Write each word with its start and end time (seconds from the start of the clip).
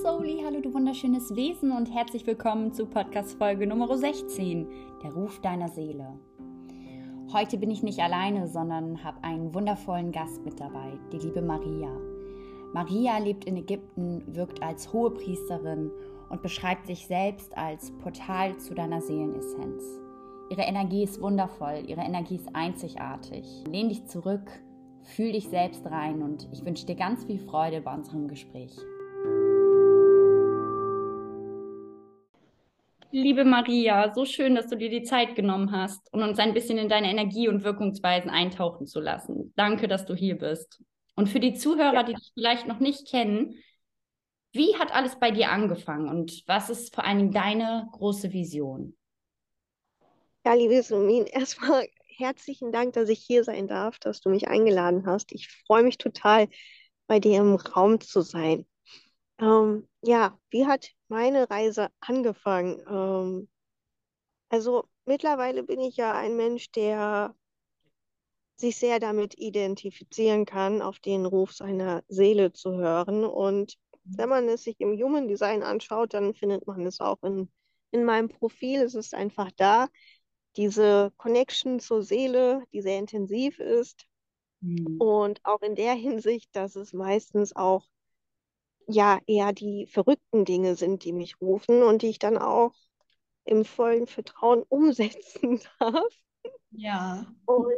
Soli, 0.00 0.40
hallo 0.42 0.60
du 0.60 0.72
wunderschönes 0.72 1.36
Wesen 1.36 1.70
und 1.70 1.92
herzlich 1.92 2.26
willkommen 2.26 2.72
zu 2.72 2.86
Podcast-Folge 2.86 3.66
Nummer 3.66 3.94
16, 3.94 4.66
der 5.02 5.12
Ruf 5.12 5.38
deiner 5.40 5.68
Seele. 5.68 6.18
Heute 7.30 7.58
bin 7.58 7.70
ich 7.70 7.82
nicht 7.82 8.00
alleine, 8.00 8.48
sondern 8.48 9.04
habe 9.04 9.22
einen 9.22 9.52
wundervollen 9.52 10.10
Gast 10.10 10.44
mit 10.46 10.58
dabei, 10.58 10.98
die 11.12 11.18
liebe 11.18 11.42
Maria. 11.42 11.90
Maria 12.72 13.18
lebt 13.18 13.44
in 13.44 13.58
Ägypten, 13.58 14.24
wirkt 14.34 14.62
als 14.62 14.92
hohe 14.94 15.10
Priesterin 15.10 15.90
und 16.30 16.42
beschreibt 16.42 16.86
sich 16.86 17.06
selbst 17.06 17.56
als 17.56 17.90
Portal 17.98 18.56
zu 18.56 18.74
deiner 18.74 19.02
Seelenessenz. 19.02 19.84
Ihre 20.48 20.62
Energie 20.62 21.04
ist 21.04 21.20
wundervoll, 21.20 21.84
ihre 21.86 22.00
Energie 22.00 22.36
ist 22.36 22.56
einzigartig. 22.56 23.44
Lehn 23.68 23.90
dich 23.90 24.06
zurück, 24.06 24.50
fühl 25.02 25.32
dich 25.32 25.48
selbst 25.48 25.84
rein 25.84 26.22
und 26.22 26.48
ich 26.50 26.64
wünsche 26.64 26.86
dir 26.86 26.96
ganz 26.96 27.24
viel 27.24 27.38
Freude 27.38 27.82
bei 27.82 27.94
unserem 27.94 28.26
Gespräch. 28.26 28.74
Liebe 33.14 33.44
Maria, 33.44 34.14
so 34.14 34.24
schön, 34.24 34.54
dass 34.54 34.68
du 34.68 34.76
dir 34.76 34.88
die 34.88 35.02
Zeit 35.02 35.34
genommen 35.34 35.70
hast 35.70 36.10
und 36.14 36.22
uns 36.22 36.38
ein 36.38 36.54
bisschen 36.54 36.78
in 36.78 36.88
deine 36.88 37.10
Energie 37.10 37.46
und 37.46 37.62
Wirkungsweisen 37.62 38.30
eintauchen 38.30 38.86
zu 38.86 39.00
lassen. 39.00 39.52
Danke, 39.54 39.86
dass 39.86 40.06
du 40.06 40.14
hier 40.14 40.38
bist. 40.38 40.82
Und 41.14 41.28
für 41.28 41.38
die 41.38 41.52
Zuhörer, 41.52 42.04
die 42.04 42.14
dich 42.14 42.30
vielleicht 42.32 42.66
noch 42.66 42.80
nicht 42.80 43.06
kennen, 43.06 43.56
wie 44.54 44.76
hat 44.76 44.94
alles 44.94 45.18
bei 45.18 45.30
dir 45.30 45.50
angefangen 45.50 46.08
und 46.08 46.42
was 46.46 46.70
ist 46.70 46.94
vor 46.94 47.04
allen 47.04 47.18
Dingen 47.18 47.32
deine 47.32 47.86
große 47.92 48.32
Vision? 48.32 48.96
Ja, 50.46 50.54
liebe 50.54 50.82
Sumin, 50.82 51.26
erstmal 51.26 51.86
herzlichen 52.16 52.72
Dank, 52.72 52.94
dass 52.94 53.10
ich 53.10 53.20
hier 53.20 53.44
sein 53.44 53.68
darf, 53.68 53.98
dass 53.98 54.22
du 54.22 54.30
mich 54.30 54.48
eingeladen 54.48 55.04
hast. 55.04 55.32
Ich 55.32 55.48
freue 55.66 55.82
mich 55.82 55.98
total, 55.98 56.48
bei 57.06 57.20
dir 57.20 57.40
im 57.40 57.56
Raum 57.56 58.00
zu 58.00 58.22
sein. 58.22 58.64
Ähm, 59.38 59.86
ja, 60.02 60.38
wie 60.48 60.66
hat 60.66 60.88
meine 61.12 61.48
Reise 61.50 61.90
angefangen? 62.00 62.82
Ähm, 62.88 63.48
also 64.48 64.88
mittlerweile 65.04 65.62
bin 65.62 65.80
ich 65.80 65.96
ja 65.96 66.12
ein 66.14 66.36
Mensch, 66.36 66.70
der 66.72 67.34
sich 68.56 68.76
sehr 68.76 68.98
damit 68.98 69.38
identifizieren 69.38 70.46
kann, 70.46 70.82
auf 70.82 70.98
den 70.98 71.26
Ruf 71.26 71.52
seiner 71.52 72.02
Seele 72.08 72.52
zu 72.52 72.72
hören. 72.72 73.24
Und 73.24 73.76
wenn 74.04 74.28
man 74.28 74.48
es 74.48 74.64
sich 74.64 74.80
im 74.80 74.92
Human 74.92 75.28
Design 75.28 75.62
anschaut, 75.62 76.14
dann 76.14 76.34
findet 76.34 76.66
man 76.66 76.86
es 76.86 77.00
auch 77.00 77.22
in, 77.22 77.50
in 77.90 78.04
meinem 78.04 78.28
Profil. 78.28 78.82
Es 78.82 78.94
ist 78.94 79.14
einfach 79.14 79.50
da, 79.56 79.88
diese 80.56 81.12
Connection 81.16 81.80
zur 81.80 82.02
Seele, 82.02 82.62
die 82.72 82.82
sehr 82.82 82.98
intensiv 82.98 83.58
ist. 83.58 84.06
Mhm. 84.60 85.00
Und 85.00 85.44
auch 85.44 85.60
in 85.60 85.74
der 85.74 85.94
Hinsicht, 85.94 86.54
dass 86.54 86.76
es 86.76 86.92
meistens 86.92 87.54
auch 87.54 87.86
ja 88.86 89.20
eher 89.26 89.52
die 89.52 89.86
verrückten 89.86 90.44
Dinge 90.44 90.76
sind, 90.76 91.04
die 91.04 91.12
mich 91.12 91.40
rufen 91.40 91.82
und 91.82 92.02
die 92.02 92.08
ich 92.08 92.18
dann 92.18 92.38
auch 92.38 92.74
im 93.44 93.64
vollen 93.64 94.06
Vertrauen 94.06 94.62
umsetzen 94.68 95.60
darf. 95.78 96.14
Ja. 96.70 97.26
Und 97.46 97.72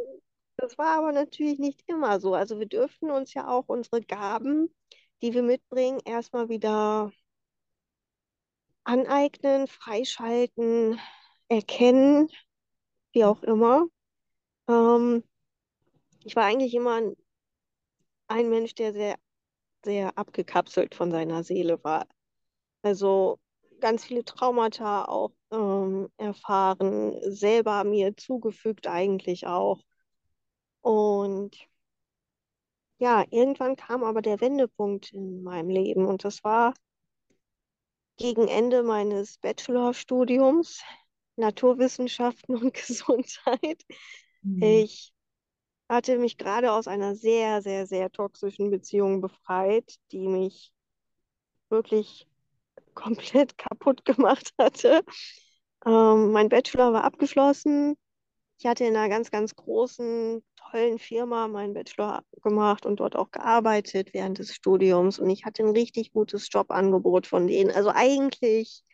das 0.57 0.79
war 0.79 0.99
aber 0.99 1.13
natürlich 1.13 1.59
nicht 1.59 1.83
immer 1.87 2.21
so. 2.21 2.35
Also 2.35 2.59
wir 2.59 2.67
dürfen 2.67 3.11
uns 3.11 3.35
ja 3.35 3.49
auch 3.49 3.65
unsere 3.69 4.03
Gaben, 4.03 4.75
die 5.23 5.35
wir 5.35 5.43
mitbringen, 5.43 6.01
erstmal 6.05 6.49
wieder 6.49 7.13
aneignen, 8.85 9.67
freischalten, 9.67 11.01
erkennen, 11.49 12.29
wie 13.13 13.25
auch 13.25 13.43
immer. 13.43 13.87
Ähm, 14.69 15.25
ich 16.25 16.37
war 16.37 16.45
eigentlich 16.45 16.75
immer 16.75 16.95
ein, 16.95 17.17
ein 18.29 18.49
Mensch, 18.51 18.75
der 18.75 18.93
sehr 18.93 19.17
sehr 19.85 20.17
abgekapselt 20.19 20.95
von 20.95 21.11
seiner 21.11 21.45
Seele 21.45 21.83
war. 21.85 22.07
Also 22.83 23.39
ganz 23.81 24.05
viele 24.05 24.25
Traumata 24.25 25.05
auch 25.05 25.33
ähm, 25.51 26.09
erfahren, 26.17 27.15
selber 27.23 27.85
mir 27.85 28.17
zugefügt 28.17 28.87
eigentlich 28.87 29.47
auch. 29.47 29.81
Und 30.83 31.57
ja, 32.99 33.25
irgendwann 33.31 33.77
kam 33.77 34.05
aber 34.05 34.23
der 34.23 34.41
Wendepunkt 34.41 35.13
in 35.13 35.43
meinem 35.43 35.69
Leben 35.71 36.07
und 36.07 36.25
das 36.25 36.45
war 36.45 36.75
gegen 38.17 38.49
Ende 38.49 38.83
meines 38.83 39.39
Bachelorstudiums 39.39 40.83
Naturwissenschaften 41.37 42.57
und 42.57 42.75
Gesundheit. 42.87 43.83
Mhm. 44.43 44.63
Ich 44.63 45.14
hatte 45.89 46.19
mich 46.19 46.39
gerade 46.39 46.73
aus 46.73 46.89
einer 46.89 47.15
sehr, 47.15 47.63
sehr, 47.63 47.87
sehr 47.87 48.11
toxischen 48.11 48.71
Beziehung 48.71 49.21
befreit, 49.21 49.97
die 50.13 50.27
mich 50.29 50.73
wirklich 51.69 52.27
komplett 52.95 53.59
kaputt 53.59 54.05
gemacht 54.05 54.53
hatte. 54.59 55.03
Ähm, 55.87 56.33
mein 56.33 56.49
Bachelor 56.49 56.93
war 56.93 57.05
abgeschlossen. 57.05 57.97
Ich 58.59 58.67
hatte 58.67 58.85
in 58.85 58.97
einer 58.97 59.09
ganz, 59.09 59.31
ganz 59.31 59.55
großen, 59.57 60.43
tollen 60.57 60.99
Firma 60.99 61.49
meinen 61.49 61.75
Bachelor 61.75 62.25
gemacht 62.43 62.87
und 62.87 63.01
dort 63.01 63.17
auch 63.17 63.31
gearbeitet 63.31 64.15
während 64.15 64.39
des 64.39 64.55
Studiums. 64.55 65.19
Und 65.19 65.31
ich 65.31 65.45
hatte 65.45 65.63
ein 65.65 65.71
richtig 65.71 66.13
gutes 66.13 66.49
Jobangebot 66.51 67.27
von 67.27 67.47
denen. 67.47 67.71
Also 67.71 67.91
eigentlich 67.91 68.85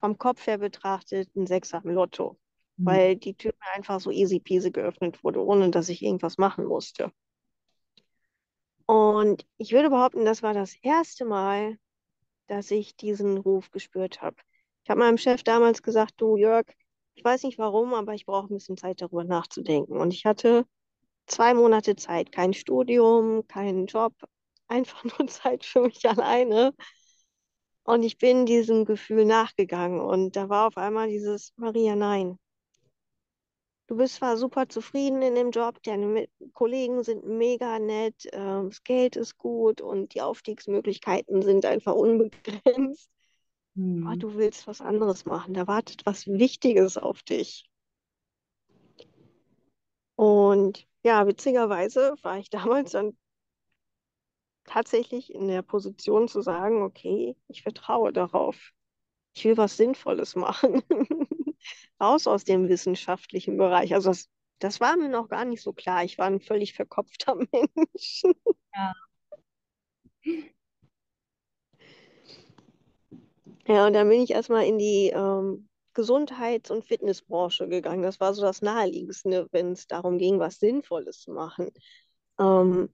vom 0.00 0.16
Kopf 0.18 0.46
her 0.46 0.58
betrachtet 0.58 1.34
ein 1.36 1.46
Sechser 1.46 1.82
im 1.84 1.90
Lotto. 1.90 2.38
Mhm. 2.80 2.86
weil 2.86 3.16
die 3.16 3.34
Tür 3.34 3.52
einfach 3.74 4.00
so 4.00 4.10
easy 4.10 4.40
peasy 4.40 4.70
geöffnet 4.70 5.22
wurde, 5.24 5.44
ohne 5.44 5.70
dass 5.70 5.88
ich 5.88 6.02
irgendwas 6.02 6.38
machen 6.38 6.64
musste. 6.64 7.12
Und 8.86 9.46
ich 9.58 9.72
würde 9.72 9.90
behaupten, 9.90 10.24
das 10.24 10.42
war 10.42 10.52
das 10.54 10.74
erste 10.82 11.24
Mal, 11.24 11.78
dass 12.48 12.70
ich 12.70 12.96
diesen 12.96 13.38
Ruf 13.38 13.70
gespürt 13.70 14.22
habe. 14.22 14.36
Ich 14.84 14.90
habe 14.90 15.00
meinem 15.00 15.18
Chef 15.18 15.42
damals 15.44 15.82
gesagt, 15.82 16.14
du 16.16 16.36
Jörg, 16.36 16.66
ich 17.14 17.24
weiß 17.24 17.44
nicht 17.44 17.58
warum, 17.58 17.94
aber 17.94 18.14
ich 18.14 18.26
brauche 18.26 18.52
ein 18.52 18.56
bisschen 18.56 18.76
Zeit 18.76 19.00
darüber 19.02 19.24
nachzudenken. 19.24 19.96
Und 19.98 20.12
ich 20.12 20.24
hatte 20.24 20.66
zwei 21.26 21.54
Monate 21.54 21.96
Zeit, 21.96 22.32
kein 22.32 22.54
Studium, 22.54 23.46
keinen 23.48 23.86
Job, 23.86 24.14
einfach 24.68 25.04
nur 25.18 25.28
Zeit 25.28 25.64
für 25.64 25.82
mich 25.82 26.08
alleine. 26.08 26.74
Und 27.84 28.02
ich 28.04 28.18
bin 28.18 28.46
diesem 28.46 28.84
Gefühl 28.86 29.24
nachgegangen 29.26 30.00
und 30.00 30.36
da 30.36 30.48
war 30.48 30.68
auf 30.68 30.76
einmal 30.78 31.08
dieses 31.08 31.52
Maria, 31.56 31.96
nein, 31.96 32.38
Du 33.90 33.96
bist 33.96 34.14
zwar 34.14 34.36
super 34.36 34.68
zufrieden 34.68 35.20
in 35.20 35.34
dem 35.34 35.50
Job, 35.50 35.82
deine 35.82 36.28
Kollegen 36.52 37.02
sind 37.02 37.26
mega 37.26 37.80
nett, 37.80 38.24
äh, 38.26 38.38
das 38.38 38.84
Geld 38.84 39.16
ist 39.16 39.36
gut 39.36 39.80
und 39.80 40.14
die 40.14 40.22
Aufstiegsmöglichkeiten 40.22 41.42
sind 41.42 41.66
einfach 41.66 41.96
unbegrenzt. 41.96 43.10
Hm. 43.74 44.06
Aber 44.06 44.16
du 44.16 44.36
willst 44.36 44.68
was 44.68 44.80
anderes 44.80 45.24
machen, 45.24 45.54
da 45.54 45.66
wartet 45.66 46.06
was 46.06 46.28
Wichtiges 46.28 46.98
auf 46.98 47.24
dich. 47.24 47.68
Und 50.14 50.86
ja, 51.02 51.26
witzigerweise 51.26 52.14
war 52.22 52.38
ich 52.38 52.48
damals 52.50 52.92
dann 52.92 53.18
tatsächlich 54.66 55.34
in 55.34 55.48
der 55.48 55.62
Position 55.62 56.28
zu 56.28 56.42
sagen, 56.42 56.82
okay, 56.82 57.34
ich 57.48 57.62
vertraue 57.62 58.12
darauf. 58.12 58.70
Ich 59.34 59.44
will 59.46 59.56
was 59.56 59.76
Sinnvolles 59.76 60.36
machen. 60.36 60.80
raus 62.00 62.26
aus 62.26 62.44
dem 62.44 62.68
wissenschaftlichen 62.68 63.56
Bereich. 63.56 63.94
Also 63.94 64.10
das, 64.10 64.28
das 64.58 64.80
war 64.80 64.96
mir 64.96 65.08
noch 65.08 65.28
gar 65.28 65.44
nicht 65.44 65.62
so 65.62 65.72
klar. 65.72 66.04
Ich 66.04 66.18
war 66.18 66.26
ein 66.26 66.40
völlig 66.40 66.74
verkopfter 66.74 67.34
Mensch. 67.52 68.22
Ja. 68.74 68.92
Ja, 73.66 73.86
und 73.86 73.92
dann 73.92 74.08
bin 74.08 74.20
ich 74.20 74.30
erstmal 74.32 74.66
in 74.66 74.78
die 74.78 75.10
ähm, 75.14 75.68
Gesundheits- 75.94 76.70
und 76.70 76.84
Fitnessbranche 76.84 77.68
gegangen. 77.68 78.02
Das 78.02 78.20
war 78.20 78.34
so 78.34 78.42
das 78.42 78.62
Naheliegendste, 78.62 79.48
wenn 79.52 79.72
es 79.72 79.86
darum 79.86 80.18
ging, 80.18 80.38
was 80.40 80.58
Sinnvolles 80.58 81.20
zu 81.20 81.32
machen. 81.32 81.70
Ähm, 82.38 82.92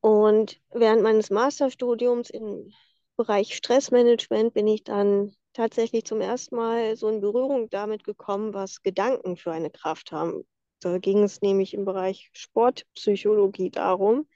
und 0.00 0.60
während 0.72 1.02
meines 1.02 1.30
Masterstudiums 1.30 2.30
im 2.30 2.72
Bereich 3.16 3.54
Stressmanagement 3.54 4.54
bin 4.54 4.66
ich 4.68 4.84
dann 4.84 5.34
tatsächlich 5.54 6.04
zum 6.04 6.20
ersten 6.20 6.56
Mal 6.56 6.96
so 6.96 7.08
in 7.08 7.20
Berührung 7.20 7.70
damit 7.70 8.04
gekommen, 8.04 8.52
was 8.52 8.82
Gedanken 8.82 9.36
für 9.36 9.52
eine 9.52 9.70
Kraft 9.70 10.12
haben. 10.12 10.44
Da 10.80 10.98
ging 10.98 11.22
es 11.22 11.40
nämlich 11.40 11.72
im 11.72 11.86
Bereich 11.86 12.28
Sportpsychologie 12.34 13.70
darum, 13.70 14.28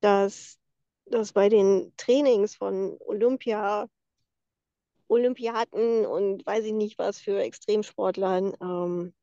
dass, 0.00 0.58
dass 1.04 1.32
bei 1.32 1.48
den 1.48 1.92
Trainings 1.96 2.56
von 2.56 2.96
Olympia, 3.00 3.88
Olympiaten 5.06 6.06
und 6.06 6.44
weiß 6.44 6.64
ich 6.64 6.72
nicht 6.72 6.98
was 6.98 7.20
für 7.20 7.40
Extremsportlern 7.40 8.54
ähm, 8.60 9.14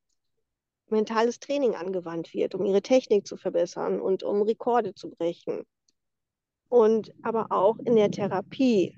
mentales 0.88 1.39
Training 1.39 1.75
angewandt 1.75 2.33
wird, 2.33 2.53
um 2.55 2.65
ihre 2.65 2.81
Technik 2.81 3.25
zu 3.25 3.35
verbessern 3.35 3.99
und 3.99 4.23
um 4.23 4.43
Rekorde 4.43 4.93
zu 4.93 5.09
brechen. 5.09 5.65
Und 6.69 7.11
aber 7.23 7.51
auch 7.51 7.77
in 7.79 7.95
der 7.95 8.11
Therapie, 8.11 8.95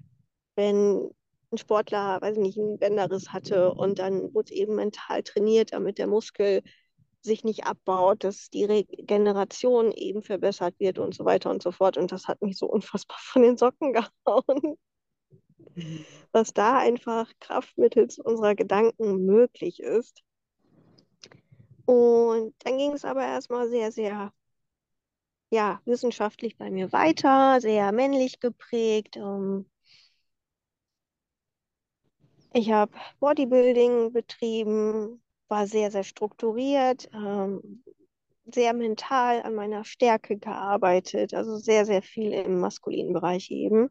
wenn 0.55 1.09
ein 1.53 1.57
Sportler, 1.57 2.21
weiß 2.21 2.35
ich 2.37 2.41
nicht, 2.41 2.57
einen 2.57 2.79
Bänderriss 2.79 3.31
hatte 3.31 3.73
und 3.73 3.99
dann 3.99 4.33
wurde 4.33 4.53
eben 4.53 4.75
mental 4.75 5.23
trainiert, 5.23 5.71
damit 5.73 5.97
der 5.97 6.07
Muskel 6.07 6.61
sich 7.21 7.43
nicht 7.45 7.65
abbaut, 7.65 8.23
dass 8.23 8.49
die 8.49 8.65
Regeneration 8.65 9.91
eben 9.91 10.23
verbessert 10.23 10.75
wird 10.79 10.99
und 10.99 11.15
so 11.15 11.23
weiter 11.23 11.49
und 11.49 11.63
so 11.63 11.71
fort. 11.71 11.97
Und 11.97 12.11
das 12.11 12.27
hat 12.27 12.41
mich 12.41 12.57
so 12.57 12.65
unfassbar 12.67 13.17
von 13.21 13.43
den 13.43 13.57
Socken 13.57 13.93
gehauen, 13.93 14.77
was 16.33 16.53
da 16.53 16.79
einfach 16.79 17.31
Kraft 17.39 17.77
mittels 17.77 18.19
unserer 18.19 18.55
Gedanken 18.55 19.25
möglich 19.25 19.79
ist. 19.79 20.21
Und 21.85 22.53
dann 22.59 22.77
ging 22.77 22.93
es 22.93 23.05
aber 23.05 23.23
erstmal 23.23 23.69
sehr, 23.69 23.91
sehr 23.91 24.33
ja, 25.49 25.81
wissenschaftlich 25.85 26.57
bei 26.57 26.71
mir 26.71 26.91
weiter, 26.91 27.61
sehr 27.61 27.91
männlich 27.91 28.39
geprägt. 28.39 29.17
Ähm, 29.17 29.65
ich 32.53 32.71
habe 32.71 32.91
Bodybuilding 33.19 34.13
betrieben, 34.13 35.21
war 35.47 35.67
sehr, 35.67 35.91
sehr 35.91 36.03
strukturiert, 36.03 37.09
ähm, 37.13 37.83
sehr 38.45 38.73
mental 38.73 39.41
an 39.43 39.55
meiner 39.55 39.85
Stärke 39.85 40.37
gearbeitet, 40.37 41.33
also 41.33 41.57
sehr, 41.57 41.85
sehr 41.85 42.01
viel 42.01 42.33
im 42.33 42.59
maskulinen 42.59 43.13
Bereich 43.13 43.51
eben. 43.51 43.89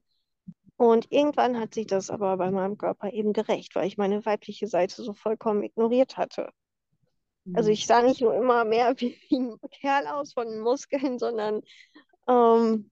Und 0.76 1.12
irgendwann 1.12 1.58
hat 1.60 1.74
sich 1.74 1.86
das 1.86 2.10
aber 2.10 2.36
bei 2.38 2.50
meinem 2.50 2.78
Körper 2.78 3.12
eben 3.12 3.32
gerecht, 3.32 3.74
weil 3.76 3.88
ich 3.88 3.98
meine 3.98 4.24
weibliche 4.26 4.68
Seite 4.68 5.02
so 5.02 5.14
vollkommen 5.14 5.62
ignoriert 5.64 6.16
hatte. 6.18 6.50
Also 7.52 7.70
Mhm. 7.70 7.70
ich 7.70 7.86
sah 7.86 8.02
nicht 8.02 8.20
nur 8.20 8.34
immer 8.34 8.64
mehr 8.64 8.94
wie 9.00 9.16
ein 9.30 9.56
Kerl 9.80 10.06
aus 10.06 10.32
von 10.34 10.48
den 10.48 10.60
Muskeln, 10.60 11.18
sondern 11.18 11.62
ähm, 12.28 12.90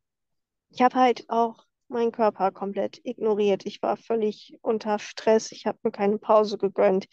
ich 0.70 0.82
habe 0.82 0.96
halt 0.96 1.26
auch 1.30 1.64
meinen 1.90 2.12
Körper 2.12 2.50
komplett 2.52 3.00
ignoriert. 3.04 3.66
Ich 3.66 3.82
war 3.82 3.96
völlig 3.96 4.58
unter 4.62 4.98
Stress. 4.98 5.52
Ich 5.52 5.66
habe 5.66 5.78
mir 5.82 5.92
keine 5.92 6.18
Pause 6.18 6.58
gegönnt. 6.58 7.06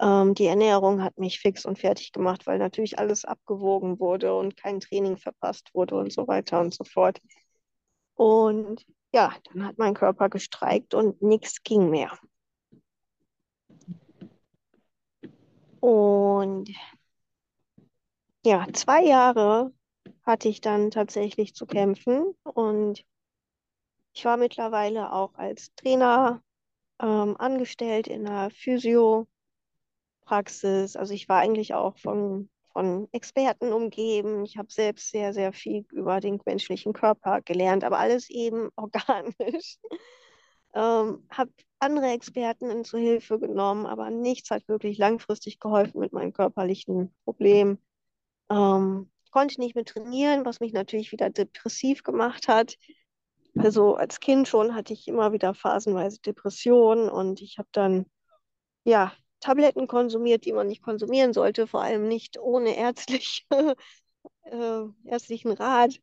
Ähm, 0.00 0.34
die 0.34 0.46
Ernährung 0.46 1.02
hat 1.02 1.18
mich 1.18 1.40
fix 1.40 1.64
und 1.64 1.78
fertig 1.78 2.12
gemacht, 2.12 2.46
weil 2.46 2.58
natürlich 2.58 2.98
alles 2.98 3.24
abgewogen 3.24 4.00
wurde 4.00 4.34
und 4.34 4.56
kein 4.56 4.80
Training 4.80 5.16
verpasst 5.16 5.70
wurde 5.74 5.96
und 5.96 6.12
so 6.12 6.26
weiter 6.28 6.60
und 6.60 6.74
so 6.74 6.84
fort. 6.84 7.20
Und 8.14 8.84
ja, 9.12 9.34
dann 9.52 9.66
hat 9.66 9.78
mein 9.78 9.94
Körper 9.94 10.28
gestreikt 10.28 10.94
und 10.94 11.22
nichts 11.22 11.62
ging 11.62 11.90
mehr. 11.90 12.18
Und 15.80 16.70
ja, 18.44 18.66
zwei 18.72 19.04
Jahre 19.04 19.72
hatte 20.24 20.48
ich 20.48 20.60
dann 20.60 20.90
tatsächlich 20.90 21.54
zu 21.54 21.66
kämpfen 21.66 22.34
und 22.42 23.04
ich 24.12 24.24
war 24.24 24.36
mittlerweile 24.36 25.12
auch 25.12 25.34
als 25.34 25.74
Trainer 25.74 26.42
ähm, 27.00 27.36
angestellt 27.38 28.06
in 28.06 28.26
einer 28.26 28.50
Physiopraxis. 28.50 29.26
Also 30.96 31.14
ich 31.14 31.28
war 31.28 31.40
eigentlich 31.40 31.74
auch 31.74 31.98
von, 31.98 32.50
von 32.72 33.08
Experten 33.12 33.72
umgeben. 33.72 34.44
Ich 34.44 34.56
habe 34.56 34.70
selbst 34.70 35.10
sehr, 35.10 35.32
sehr 35.32 35.52
viel 35.52 35.84
über 35.92 36.20
den 36.20 36.40
menschlichen 36.44 36.92
Körper 36.92 37.40
gelernt, 37.40 37.84
aber 37.84 37.98
alles 37.98 38.28
eben 38.30 38.70
organisch. 38.76 39.78
Ähm, 40.74 41.26
habe 41.30 41.52
andere 41.80 42.12
Experten 42.12 42.84
zur 42.84 43.00
Hilfe 43.00 43.38
genommen, 43.38 43.86
aber 43.86 44.10
nichts 44.10 44.50
hat 44.50 44.68
wirklich 44.68 44.96
langfristig 44.98 45.58
geholfen 45.60 46.00
mit 46.00 46.12
meinem 46.12 46.32
körperlichen 46.32 47.14
Problem. 47.24 47.78
Ähm, 48.50 49.10
konnte 49.32 49.60
nicht 49.60 49.74
mehr 49.74 49.84
trainieren, 49.84 50.44
was 50.44 50.60
mich 50.60 50.72
natürlich 50.72 51.10
wieder 51.12 51.30
depressiv 51.30 52.04
gemacht 52.04 52.48
hat. 52.48 52.76
Also 53.56 53.96
als 53.96 54.20
Kind 54.20 54.48
schon 54.48 54.74
hatte 54.74 54.92
ich 54.92 55.08
immer 55.08 55.32
wieder 55.32 55.54
phasenweise 55.54 56.20
Depressionen 56.20 57.08
und 57.08 57.42
ich 57.42 57.58
habe 57.58 57.68
dann 57.72 58.06
ja 58.84 59.12
Tabletten 59.40 59.86
konsumiert, 59.86 60.44
die 60.44 60.52
man 60.52 60.68
nicht 60.68 60.82
konsumieren 60.82 61.32
sollte, 61.32 61.66
vor 61.66 61.82
allem 61.82 62.08
nicht 62.08 62.38
ohne 62.38 62.76
ärztliche, 62.76 63.42
äh, 64.44 64.82
ärztlichen 65.04 65.52
Rat. 65.52 66.00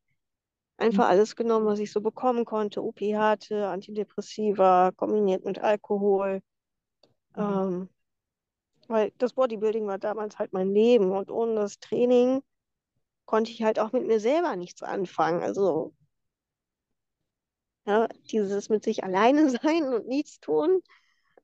Einfach 0.78 1.10
alles 1.10 1.36
genommen, 1.36 1.66
was 1.66 1.80
ich 1.80 1.92
so 1.92 2.00
bekommen 2.02 2.46
konnte. 2.46 2.84
Opiate, 2.84 3.68
Antidepressiva, 3.68 4.92
kombiniert 4.96 5.44
mit 5.44 5.60
Alkohol. 5.60 6.42
Ähm, 7.36 7.90
weil 8.88 9.12
das 9.18 9.34
Bodybuilding 9.34 9.88
war 9.88 10.00
damals 10.00 10.40
halt 10.40 10.54
mein 10.54 10.74
Leben 10.74 11.12
und 11.12 11.32
ohne 11.32 11.56
das 11.56 11.80
Training 11.80 12.42
konnte 13.26 13.52
ich 13.52 13.64
halt 13.64 13.80
auch 13.80 13.92
mit 13.92 14.08
mir 14.08 14.20
selber 14.20 14.56
nichts 14.56 14.82
anfangen. 14.82 15.44
Also 15.44 15.94
ja, 17.90 18.08
dieses 18.32 18.70
mit 18.70 18.84
sich 18.84 19.04
alleine 19.04 19.50
sein 19.64 19.94
und 19.94 20.08
nichts 20.08 20.40
tun, 20.40 20.82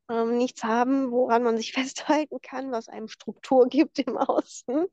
ähm, 0.09 0.37
nichts 0.37 0.63
haben, 0.63 1.11
woran 1.11 1.43
man 1.43 1.57
sich 1.57 1.73
festhalten 1.73 2.39
kann, 2.41 2.71
was 2.71 2.87
einem 2.87 3.07
Struktur 3.07 3.67
gibt 3.69 3.99
im 3.99 4.17
Außen. 4.17 4.85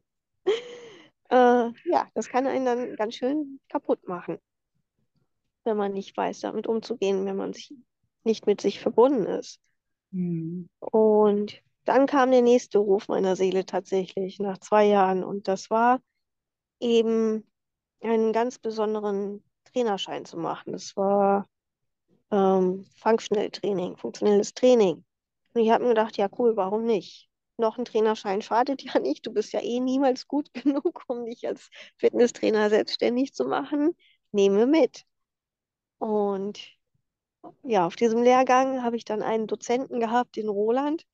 Äh, 1.31 1.71
ja, 1.85 2.09
das 2.15 2.29
kann 2.29 2.47
einen 2.47 2.65
dann 2.65 2.97
ganz 2.97 3.15
schön 3.15 3.61
kaputt 3.69 4.09
machen, 4.09 4.39
wenn 5.65 5.77
man 5.77 5.93
nicht 5.93 6.17
weiß, 6.17 6.41
damit 6.41 6.67
umzugehen, 6.67 7.25
wenn 7.27 7.37
man 7.37 7.53
sich 7.53 7.73
nicht 8.25 8.47
mit 8.47 8.61
sich 8.61 8.81
verbunden 8.81 9.27
ist. 9.27 9.61
Mhm. 10.11 10.69
Und 10.81 11.63
dann 11.85 12.07
kam 12.07 12.31
der 12.31 12.43
nächste 12.43 12.79
Ruf 12.79 13.09
meiner 13.09 13.37
Seele 13.37 13.67
tatsächlich 13.67 14.39
nach 14.39 14.59
zwei 14.59 14.85
Jahren 14.87 15.25
und 15.25 15.49
das 15.49 15.69
war 15.71 16.01
eben 16.81 17.47
einen 18.01 18.33
ganz 18.33 18.59
besonderen 18.59 19.43
Trainerschein 19.73 20.25
zu 20.25 20.37
machen. 20.39 20.73
Das 20.73 20.97
war 20.97 21.47
ähm, 22.31 22.87
Functional 22.97 23.51
Training, 23.51 23.97
funktionelles 23.97 24.55
Training. 24.55 25.05
Und 25.55 25.61
ich 25.61 25.71
habe 25.71 25.85
mir 25.85 25.91
gedacht, 25.91 26.17
ja 26.17 26.29
cool, 26.39 26.57
warum 26.57 26.85
nicht? 26.85 27.29
Noch 27.59 27.79
ein 27.79 27.85
Trainerschein 27.85 28.43
schadet 28.43 28.83
ja 28.83 28.99
nicht. 28.99 29.27
Du 29.27 29.33
bist 29.33 29.53
ja 29.53 29.61
eh 29.61 29.81
niemals 29.81 30.27
gut 30.27 30.53
genug, 30.55 31.05
um 31.09 31.25
dich 31.27 31.47
als 31.47 31.71
Fitnesstrainer 31.99 32.71
selbstständig 32.71 33.35
zu 33.35 33.45
machen. 33.45 33.97
Nehme 34.33 34.67
mit. 34.67 35.05
Und 35.99 36.61
ja, 37.63 37.87
auf 37.87 37.97
diesem 37.97 38.23
Lehrgang 38.23 38.83
habe 38.83 38.97
ich 38.97 39.05
dann 39.05 39.23
einen 39.23 39.47
Dozenten 39.47 40.01
gehabt, 40.01 40.37
den 40.37 40.49
Roland. 40.49 41.07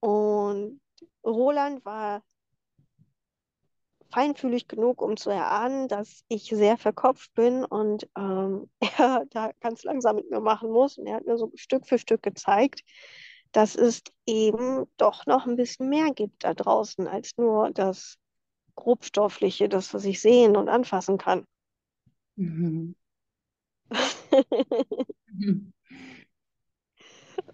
Und 0.00 0.80
Roland 1.24 1.84
war 1.84 2.22
feinfühlig 4.10 4.68
genug, 4.68 5.02
um 5.02 5.16
zu 5.16 5.30
erahnen, 5.30 5.88
dass 5.88 6.24
ich 6.28 6.44
sehr 6.44 6.76
verkopft 6.76 7.32
bin 7.34 7.64
und 7.64 8.08
ähm, 8.16 8.70
er 8.98 9.24
da 9.30 9.50
ganz 9.60 9.84
langsam 9.84 10.16
mit 10.16 10.30
mir 10.30 10.40
machen 10.40 10.70
muss. 10.70 10.98
Und 10.98 11.06
er 11.06 11.16
hat 11.16 11.26
mir 11.26 11.36
so 11.36 11.50
Stück 11.54 11.86
für 11.86 11.98
Stück 11.98 12.22
gezeigt, 12.22 12.82
dass 13.52 13.74
es 13.76 14.02
eben 14.26 14.86
doch 14.96 15.26
noch 15.26 15.46
ein 15.46 15.56
bisschen 15.56 15.88
mehr 15.88 16.10
gibt 16.12 16.44
da 16.44 16.54
draußen 16.54 17.06
als 17.06 17.32
nur 17.36 17.70
das 17.70 18.16
Grobstoffliche, 18.76 19.68
das, 19.68 19.92
was 19.94 20.04
ich 20.04 20.20
sehen 20.20 20.56
und 20.56 20.68
anfassen 20.68 21.18
kann. 21.18 21.44
Mhm. 22.36 22.94
Mhm. 25.32 25.72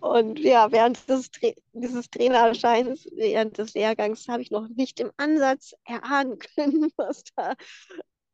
Und 0.01 0.39
ja, 0.39 0.71
während 0.73 1.09
des 1.09 1.31
dieses 1.73 2.11
Trainerscheins, 2.11 3.07
während 3.13 3.59
des 3.59 3.75
Lehrgangs, 3.75 4.29
habe 4.29 4.43
ich 4.43 4.51
noch 4.51 4.69
nicht 4.69 5.01
im 5.01 5.11
Ansatz 5.17 5.75
erahnen 5.85 6.39
können, 6.39 6.91
was 6.97 7.25
da 7.37 7.55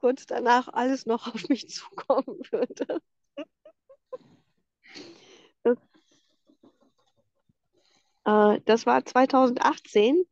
kurz 0.00 0.26
danach 0.26 0.69
alles 0.69 1.07
noch 1.07 1.26
auf 1.33 1.49
mich 1.49 1.69
zukommen 1.69 2.40
würde. 2.50 3.00
Das, 5.62 5.79
äh, 8.25 8.61
das 8.64 8.87
war 8.87 9.05
2018. 9.05 10.25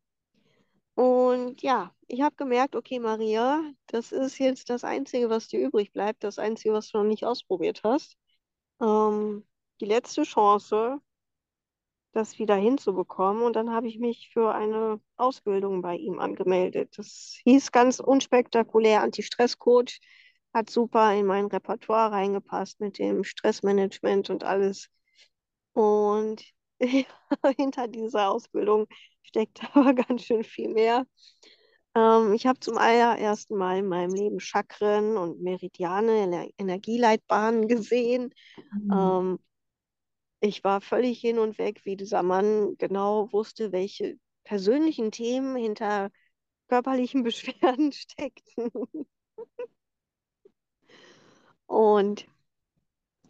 Und 0.95 1.63
ja, 1.63 1.95
ich 2.09 2.23
habe 2.23 2.35
gemerkt, 2.35 2.75
okay, 2.75 2.99
Maria, 2.99 3.63
das 3.87 4.11
ist 4.11 4.39
jetzt 4.39 4.69
das 4.71 4.83
Einzige, 4.83 5.31
was 5.31 5.47
dir 5.47 5.61
übrig 5.61 5.93
bleibt, 5.93 6.25
das 6.25 6.39
Einzige, 6.39 6.75
was 6.75 6.91
du 6.91 6.99
noch 6.99 7.05
nicht 7.05 7.25
ausprobiert 7.25 7.83
hast. 7.85 8.17
Ähm, 8.81 9.47
die 9.81 9.85
letzte 9.85 10.25
Chance, 10.25 11.01
das 12.19 12.39
wieder 12.39 12.57
hinzubekommen. 12.57 13.43
Und 13.43 13.57
dann 13.57 13.71
habe 13.71 13.89
ich 13.89 13.99
mich 13.99 14.31
für 14.33 14.55
eine 14.55 15.01
Ausbildung 15.17 15.83
bei 15.83 15.97
ihm 15.97 16.19
angemeldet. 16.19 16.99
Das 16.99 17.39
hieß 17.45 17.73
ganz 17.73 18.01
unspektakulär 18.01 19.03
Anti-Stress-Coach, 19.03 20.01
hat 20.53 20.71
super 20.71 21.15
in 21.15 21.27
mein 21.27 21.47
Repertoire 21.47 22.13
reingepasst 22.13 22.81
mit 22.81 22.99
dem 22.99 23.25
Stressmanagement 23.25 24.31
und 24.31 24.45
alles. 24.45 24.89
Und 25.73 26.43
hinter 27.57 27.89
dieser 27.89 28.31
Ausbildung 28.31 28.87
steckt 29.23 29.61
aber 29.75 29.95
ganz 29.95 30.25
schön 30.25 30.45
viel 30.45 30.69
mehr. 30.69 31.07
Ähm, 31.95 32.33
ich 32.35 32.47
habe 32.47 32.61
zum 32.61 32.79
allerersten 32.79 33.57
Mal 33.57 33.79
in 33.79 33.89
meinem 33.89 34.15
Leben 34.15 34.41
Chakren 34.41 35.17
und 35.17 35.41
Meridiane, 35.41 36.23
Ener 36.23 36.47
Energieleitbahnen 36.59 37.69
gesehen. 37.69 38.35
Mhm. 38.73 38.93
Ähm, 38.93 39.39
ich 40.41 40.65
war 40.65 40.81
völlig 40.81 41.21
hin 41.21 41.39
und 41.39 41.59
weg, 41.59 41.85
wie 41.85 41.97
dieser 41.97 42.23
Mann 42.23 42.77
genau 42.79 43.33
wusste, 43.33 43.73
welche 43.73 44.19
persönlichen 44.45 45.11
Themen 45.13 45.57
hinter 45.57 46.11
körperlichen 46.69 47.23
Beschwerden 47.25 47.93
steckten. 47.93 48.71
Und 51.69 52.27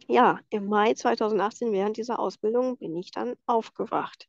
ja, 0.08 0.40
im 0.50 0.66
Mai 0.66 0.94
2018 0.94 1.72
während 1.72 1.96
dieser 1.96 2.18
Ausbildung 2.18 2.76
bin 2.78 2.96
ich 2.96 3.10
dann 3.10 3.34
aufgewacht. 3.46 4.28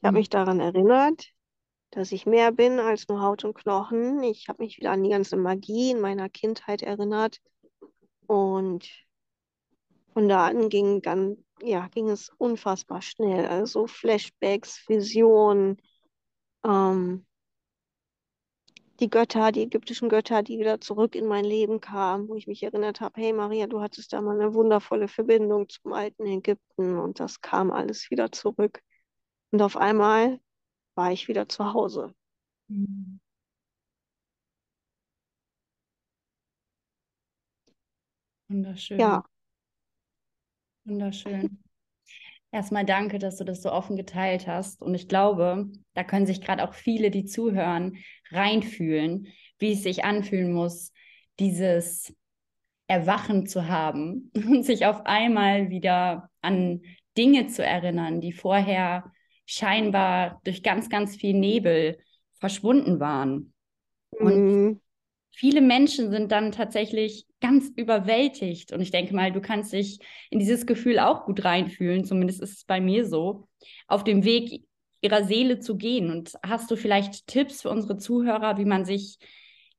Ich 0.00 0.06
habe 0.06 0.18
Mhm. 0.18 0.18
mich 0.18 0.30
daran 0.30 0.60
erinnert, 0.60 1.30
dass 1.92 2.12
ich 2.12 2.26
mehr 2.26 2.52
bin 2.52 2.80
als 2.80 3.08
nur 3.08 3.22
Haut 3.22 3.44
und 3.44 3.54
Knochen. 3.54 4.22
Ich 4.24 4.48
habe 4.48 4.62
mich 4.62 4.78
wieder 4.78 4.92
an 4.92 5.04
die 5.04 5.10
ganze 5.10 5.36
Magie 5.36 5.92
in 5.92 6.00
meiner 6.00 6.28
Kindheit 6.30 6.82
erinnert. 6.82 7.40
Und 8.26 8.88
von 10.12 10.28
da 10.28 10.46
an 10.46 10.68
ging, 10.70 11.02
dann, 11.02 11.43
ja, 11.62 11.88
ging 11.88 12.08
es 12.10 12.30
unfassbar 12.38 13.02
schnell. 13.02 13.46
Also 13.46 13.86
Flashbacks, 13.86 14.84
Visionen, 14.88 15.76
ähm, 16.64 17.26
die 19.00 19.10
Götter, 19.10 19.52
die 19.52 19.62
ägyptischen 19.62 20.08
Götter, 20.08 20.42
die 20.42 20.58
wieder 20.58 20.80
zurück 20.80 21.14
in 21.14 21.26
mein 21.26 21.44
Leben 21.44 21.80
kamen, 21.80 22.28
wo 22.28 22.36
ich 22.36 22.46
mich 22.46 22.62
erinnert 22.62 23.00
habe, 23.00 23.20
hey 23.20 23.32
Maria, 23.32 23.66
du 23.66 23.80
hattest 23.80 24.12
da 24.12 24.20
mal 24.20 24.40
eine 24.40 24.54
wundervolle 24.54 25.08
Verbindung 25.08 25.68
zum 25.68 25.92
alten 25.92 26.26
Ägypten 26.26 26.98
und 26.98 27.20
das 27.20 27.40
kam 27.40 27.70
alles 27.70 28.10
wieder 28.10 28.30
zurück. 28.32 28.80
Und 29.50 29.62
auf 29.62 29.76
einmal 29.76 30.40
war 30.94 31.12
ich 31.12 31.28
wieder 31.28 31.48
zu 31.48 31.72
Hause. 31.72 32.14
Mhm. 32.68 33.20
Wunderschön. 38.48 38.98
Ja, 39.00 39.24
Wunderschön. 40.84 41.58
Erstmal 42.52 42.84
danke, 42.84 43.18
dass 43.18 43.36
du 43.38 43.44
das 43.44 43.62
so 43.62 43.72
offen 43.72 43.96
geteilt 43.96 44.46
hast. 44.46 44.80
Und 44.80 44.94
ich 44.94 45.08
glaube, 45.08 45.66
da 45.94 46.04
können 46.04 46.26
sich 46.26 46.40
gerade 46.40 46.62
auch 46.62 46.74
viele, 46.74 47.10
die 47.10 47.24
zuhören, 47.24 47.96
reinfühlen, 48.30 49.26
wie 49.58 49.72
es 49.72 49.82
sich 49.82 50.04
anfühlen 50.04 50.52
muss, 50.52 50.92
dieses 51.40 52.14
Erwachen 52.86 53.46
zu 53.46 53.68
haben 53.68 54.30
und 54.36 54.62
sich 54.62 54.86
auf 54.86 55.04
einmal 55.06 55.70
wieder 55.70 56.30
an 56.42 56.82
Dinge 57.16 57.48
zu 57.48 57.64
erinnern, 57.64 58.20
die 58.20 58.32
vorher 58.32 59.10
scheinbar 59.46 60.40
durch 60.44 60.62
ganz, 60.62 60.88
ganz 60.88 61.16
viel 61.16 61.34
Nebel 61.34 61.98
verschwunden 62.38 63.00
waren. 63.00 63.52
Und 64.10 64.36
mhm. 64.36 64.80
Viele 65.34 65.60
Menschen 65.60 66.10
sind 66.10 66.32
dann 66.32 66.52
tatsächlich 66.52 67.26
ganz 67.40 67.70
überwältigt. 67.76 68.72
Und 68.72 68.80
ich 68.80 68.90
denke 68.90 69.14
mal, 69.14 69.32
du 69.32 69.40
kannst 69.40 69.72
dich 69.72 69.98
in 70.30 70.38
dieses 70.38 70.66
Gefühl 70.66 70.98
auch 70.98 71.24
gut 71.24 71.44
reinfühlen, 71.44 72.04
zumindest 72.04 72.40
ist 72.40 72.56
es 72.58 72.64
bei 72.64 72.80
mir 72.80 73.06
so, 73.06 73.48
auf 73.86 74.04
dem 74.04 74.24
Weg 74.24 74.64
ihrer 75.00 75.24
Seele 75.24 75.58
zu 75.58 75.76
gehen. 75.76 76.10
Und 76.10 76.32
hast 76.44 76.70
du 76.70 76.76
vielleicht 76.76 77.26
Tipps 77.26 77.62
für 77.62 77.70
unsere 77.70 77.98
Zuhörer, 77.98 78.56
wie 78.58 78.64
man 78.64 78.84
sich 78.84 79.18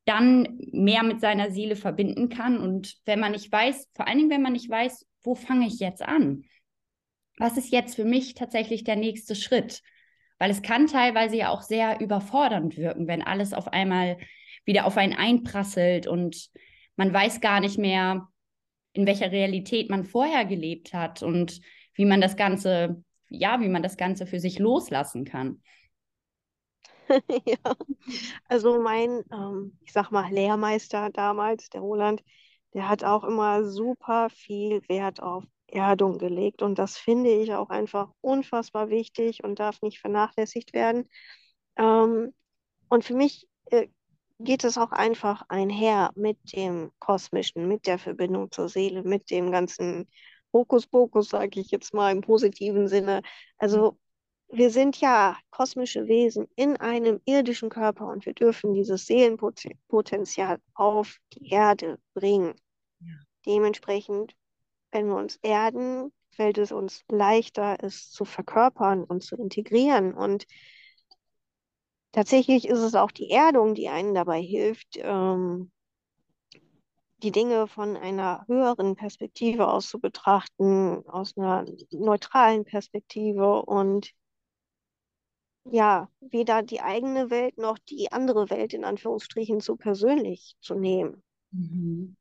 dann 0.06 0.60
mehr 0.72 1.04
mit 1.04 1.20
seiner 1.20 1.50
Seele 1.52 1.76
verbinden 1.76 2.30
kann? 2.30 2.60
Und 2.60 2.96
wenn 3.06 3.20
man 3.20 3.32
nicht 3.32 3.52
weiß, 3.52 3.90
vor 3.94 4.08
allen 4.08 4.20
Dingen, 4.20 4.30
wenn 4.30 4.44
man 4.44 4.54
nicht 4.54 4.70
weiß, 4.70 5.06
wo 5.24 5.34
fange 5.36 5.68
ich 5.68 5.80
jetzt 5.80 6.04
an? 6.04 6.44
Was 7.38 7.58
ist 7.58 7.72
jetzt 7.72 7.96
für 7.96 8.06
mich 8.06 8.36
tatsächlich 8.36 8.84
der 8.84 8.96
nächste 8.96 9.36
Schritt? 9.36 9.82
Weil 10.38 10.52
es 10.52 10.62
kann 10.62 10.88
teilweise 10.88 11.38
ja 11.38 11.50
auch 11.50 11.62
sehr 11.62 12.00
überfordernd 12.00 12.78
wirken, 12.78 13.08
wenn 13.08 13.22
alles 13.22 13.54
auf 13.54 13.68
einmal 13.68 14.18
wieder 14.66 14.86
auf 14.86 14.98
einen 14.98 15.14
einprasselt 15.14 16.08
und 16.08 16.50
man 16.96 17.14
weiß 17.14 17.42
gar 17.42 17.60
nicht 17.60 17.78
mehr, 17.78 18.28
in 18.94 19.06
welcher 19.06 19.32
Realität 19.32 19.90
man 19.90 20.06
vorher 20.06 20.46
gelebt 20.46 20.94
hat 20.94 21.22
und 21.22 21.62
wie 21.94 22.06
man 22.06 22.22
das 22.22 22.36
Ganze, 22.36 23.04
ja, 23.30 23.60
wie 23.62 23.70
man 23.70 23.84
das 23.84 23.98
Ganze 23.98 24.26
für 24.26 24.40
sich 24.40 24.60
loslassen 24.60 25.26
kann. 25.26 25.62
Ja, 27.46 27.76
also 28.46 28.82
mein, 28.82 29.24
ähm, 29.32 29.78
ich 29.82 29.94
sag 29.94 30.10
mal, 30.10 30.32
Lehrmeister 30.32 31.12
damals, 31.12 31.70
der 31.70 31.82
Roland, 31.82 32.24
der 32.74 32.90
hat 32.90 33.04
auch 33.04 33.24
immer 33.24 33.64
super 33.64 34.30
viel 34.32 34.82
Wert 34.90 35.22
auf 35.22 35.44
Erdung 35.68 36.18
gelegt. 36.18 36.62
Und 36.62 36.80
das 36.80 36.98
finde 36.98 37.30
ich 37.32 37.54
auch 37.54 37.70
einfach 37.70 38.12
unfassbar 38.22 38.90
wichtig 38.90 39.44
und 39.44 39.60
darf 39.60 39.82
nicht 39.82 40.00
vernachlässigt 40.00 40.74
werden. 40.74 41.10
Ähm, 41.78 42.34
und 42.90 43.04
für 43.04 43.16
mich 43.16 43.48
äh, 43.72 43.88
geht 44.40 44.64
es 44.64 44.78
auch 44.78 44.92
einfach 44.92 45.44
einher 45.48 46.12
mit 46.16 46.38
dem 46.56 46.92
Kosmischen, 47.00 47.68
mit 47.68 47.88
der 47.88 47.98
Verbindung 47.98 48.52
zur 48.52 48.70
Seele, 48.70 49.04
mit 49.04 49.30
dem 49.30 49.52
ganzen 49.52 50.10
Hokuspokus, 50.54 51.30
sage 51.30 51.60
ich 51.60 51.72
jetzt 51.72 51.94
mal 51.94 52.12
im 52.12 52.22
positiven 52.22 52.88
Sinne. 52.88 53.22
Also 53.58 53.98
wir 54.50 54.70
sind 54.70 55.00
ja 55.02 55.38
kosmische 55.50 56.08
Wesen 56.08 56.48
in 56.56 56.78
einem 56.78 57.20
irdischen 57.26 57.70
Körper 57.70 58.08
und 58.08 58.26
wir 58.26 58.34
dürfen 58.34 58.74
dieses 58.74 59.06
Seelenpotenzial 59.06 60.60
auf 60.74 61.18
die 61.34 61.50
Erde 61.50 62.00
bringen. 62.14 62.56
Ja. 63.00 63.14
Dementsprechend, 63.46 64.36
wenn 64.92 65.08
wir 65.08 65.16
uns 65.16 65.38
erden, 65.42 66.12
fällt 66.32 66.58
es 66.58 66.72
uns 66.72 67.04
leichter, 67.10 67.78
es 67.82 68.12
zu 68.12 68.26
verkörpern 68.26 69.04
und 69.04 69.24
zu 69.24 69.36
integrieren. 69.36 70.14
Und 70.14 70.46
tatsächlich 72.16 72.66
ist 72.66 72.80
es 72.80 72.96
auch 72.96 73.12
die 73.12 73.30
Erdung, 73.30 73.76
die 73.76 73.90
einen 73.90 74.14
dabei 74.14 74.42
hilft, 74.42 74.96
ähm, 74.96 75.70
die 77.22 77.32
Dinge 77.32 77.68
von 77.68 77.98
einer 77.98 78.46
höheren 78.48 78.96
Perspektive 78.96 79.68
aus 79.68 79.90
zu 79.90 80.00
betrachten, 80.00 81.04
aus 81.08 81.36
einer 81.36 81.66
neutralen 81.92 82.64
Perspektive 82.64 83.64
und 83.64 84.12
ja, 85.66 86.10
weder 86.22 86.64
die 86.64 86.80
eigene 86.80 87.30
Welt 87.30 87.58
noch 87.58 87.78
die 87.80 88.12
andere 88.14 88.50
Welt 88.50 88.74
in 88.74 88.86
Anführungsstrichen 88.86 89.60
zu 89.60 89.76
persönlich 89.76 90.56
zu 90.62 90.76
nehmen. 90.76 91.22
Mhm. 91.52 92.16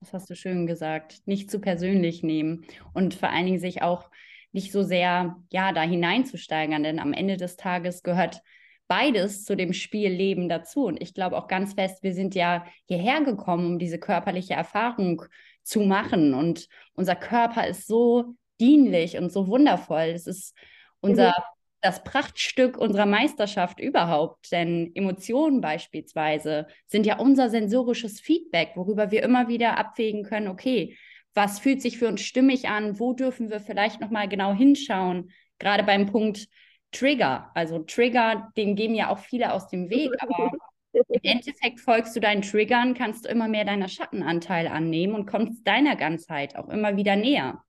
Das 0.00 0.14
hast 0.14 0.30
du 0.30 0.34
schön 0.34 0.66
gesagt. 0.66 1.22
Nicht 1.26 1.48
zu 1.48 1.60
persönlich 1.60 2.24
nehmen 2.24 2.64
und 2.92 3.14
vor 3.14 3.28
allen 3.28 3.46
Dingen 3.46 3.60
sich 3.60 3.82
auch 3.82 4.10
nicht 4.50 4.72
so 4.72 4.82
sehr 4.82 5.36
ja 5.52 5.72
da 5.72 5.82
hineinzusteigern, 5.82 6.82
denn 6.82 6.98
am 6.98 7.12
Ende 7.12 7.36
des 7.36 7.56
Tages 7.56 8.02
gehört 8.02 8.42
beides 8.90 9.44
zu 9.44 9.56
dem 9.56 9.72
Spielleben 9.72 10.48
dazu. 10.48 10.86
Und 10.86 11.00
ich 11.00 11.14
glaube 11.14 11.38
auch 11.38 11.46
ganz 11.46 11.74
fest, 11.74 12.02
wir 12.02 12.12
sind 12.12 12.34
ja 12.34 12.64
hierher 12.86 13.20
gekommen, 13.20 13.66
um 13.66 13.78
diese 13.78 14.00
körperliche 14.00 14.54
Erfahrung 14.54 15.22
zu 15.62 15.80
machen. 15.80 16.34
Und 16.34 16.66
unser 16.94 17.14
Körper 17.14 17.68
ist 17.68 17.86
so 17.86 18.34
dienlich 18.58 19.16
und 19.16 19.32
so 19.32 19.46
wundervoll. 19.46 20.10
Es 20.14 20.26
ist 20.26 20.56
unser 21.00 21.28
mhm 21.28 21.44
das 21.80 22.04
Prachtstück 22.04 22.76
unserer 22.76 23.06
Meisterschaft 23.06 23.80
überhaupt. 23.80 24.52
Denn 24.52 24.90
Emotionen 24.94 25.60
beispielsweise 25.60 26.66
sind 26.86 27.06
ja 27.06 27.18
unser 27.18 27.48
sensorisches 27.48 28.20
Feedback, 28.20 28.72
worüber 28.74 29.10
wir 29.10 29.22
immer 29.22 29.48
wieder 29.48 29.78
abwägen 29.78 30.24
können, 30.24 30.48
okay, 30.48 30.96
was 31.32 31.60
fühlt 31.60 31.80
sich 31.80 31.98
für 31.98 32.08
uns 32.08 32.20
stimmig 32.22 32.68
an, 32.68 32.98
wo 32.98 33.12
dürfen 33.12 33.50
wir 33.50 33.60
vielleicht 33.60 34.00
nochmal 34.00 34.28
genau 34.28 34.52
hinschauen, 34.52 35.30
gerade 35.58 35.84
beim 35.84 36.06
Punkt 36.06 36.48
Trigger. 36.92 37.50
Also 37.54 37.80
Trigger, 37.80 38.50
dem 38.56 38.76
gehen 38.76 38.94
ja 38.94 39.10
auch 39.10 39.18
viele 39.18 39.52
aus 39.52 39.68
dem 39.68 39.90
Weg, 39.90 40.10
aber 40.20 40.50
im 40.92 41.20
Endeffekt 41.22 41.80
folgst 41.80 42.16
du 42.16 42.20
deinen 42.20 42.42
Triggern, 42.42 42.94
kannst 42.94 43.24
du 43.24 43.28
immer 43.28 43.48
mehr 43.48 43.64
deiner 43.64 43.88
Schattenanteile 43.88 44.70
annehmen 44.70 45.14
und 45.14 45.26
kommst 45.26 45.66
deiner 45.66 45.96
Ganzheit 45.96 46.56
auch 46.56 46.68
immer 46.68 46.96
wieder 46.96 47.16
näher. 47.16 47.62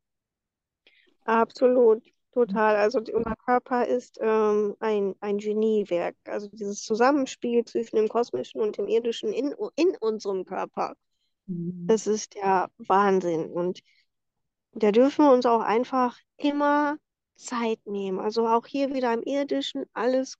Absolut. 1.25 2.03
Total. 2.33 2.77
Also 2.77 2.99
unser 2.99 3.35
Körper 3.35 3.85
ist 3.85 4.17
ähm, 4.21 4.75
ein, 4.79 5.15
ein 5.19 5.37
Geniewerk. 5.37 6.15
Also 6.23 6.47
dieses 6.47 6.81
Zusammenspiel 6.81 7.65
zwischen 7.65 7.97
dem 7.97 8.07
Kosmischen 8.07 8.61
und 8.61 8.77
dem 8.77 8.87
Irdischen 8.87 9.33
in, 9.33 9.53
in 9.75 9.97
unserem 9.99 10.45
Körper. 10.45 10.95
Mhm. 11.47 11.87
Das 11.87 12.07
ist 12.07 12.35
der 12.35 12.69
Wahnsinn. 12.77 13.51
Und 13.51 13.81
da 14.71 14.93
dürfen 14.93 15.25
wir 15.25 15.33
uns 15.33 15.45
auch 15.45 15.59
einfach 15.59 16.17
immer 16.37 16.97
Zeit 17.43 17.79
nehmen. 17.85 18.19
Also 18.19 18.47
auch 18.47 18.65
hier 18.65 18.93
wieder 18.93 19.13
im 19.13 19.23
Irdischen 19.23 19.85
alles, 19.93 20.35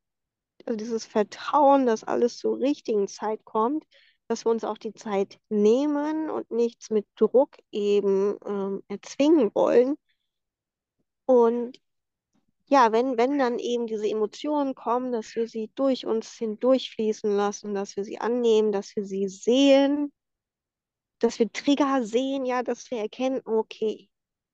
also 0.65 0.77
dieses 0.77 1.05
Vertrauen, 1.05 1.85
dass 1.85 2.03
alles 2.03 2.37
zur 2.37 2.59
richtigen 2.59 3.07
Zeit 3.07 3.43
kommt, 3.45 3.85
dass 4.27 4.45
wir 4.45 4.51
uns 4.51 4.63
auch 4.63 4.77
die 4.77 4.93
Zeit 4.93 5.39
nehmen 5.49 6.29
und 6.29 6.51
nichts 6.51 6.89
mit 6.89 7.05
Druck 7.15 7.57
eben 7.71 8.37
ähm, 8.45 8.83
erzwingen 8.87 9.51
wollen 9.53 9.97
und 11.31 11.79
ja, 12.67 12.91
wenn, 12.91 13.17
wenn 13.17 13.39
dann 13.39 13.57
eben 13.59 13.87
diese 13.87 14.07
Emotionen 14.07 14.75
kommen, 14.75 15.11
dass 15.13 15.35
wir 15.35 15.47
sie 15.47 15.71
durch 15.75 16.05
uns 16.05 16.33
hindurchfließen 16.33 17.31
lassen, 17.31 17.73
dass 17.73 17.95
wir 17.95 18.03
sie 18.03 18.19
annehmen, 18.19 18.71
dass 18.73 18.95
wir 18.95 19.05
sie 19.05 19.27
sehen, 19.29 20.11
dass 21.19 21.39
wir 21.39 21.51
Trigger 21.51 22.03
sehen, 22.03 22.45
ja, 22.45 22.63
dass 22.63 22.91
wir 22.91 22.99
erkennen, 22.99 23.41
okay, 23.45 24.09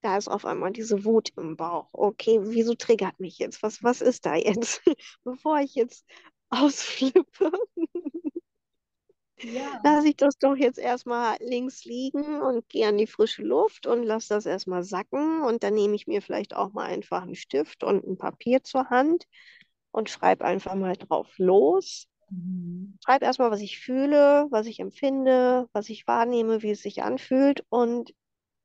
da 0.07 0.15
ist 0.15 0.29
auf 0.29 0.45
einmal 0.45 0.71
diese 0.71 1.03
Wut 1.03 1.33
im 1.35 1.57
Bauch. 1.57 1.89
Okay, 1.91 2.39
wieso 2.41 2.75
triggert 2.75 3.19
mich 3.19 3.39
jetzt? 3.39 3.61
Was, 3.61 3.83
was 3.83 3.99
ist 3.99 4.25
da 4.25 4.35
jetzt? 4.35 4.81
Bevor 5.25 5.59
ich 5.59 5.75
jetzt 5.75 6.05
ausflippe. 6.49 7.51
Ja. 9.41 9.81
Lasse 9.83 10.07
ich 10.07 10.15
das 10.15 10.37
doch 10.37 10.55
jetzt 10.55 10.79
erstmal 10.79 11.35
links 11.41 11.83
liegen 11.83 12.41
und 12.41 12.69
gehe 12.69 12.87
an 12.87 12.97
die 12.97 13.05
frische 13.05 13.43
Luft 13.43 13.85
und 13.85 14.03
lasse 14.03 14.29
das 14.29 14.45
erstmal 14.45 14.83
sacken. 14.83 15.41
Und 15.41 15.63
dann 15.63 15.73
nehme 15.73 15.95
ich 15.95 16.07
mir 16.07 16.21
vielleicht 16.21 16.55
auch 16.55 16.71
mal 16.71 16.85
einfach 16.85 17.23
einen 17.23 17.35
Stift 17.35 17.83
und 17.83 18.07
ein 18.07 18.17
Papier 18.17 18.63
zur 18.63 18.89
Hand 18.89 19.25
und 19.91 20.09
schreibe 20.09 20.45
einfach 20.45 20.75
mal 20.75 20.95
drauf 20.95 21.27
los. 21.37 22.07
Mhm. 22.29 22.97
Schreibe 23.03 23.25
erstmal, 23.25 23.51
was 23.51 23.59
ich 23.59 23.77
fühle, 23.77 24.47
was 24.51 24.67
ich 24.67 24.79
empfinde, 24.79 25.67
was 25.73 25.89
ich 25.89 26.07
wahrnehme, 26.07 26.61
wie 26.61 26.71
es 26.71 26.81
sich 26.81 27.03
anfühlt. 27.03 27.65
Und 27.67 28.13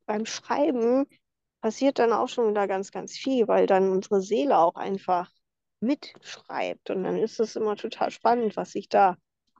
beim 0.06 0.24
Schreiben 0.24 1.06
passiert 1.62 1.98
dann 1.98 2.12
auch 2.12 2.28
schon 2.28 2.50
wieder 2.50 2.68
ganz, 2.68 2.90
ganz 2.90 3.16
viel, 3.16 3.48
weil 3.48 3.66
dann 3.66 3.88
unsere 3.88 4.20
Seele 4.20 4.58
auch 4.58 4.74
einfach 4.74 5.30
mitschreibt. 5.80 6.90
Und 6.90 7.04
dann 7.04 7.16
ist 7.16 7.40
es 7.40 7.56
immer 7.56 7.76
total 7.76 8.10
spannend, 8.10 8.56
was 8.56 8.72
sich 8.72 8.88
da 8.88 9.16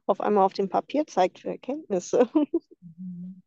auf 0.07 0.21
einmal 0.21 0.45
auf 0.45 0.53
dem 0.53 0.69
Papier 0.69 1.07
zeigt 1.07 1.39
für 1.39 1.49
Erkenntnisse. 1.49 2.29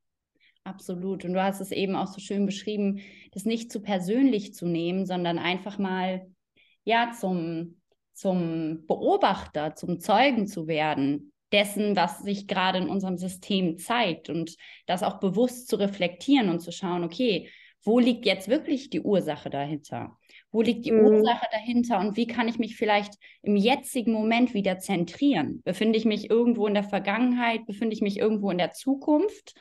Absolut. 0.63 1.25
Und 1.25 1.33
du 1.33 1.43
hast 1.43 1.59
es 1.61 1.71
eben 1.71 1.95
auch 1.95 2.07
so 2.07 2.19
schön 2.19 2.45
beschrieben, 2.45 3.01
das 3.33 3.45
nicht 3.45 3.71
zu 3.71 3.81
persönlich 3.81 4.55
zu 4.55 4.65
nehmen, 4.65 5.05
sondern 5.05 5.37
einfach 5.37 5.77
mal 5.77 6.25
ja 6.85 7.11
zum, 7.11 7.81
zum 8.13 8.85
Beobachter, 8.87 9.75
zum 9.75 9.99
Zeugen 9.99 10.47
zu 10.47 10.67
werden 10.67 11.33
dessen, 11.51 11.95
was 11.95 12.19
sich 12.19 12.47
gerade 12.47 12.79
in 12.79 12.89
unserem 12.89 13.17
System 13.17 13.77
zeigt 13.77 14.29
und 14.29 14.55
das 14.87 15.03
auch 15.03 15.19
bewusst 15.19 15.67
zu 15.67 15.75
reflektieren 15.75 16.49
und 16.49 16.61
zu 16.61 16.71
schauen, 16.71 17.03
okay, 17.03 17.49
wo 17.85 17.99
liegt 17.99 18.25
jetzt 18.25 18.47
wirklich 18.47 18.89
die 18.89 19.01
Ursache 19.01 19.49
dahinter? 19.49 20.17
Wo 20.51 20.61
liegt 20.61 20.85
die 20.85 20.91
mhm. 20.91 21.05
Ursache 21.05 21.45
dahinter 21.51 21.99
und 21.99 22.17
wie 22.17 22.25
kann 22.27 22.47
ich 22.47 22.57
mich 22.57 22.75
vielleicht 22.75 23.13
im 23.43 23.55
jetzigen 23.55 24.11
Moment 24.11 24.53
wieder 24.53 24.79
zentrieren? 24.79 25.61
Befinde 25.63 25.97
ich 25.97 26.05
mich 26.05 26.29
irgendwo 26.29 26.65
in 26.65 26.73
der 26.73 26.83
Vergangenheit? 26.83 27.65
Befinde 27.67 27.93
ich 27.93 28.01
mich 28.01 28.17
irgendwo 28.17 28.49
in 28.49 28.57
der 28.57 28.71
Zukunft? 28.71 29.53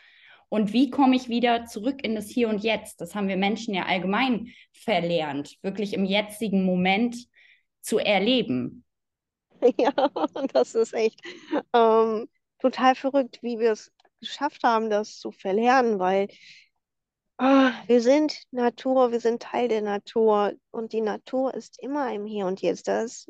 Und 0.49 0.73
wie 0.73 0.88
komme 0.88 1.16
ich 1.16 1.28
wieder 1.28 1.66
zurück 1.66 2.02
in 2.02 2.14
das 2.14 2.28
Hier 2.28 2.49
und 2.49 2.62
Jetzt? 2.62 3.00
Das 3.00 3.14
haben 3.14 3.28
wir 3.28 3.37
Menschen 3.37 3.75
ja 3.75 3.85
allgemein 3.85 4.49
verlernt, 4.73 5.57
wirklich 5.62 5.93
im 5.93 6.04
jetzigen 6.04 6.64
Moment 6.64 7.16
zu 7.81 7.99
erleben. 7.99 8.81
Ja, 9.78 9.93
das 10.52 10.75
ist 10.75 10.93
echt 10.93 11.23
ähm, 11.73 12.28
total 12.59 12.95
verrückt, 12.95 13.38
wie 13.40 13.59
wir 13.59 13.73
es 13.73 13.90
geschafft 14.21 14.62
haben, 14.62 14.90
das 14.90 15.19
zu 15.19 15.31
verlernen, 15.31 15.99
weil 15.99 16.28
oh, 17.38 17.71
wir 17.87 18.00
sind 18.00 18.43
Natur, 18.50 19.12
wir 19.12 19.21
sind 19.21 19.43
Teil 19.43 19.69
der 19.69 19.83
Natur 19.83 20.55
und 20.71 20.93
die 20.93 21.00
Natur 21.00 21.55
ist 21.55 21.81
immer 21.83 22.12
im 22.12 22.26
Hier 22.26 22.47
und 22.47 22.62
Jetzt. 22.62 22.88
Das 22.88 23.26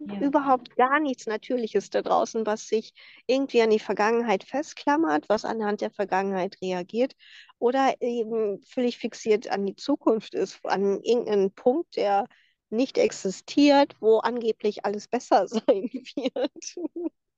ja. 0.00 0.20
überhaupt 0.20 0.76
gar 0.76 0.98
nichts 1.00 1.26
Natürliches 1.26 1.90
da 1.90 2.02
draußen, 2.02 2.46
was 2.46 2.66
sich 2.66 2.92
irgendwie 3.26 3.62
an 3.62 3.70
die 3.70 3.78
Vergangenheit 3.78 4.44
festklammert, 4.44 5.28
was 5.28 5.44
anhand 5.44 5.80
der 5.80 5.90
Vergangenheit 5.90 6.56
reagiert 6.62 7.14
oder 7.58 7.94
eben 8.00 8.62
völlig 8.62 8.98
fixiert 8.98 9.48
an 9.48 9.66
die 9.66 9.76
Zukunft 9.76 10.34
ist, 10.34 10.60
an 10.64 11.00
irgendeinen 11.02 11.52
Punkt, 11.52 11.96
der 11.96 12.26
nicht 12.70 12.98
existiert, 12.98 13.96
wo 14.00 14.18
angeblich 14.18 14.84
alles 14.84 15.08
besser 15.08 15.46
sein 15.48 15.90
wird. 15.92 16.74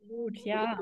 Gut, 0.09 0.39
ja. 0.45 0.81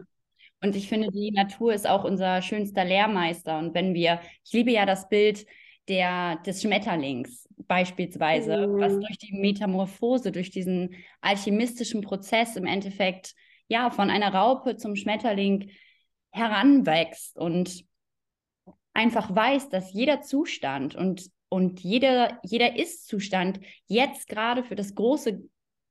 Und 0.62 0.76
ich 0.76 0.88
finde, 0.88 1.09
die 1.11 1.31
Natur 1.31 1.73
ist 1.73 1.88
auch 1.88 2.05
unser 2.05 2.43
schönster 2.43 2.85
Lehrmeister. 2.85 3.59
Und 3.59 3.75
wenn 3.75 3.95
wir, 3.95 4.21
ich 4.45 4.52
liebe 4.52 4.71
ja 4.71 4.85
das 4.85 5.09
Bild 5.09 5.47
der, 5.88 6.37
des 6.47 6.62
Schmetterlings 6.62 7.49
beispielsweise, 7.67 8.67
mhm. 8.67 8.81
was 8.81 8.99
durch 8.99 9.19
die 9.19 9.35
Metamorphose, 9.35 10.33
durch 10.33 10.50
diesen 10.50 10.95
alchemistischen 11.21 12.02
Prozess 12.02 12.57
im 12.57 12.67
Endeffekt 12.67 13.35
ja 13.69 13.90
von 13.90 14.11
einer 14.11 14.35
Raupe 14.35 14.76
zum 14.76 14.97
Schmetterling 14.97 15.71
heranwächst 16.31 17.38
und 17.38 17.85
einfach 18.93 19.35
weiß, 19.35 19.69
dass 19.69 19.93
jeder 19.93 20.21
Zustand 20.21 20.95
und, 20.95 21.31
und 21.49 21.81
jeder, 21.81 22.38
jeder 22.45 22.76
Ist-Zustand 22.76 23.61
jetzt 23.87 24.29
gerade 24.29 24.62
für 24.62 24.75
das 24.75 24.95
große, 24.95 25.43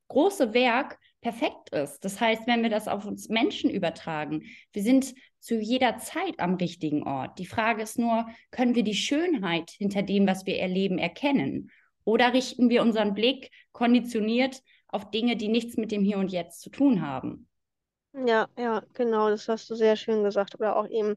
große 0.09 0.53
Werk 0.53 0.99
perfekt 1.21 1.69
ist. 1.69 1.99
Das 2.05 2.19
heißt, 2.19 2.47
wenn 2.47 2.63
wir 2.63 2.69
das 2.69 2.87
auf 2.87 3.05
uns 3.05 3.29
Menschen 3.29 3.69
übertragen, 3.69 4.43
wir 4.71 4.83
sind 4.83 5.13
zu 5.39 5.55
jeder 5.59 5.97
Zeit 5.97 6.39
am 6.39 6.55
richtigen 6.55 7.03
Ort. 7.03 7.39
Die 7.39 7.45
Frage 7.45 7.81
ist 7.81 7.99
nur, 7.99 8.27
können 8.51 8.75
wir 8.75 8.83
die 8.83 8.95
Schönheit 8.95 9.71
hinter 9.71 10.01
dem, 10.01 10.27
was 10.27 10.45
wir 10.45 10.59
erleben, 10.59 10.97
erkennen? 10.97 11.71
Oder 12.03 12.33
richten 12.33 12.69
wir 12.69 12.81
unseren 12.81 13.13
Blick 13.13 13.51
konditioniert 13.71 14.61
auf 14.87 15.11
Dinge, 15.11 15.35
die 15.35 15.47
nichts 15.47 15.77
mit 15.77 15.91
dem 15.91 16.03
Hier 16.03 16.17
und 16.17 16.31
Jetzt 16.31 16.61
zu 16.61 16.69
tun 16.69 17.01
haben? 17.01 17.47
Ja, 18.13 18.47
ja, 18.57 18.83
genau, 18.93 19.29
das 19.29 19.47
hast 19.47 19.69
du 19.69 19.75
sehr 19.75 19.95
schön 19.95 20.23
gesagt. 20.23 20.55
Oder 20.55 20.75
auch 20.75 20.87
eben 20.87 21.15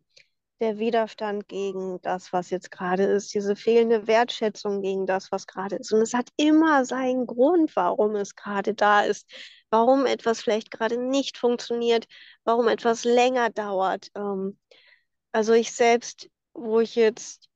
der 0.60 0.78
Widerstand 0.78 1.48
gegen 1.48 2.00
das, 2.02 2.32
was 2.32 2.50
jetzt 2.50 2.70
gerade 2.70 3.04
ist, 3.04 3.34
diese 3.34 3.56
fehlende 3.56 4.06
Wertschätzung 4.06 4.82
gegen 4.82 5.06
das, 5.06 5.32
was 5.32 5.46
gerade 5.46 5.76
ist. 5.76 5.92
Und 5.92 6.00
es 6.02 6.14
hat 6.14 6.28
immer 6.36 6.84
seinen 6.84 7.26
Grund, 7.26 7.74
warum 7.74 8.14
es 8.14 8.36
gerade 8.36 8.74
da 8.74 9.00
ist, 9.00 9.28
warum 9.72 10.06
etwas 10.06 10.42
vielleicht 10.42 10.70
gerade 10.70 10.98
nicht 10.98 11.38
funktioniert, 11.38 12.06
warum 12.44 12.68
etwas 12.68 13.04
länger 13.04 13.50
dauert. 13.50 14.10
Ähm, 14.14 14.58
also 15.32 15.54
ich 15.54 15.72
selbst, 15.72 16.30
wo 16.54 16.80
ich 16.80 16.94
jetzt 16.94 17.48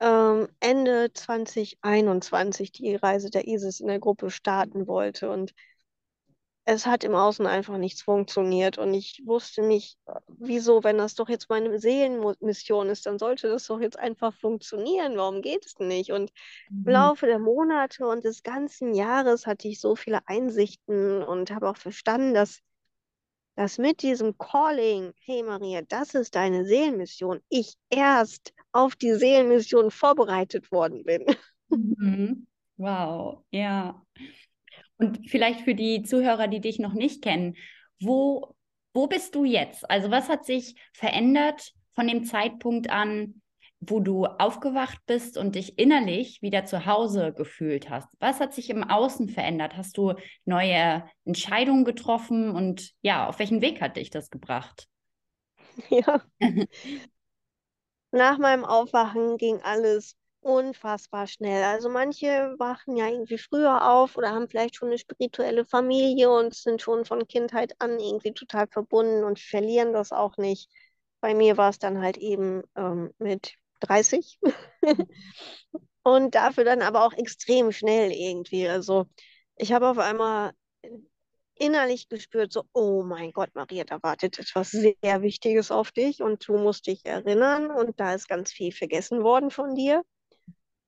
ähm, 0.00 0.48
Ende 0.60 1.12
2021 1.12 2.72
die 2.72 2.96
Reise 2.96 3.30
der 3.30 3.46
ISIS 3.48 3.80
in 3.80 3.86
der 3.86 4.00
Gruppe 4.00 4.30
starten 4.30 4.86
wollte 4.86 5.30
und 5.30 5.54
es 6.68 6.84
hat 6.84 7.04
im 7.04 7.14
Außen 7.14 7.46
einfach 7.46 7.78
nichts 7.78 8.02
funktioniert 8.02 8.76
und 8.76 8.92
ich 8.92 9.22
wusste 9.24 9.62
nicht, 9.62 9.98
wieso, 10.26 10.82
wenn 10.82 10.98
das 10.98 11.14
doch 11.14 11.28
jetzt 11.28 11.48
meine 11.48 11.78
Seelenmission 11.78 12.88
ist, 12.88 13.06
dann 13.06 13.20
sollte 13.20 13.48
das 13.48 13.68
doch 13.68 13.80
jetzt 13.80 13.96
einfach 13.96 14.34
funktionieren. 14.34 15.16
Warum 15.16 15.42
geht 15.42 15.64
es 15.64 15.78
nicht? 15.78 16.10
Und 16.10 16.32
mhm. 16.68 16.82
im 16.84 16.92
Laufe 16.92 17.26
der 17.26 17.38
Monate 17.38 18.08
und 18.08 18.24
des 18.24 18.42
ganzen 18.42 18.94
Jahres 18.94 19.46
hatte 19.46 19.68
ich 19.68 19.80
so 19.80 19.94
viele 19.94 20.26
Einsichten 20.26 21.22
und 21.22 21.52
habe 21.52 21.70
auch 21.70 21.76
verstanden, 21.76 22.34
dass, 22.34 22.58
dass 23.54 23.78
mit 23.78 24.02
diesem 24.02 24.36
Calling, 24.36 25.12
hey 25.20 25.44
Maria, 25.44 25.82
das 25.82 26.14
ist 26.14 26.34
deine 26.34 26.66
Seelenmission, 26.66 27.42
ich 27.48 27.76
erst 27.90 28.52
auf 28.72 28.96
die 28.96 29.14
Seelenmission 29.14 29.92
vorbereitet 29.92 30.72
worden 30.72 31.04
bin. 31.04 31.26
Mhm. 31.68 32.48
Wow, 32.76 33.44
ja. 33.50 34.02
Und 34.98 35.28
vielleicht 35.28 35.60
für 35.60 35.74
die 35.74 36.02
Zuhörer, 36.02 36.48
die 36.48 36.60
dich 36.60 36.78
noch 36.78 36.94
nicht 36.94 37.22
kennen, 37.22 37.56
wo, 38.00 38.54
wo 38.94 39.06
bist 39.06 39.34
du 39.34 39.44
jetzt? 39.44 39.88
Also 39.90 40.10
was 40.10 40.28
hat 40.28 40.44
sich 40.44 40.74
verändert 40.92 41.72
von 41.94 42.06
dem 42.06 42.24
Zeitpunkt 42.24 42.90
an, 42.90 43.42
wo 43.80 44.00
du 44.00 44.24
aufgewacht 44.24 44.98
bist 45.06 45.36
und 45.36 45.54
dich 45.54 45.78
innerlich 45.78 46.40
wieder 46.40 46.64
zu 46.64 46.86
Hause 46.86 47.34
gefühlt 47.36 47.90
hast? 47.90 48.08
Was 48.20 48.40
hat 48.40 48.54
sich 48.54 48.70
im 48.70 48.84
Außen 48.84 49.28
verändert? 49.28 49.76
Hast 49.76 49.98
du 49.98 50.14
neue 50.44 51.04
Entscheidungen 51.24 51.84
getroffen 51.84 52.50
und 52.50 52.92
ja, 53.02 53.28
auf 53.28 53.38
welchen 53.38 53.60
Weg 53.60 53.80
hat 53.80 53.96
dich 53.96 54.10
das 54.10 54.30
gebracht? 54.30 54.88
Ja. 55.90 56.22
Nach 58.10 58.38
meinem 58.38 58.64
Aufwachen 58.64 59.36
ging 59.36 59.60
alles 59.62 60.16
unfassbar 60.46 61.26
schnell. 61.26 61.64
Also 61.64 61.88
manche 61.88 62.54
wachen 62.58 62.96
ja 62.96 63.08
irgendwie 63.08 63.38
früher 63.38 63.90
auf 63.90 64.16
oder 64.16 64.30
haben 64.30 64.48
vielleicht 64.48 64.76
schon 64.76 64.88
eine 64.88 64.98
spirituelle 64.98 65.64
Familie 65.64 66.30
und 66.30 66.54
sind 66.54 66.80
schon 66.80 67.04
von 67.04 67.26
Kindheit 67.26 67.74
an 67.80 67.98
irgendwie 67.98 68.32
total 68.32 68.68
verbunden 68.68 69.24
und 69.24 69.40
verlieren 69.40 69.92
das 69.92 70.12
auch 70.12 70.36
nicht. 70.36 70.70
Bei 71.20 71.34
mir 71.34 71.56
war 71.56 71.70
es 71.70 71.78
dann 71.80 72.00
halt 72.00 72.16
eben 72.18 72.62
ähm, 72.76 73.12
mit 73.18 73.54
30 73.80 74.38
und 76.04 76.34
dafür 76.36 76.64
dann 76.64 76.82
aber 76.82 77.04
auch 77.04 77.12
extrem 77.14 77.72
schnell 77.72 78.12
irgendwie. 78.12 78.68
Also 78.68 79.06
ich 79.56 79.72
habe 79.72 79.88
auf 79.88 79.98
einmal 79.98 80.52
innerlich 81.56 82.08
gespürt, 82.08 82.52
so, 82.52 82.64
oh 82.72 83.02
mein 83.02 83.32
Gott, 83.32 83.50
Maria, 83.54 83.84
da 83.84 84.02
wartet 84.02 84.38
etwas 84.38 84.70
sehr 84.70 85.22
Wichtiges 85.22 85.70
auf 85.70 85.90
dich 85.90 86.22
und 86.22 86.46
du 86.46 86.56
musst 86.58 86.86
dich 86.86 87.04
erinnern 87.04 87.70
und 87.70 87.98
da 87.98 88.14
ist 88.14 88.28
ganz 88.28 88.52
viel 88.52 88.72
vergessen 88.72 89.22
worden 89.24 89.50
von 89.50 89.74
dir. 89.74 90.02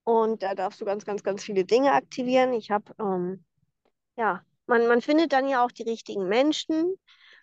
Und 0.09 0.43
da 0.43 0.55
darfst 0.55 0.81
du 0.81 0.87
ganz, 0.87 1.05
ganz, 1.05 1.23
ganz 1.23 1.45
viele 1.45 1.67
Dinge 1.67 1.93
aktivieren. 1.93 2.55
Ich 2.55 2.71
habe, 2.71 2.95
ähm, 2.99 3.45
ja, 4.17 4.43
man, 4.67 4.87
man 4.87 5.03
findet 5.03 5.35
dann 5.35 5.47
ja 5.47 5.63
auch 5.63 5.71
die 5.71 5.83
richtigen 5.83 6.29
Menschen. 6.29 6.95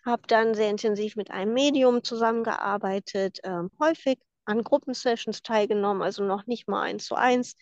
Habe 0.04 0.22
dann 0.26 0.52
sehr 0.52 0.70
intensiv 0.70 1.14
mit 1.14 1.30
einem 1.30 1.54
Medium 1.54 2.02
zusammengearbeitet, 2.02 3.38
ähm, 3.44 3.70
häufig 3.78 4.18
an 4.46 4.64
Gruppensessions 4.64 5.42
teilgenommen, 5.42 6.02
also 6.02 6.24
noch 6.24 6.48
nicht 6.48 6.66
mal 6.66 6.82
eins 6.82 7.04
zu 7.04 7.14
eins. 7.14 7.54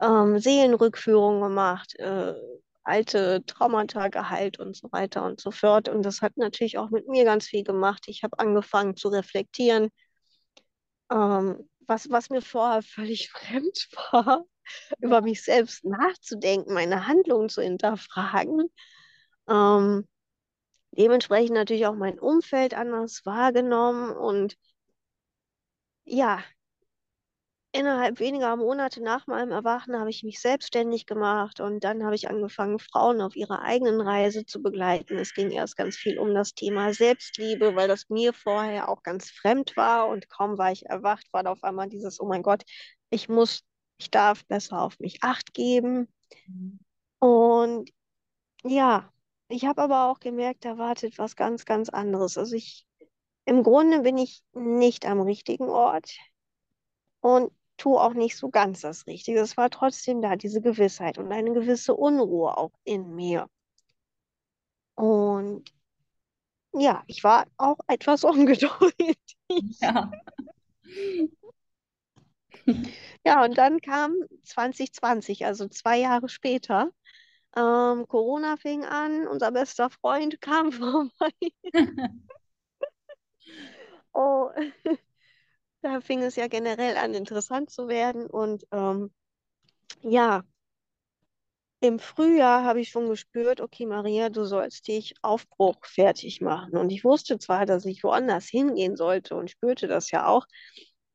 Ähm, 0.00 0.40
Seelenrückführung 0.40 1.40
gemacht, 1.40 1.94
äh, 2.00 2.34
alte 2.82 3.46
Traumata 3.46 4.08
geheilt 4.08 4.58
und 4.58 4.74
so 4.76 4.90
weiter 4.90 5.24
und 5.24 5.40
so 5.40 5.52
fort. 5.52 5.88
Und 5.88 6.02
das 6.02 6.22
hat 6.22 6.36
natürlich 6.36 6.76
auch 6.76 6.90
mit 6.90 7.06
mir 7.06 7.24
ganz 7.24 7.46
viel 7.46 7.62
gemacht. 7.62 8.06
Ich 8.08 8.24
habe 8.24 8.36
angefangen 8.40 8.96
zu 8.96 9.10
reflektieren, 9.10 9.90
ähm, 11.12 11.68
was, 11.86 12.10
was 12.10 12.30
mir 12.30 12.42
vorher 12.42 12.82
völlig 12.82 13.30
fremd 13.32 13.88
war, 14.10 14.44
über 15.00 15.20
mich 15.20 15.42
selbst 15.42 15.84
nachzudenken, 15.84 16.74
meine 16.74 17.06
Handlungen 17.06 17.48
zu 17.48 17.62
hinterfragen. 17.62 18.70
Ähm, 19.48 20.08
dementsprechend 20.92 21.54
natürlich 21.54 21.86
auch 21.86 21.96
mein 21.96 22.18
Umfeld 22.18 22.74
anders 22.74 23.26
wahrgenommen 23.26 24.10
und 24.16 24.56
ja, 26.04 26.42
innerhalb 27.74 28.20
weniger 28.20 28.54
Monate 28.54 29.02
nach 29.02 29.26
meinem 29.26 29.50
Erwachen 29.50 29.98
habe 29.98 30.08
ich 30.08 30.22
mich 30.22 30.40
selbstständig 30.40 31.06
gemacht 31.06 31.58
und 31.58 31.82
dann 31.82 32.04
habe 32.04 32.14
ich 32.14 32.30
angefangen, 32.30 32.78
Frauen 32.78 33.20
auf 33.20 33.34
ihrer 33.34 33.62
eigenen 33.62 34.00
Reise 34.00 34.46
zu 34.46 34.62
begleiten. 34.62 35.18
Es 35.18 35.34
ging 35.34 35.50
erst 35.50 35.76
ganz 35.76 35.96
viel 35.96 36.18
um 36.18 36.34
das 36.34 36.54
Thema 36.54 36.94
Selbstliebe, 36.94 37.74
weil 37.74 37.88
das 37.88 38.08
mir 38.08 38.32
vorher 38.32 38.88
auch 38.88 39.02
ganz 39.02 39.28
fremd 39.30 39.76
war 39.76 40.06
und 40.06 40.28
kaum 40.28 40.56
war 40.56 40.70
ich 40.70 40.86
erwacht, 40.86 41.26
war 41.32 41.42
da 41.42 41.50
auf 41.50 41.64
einmal 41.64 41.88
dieses, 41.88 42.20
oh 42.20 42.26
mein 42.26 42.44
Gott, 42.44 42.62
ich 43.10 43.28
muss, 43.28 43.64
ich 43.98 44.10
darf 44.10 44.46
besser 44.46 44.80
auf 44.80 45.00
mich 45.00 45.18
acht 45.22 45.52
geben. 45.52 46.06
Mhm. 46.46 46.78
Und 47.18 47.90
ja, 48.62 49.12
ich 49.48 49.64
habe 49.64 49.82
aber 49.82 50.10
auch 50.10 50.20
gemerkt, 50.20 50.64
da 50.64 50.78
wartet 50.78 51.18
was 51.18 51.34
ganz, 51.34 51.64
ganz 51.64 51.88
anderes. 51.88 52.38
Also 52.38 52.54
ich, 52.54 52.86
im 53.46 53.64
Grunde 53.64 54.02
bin 54.02 54.16
ich 54.16 54.44
nicht 54.52 55.06
am 55.06 55.20
richtigen 55.20 55.68
Ort 55.68 56.12
und 57.20 57.50
tue 57.76 58.00
auch 58.00 58.14
nicht 58.14 58.36
so 58.36 58.50
ganz 58.50 58.80
das 58.82 59.06
Richtige. 59.06 59.40
Es 59.40 59.56
war 59.56 59.70
trotzdem 59.70 60.22
da, 60.22 60.36
diese 60.36 60.60
Gewissheit 60.60 61.18
und 61.18 61.32
eine 61.32 61.52
gewisse 61.52 61.94
Unruhe 61.94 62.56
auch 62.56 62.72
in 62.84 63.14
mir. 63.14 63.48
Und 64.96 65.72
ja, 66.72 67.02
ich 67.06 67.22
war 67.24 67.46
auch 67.56 67.78
etwas 67.86 68.24
ungeduldig. 68.24 69.18
Ja. 69.80 70.10
Ja, 73.24 73.44
und 73.44 73.56
dann 73.58 73.80
kam 73.80 74.14
2020, 74.44 75.44
also 75.46 75.68
zwei 75.68 75.98
Jahre 75.98 76.28
später. 76.28 76.90
Ähm, 77.56 78.06
Corona 78.08 78.56
fing 78.56 78.84
an, 78.84 79.26
unser 79.28 79.52
bester 79.52 79.90
Freund 79.90 80.40
kam 80.40 80.72
vorbei. 80.72 81.30
Oh, 84.14 84.50
da 85.84 86.00
fing 86.00 86.22
es 86.22 86.36
ja 86.36 86.48
generell 86.48 86.96
an, 86.96 87.14
interessant 87.14 87.70
zu 87.70 87.88
werden. 87.88 88.26
Und 88.26 88.66
ähm, 88.72 89.12
ja, 90.02 90.44
im 91.80 91.98
Frühjahr 91.98 92.64
habe 92.64 92.80
ich 92.80 92.88
schon 92.88 93.08
gespürt, 93.08 93.60
okay, 93.60 93.86
Maria, 93.86 94.28
du 94.30 94.44
sollst 94.44 94.88
dich 94.88 95.14
Aufbruch 95.22 95.76
fertig 95.84 96.40
machen. 96.40 96.76
Und 96.76 96.90
ich 96.90 97.04
wusste 97.04 97.38
zwar, 97.38 97.66
dass 97.66 97.84
ich 97.84 98.02
woanders 98.04 98.46
hingehen 98.48 98.96
sollte 98.96 99.36
und 99.36 99.50
spürte 99.50 99.86
das 99.86 100.10
ja 100.10 100.26
auch, 100.26 100.46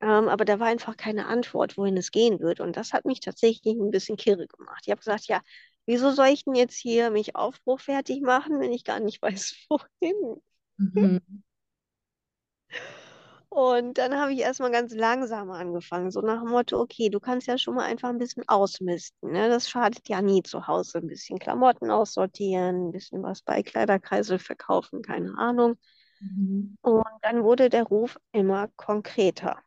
ähm, 0.01 0.29
aber 0.29 0.45
da 0.45 0.59
war 0.59 0.67
einfach 0.67 0.97
keine 0.97 1.27
Antwort, 1.27 1.77
wohin 1.77 1.97
es 1.97 2.11
gehen 2.11 2.39
wird. 2.39 2.59
Und 2.61 2.77
das 2.77 2.93
hat 2.93 3.05
mich 3.05 3.19
tatsächlich 3.21 3.75
ein 3.77 3.91
bisschen 3.91 4.17
kirre 4.17 4.47
gemacht. 4.47 4.83
Ich 4.85 4.91
habe 4.91 4.99
gesagt, 4.99 5.27
ja, 5.27 5.41
wieso 5.87 6.11
soll 6.11 6.27
ich 6.27 6.45
denn 6.45 6.55
jetzt 6.55 6.75
hier 6.77 7.11
mich 7.11 7.35
Aufbruch 7.35 7.81
fertig 7.81 8.21
machen, 8.21 8.59
wenn 8.61 8.71
ich 8.73 8.83
gar 8.85 8.99
nicht 9.01 9.21
weiß, 9.23 9.55
wohin? 9.69 10.41
Mhm. 10.77 11.19
Und 13.49 13.97
dann 13.97 14.15
habe 14.15 14.31
ich 14.33 14.39
erstmal 14.39 14.71
ganz 14.71 14.93
langsam 14.93 15.49
angefangen, 15.51 16.11
so 16.11 16.21
nach 16.21 16.41
dem 16.41 16.49
Motto, 16.51 16.79
okay, 16.79 17.09
du 17.09 17.19
kannst 17.19 17.47
ja 17.47 17.57
schon 17.57 17.75
mal 17.75 17.85
einfach 17.85 18.09
ein 18.09 18.19
bisschen 18.19 18.47
ausmisten, 18.47 19.31
ne? 19.31 19.49
Das 19.49 19.67
schadet 19.69 20.07
ja 20.07 20.21
nie 20.21 20.43
zu 20.43 20.67
Hause. 20.67 20.99
Ein 20.99 21.07
bisschen 21.07 21.39
Klamotten 21.39 21.89
aussortieren, 21.89 22.89
ein 22.89 22.91
bisschen 22.91 23.23
was 23.23 23.41
bei 23.41 23.63
Kleiderkreisel 23.63 24.37
verkaufen, 24.39 25.01
keine 25.01 25.35
Ahnung. 25.37 25.77
Mhm. 26.19 26.77
Und 26.81 27.03
dann 27.23 27.43
wurde 27.43 27.69
der 27.69 27.83
Ruf 27.83 28.19
immer 28.31 28.67
konkreter. 28.75 29.57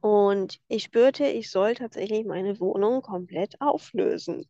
Und 0.00 0.60
ich 0.68 0.84
spürte, 0.84 1.26
ich 1.26 1.50
soll 1.50 1.74
tatsächlich 1.74 2.24
meine 2.26 2.58
Wohnung 2.60 3.02
komplett 3.02 3.60
auflösen. 3.60 4.46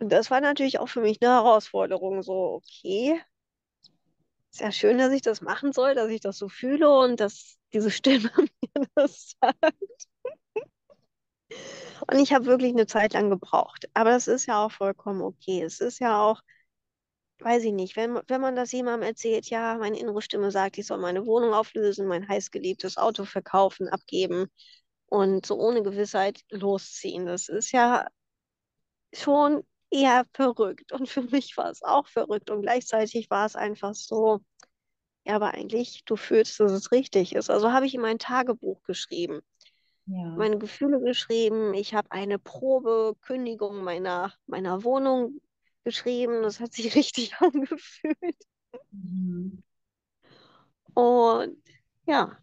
Und 0.00 0.10
das 0.10 0.30
war 0.30 0.40
natürlich 0.40 0.78
auch 0.80 0.88
für 0.88 1.00
mich 1.00 1.18
eine 1.22 1.32
Herausforderung, 1.32 2.22
so, 2.22 2.54
okay, 2.54 3.20
ist 4.52 4.60
ja 4.60 4.72
schön, 4.72 4.98
dass 4.98 5.12
ich 5.12 5.22
das 5.22 5.40
machen 5.40 5.72
soll, 5.72 5.94
dass 5.94 6.10
ich 6.10 6.20
das 6.20 6.38
so 6.38 6.48
fühle 6.48 6.90
und 6.90 7.20
dass 7.20 7.56
diese 7.72 7.90
Stimme 7.90 8.30
mir 8.76 8.86
das 8.94 9.34
sagt. 9.40 10.08
Und 12.10 12.18
ich 12.18 12.32
habe 12.32 12.46
wirklich 12.46 12.72
eine 12.72 12.86
Zeit 12.86 13.12
lang 13.14 13.30
gebraucht. 13.30 13.88
Aber 13.94 14.10
das 14.10 14.28
ist 14.28 14.46
ja 14.46 14.64
auch 14.64 14.72
vollkommen 14.72 15.22
okay. 15.22 15.62
Es 15.62 15.80
ist 15.80 15.98
ja 16.00 16.20
auch, 16.20 16.40
weiß 17.40 17.64
ich 17.64 17.72
nicht, 17.72 17.96
wenn, 17.96 18.20
wenn 18.28 18.40
man 18.40 18.56
das 18.56 18.72
jemandem 18.72 19.08
erzählt, 19.08 19.46
ja, 19.50 19.76
meine 19.78 19.98
innere 19.98 20.22
Stimme 20.22 20.50
sagt, 20.50 20.78
ich 20.78 20.86
soll 20.86 20.98
meine 20.98 21.26
Wohnung 21.26 21.52
auflösen, 21.54 22.06
mein 22.06 22.28
heißgeliebtes 22.28 22.96
Auto 22.98 23.24
verkaufen, 23.24 23.88
abgeben 23.88 24.46
und 25.06 25.46
so 25.46 25.58
ohne 25.58 25.82
Gewissheit 25.82 26.42
losziehen. 26.50 27.26
Das 27.26 27.48
ist 27.48 27.72
ja 27.72 28.06
schon 29.12 29.62
eher 29.92 30.26
verrückt. 30.34 30.92
Und 30.92 31.08
für 31.08 31.22
mich 31.22 31.56
war 31.56 31.70
es 31.70 31.82
auch 31.82 32.08
verrückt. 32.08 32.50
Und 32.50 32.62
gleichzeitig 32.62 33.30
war 33.30 33.46
es 33.46 33.56
einfach 33.56 33.94
so, 33.94 34.40
ja, 35.24 35.36
aber 35.36 35.54
eigentlich, 35.54 36.04
du 36.04 36.16
fühlst, 36.16 36.60
dass 36.60 36.72
es 36.72 36.92
richtig 36.92 37.34
ist. 37.34 37.50
Also 37.50 37.72
habe 37.72 37.86
ich 37.86 37.94
in 37.94 38.00
mein 38.02 38.18
Tagebuch 38.18 38.82
geschrieben, 38.84 39.40
Ja. 40.06 40.24
meine 40.36 40.58
Gefühle 40.58 41.00
geschrieben. 41.00 41.74
Ich 41.74 41.94
habe 41.94 42.10
eine 42.12 42.38
Probekündigung 42.38 43.82
meiner, 43.84 44.32
meiner 44.46 44.84
Wohnung 44.84 45.40
geschrieben. 45.84 46.42
Das 46.42 46.60
hat 46.60 46.72
sich 46.74 46.94
richtig 46.96 47.34
angefühlt. 47.40 48.36
Mhm. 48.92 49.62
Und 50.94 51.62
ja, 52.06 52.38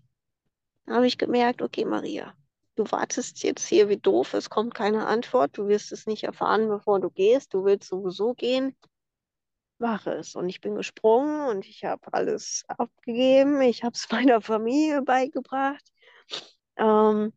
da 0.85 0.95
habe 0.95 1.07
ich 1.07 1.17
gemerkt, 1.17 1.61
okay, 1.61 1.85
Maria, 1.85 2.33
du 2.79 2.89
wartest 2.91 3.43
jetzt 3.43 3.67
hier 3.67 3.89
wie 3.89 3.97
doof, 3.97 4.33
es 4.33 4.49
kommt 4.49 4.73
keine 4.73 5.05
Antwort, 5.05 5.57
du 5.57 5.67
wirst 5.67 5.91
es 5.91 6.07
nicht 6.07 6.23
erfahren, 6.23 6.69
bevor 6.69 7.01
du 7.01 7.09
gehst, 7.09 7.53
du 7.53 7.65
willst 7.65 7.89
sowieso 7.89 8.33
gehen. 8.33 8.75
Mach 9.79 10.07
es. 10.07 10.35
Und 10.35 10.49
ich 10.49 10.61
bin 10.61 10.75
gesprungen 10.75 11.47
und 11.49 11.65
ich 11.65 11.83
habe 11.85 12.01
alles 12.13 12.63
abgegeben. 12.67 13.61
Ich 13.61 13.83
habe 13.83 13.93
es 13.95 14.09
meiner 14.11 14.41
Familie 14.41 15.01
beigebracht. 15.01 15.83
Ähm, 16.77 17.33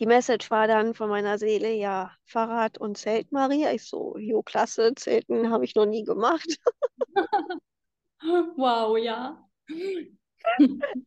die 0.00 0.06
Message 0.06 0.50
war 0.50 0.66
dann 0.66 0.94
von 0.94 1.10
meiner 1.10 1.38
Seele, 1.38 1.72
ja, 1.72 2.12
Fahrrad 2.24 2.78
und 2.78 2.96
Zelt, 2.96 3.32
Maria. 3.32 3.72
Ich 3.72 3.84
so, 3.84 4.16
jo, 4.16 4.42
klasse, 4.42 4.94
Zelten 4.94 5.50
habe 5.50 5.64
ich 5.64 5.74
noch 5.74 5.86
nie 5.86 6.04
gemacht. 6.04 6.58
Wow, 8.20 8.98
ja. 8.98 9.48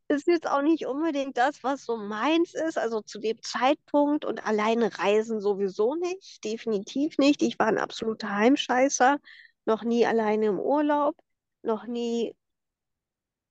Ist 0.08 0.28
jetzt 0.28 0.48
auch 0.48 0.62
nicht 0.62 0.86
unbedingt 0.86 1.38
das, 1.38 1.64
was 1.64 1.84
so 1.84 1.98
meins 1.98 2.54
ist. 2.54 2.78
Also 2.78 3.02
zu 3.02 3.20
dem 3.20 3.42
Zeitpunkt 3.42 4.26
und 4.26 4.46
alleine 4.46 4.98
reisen 4.98 5.42
sowieso 5.42 5.96
nicht. 5.96 6.44
Definitiv 6.44 7.18
nicht. 7.18 7.42
Ich 7.42 7.60
war 7.60 7.68
ein 7.68 7.78
absoluter 7.78 8.36
Heimscheißer. 8.36 9.20
Noch 9.66 9.84
nie 9.84 10.06
alleine 10.06 10.48
im 10.48 10.60
Urlaub. 10.60 11.16
Noch 11.64 11.86
nie. 11.86 12.36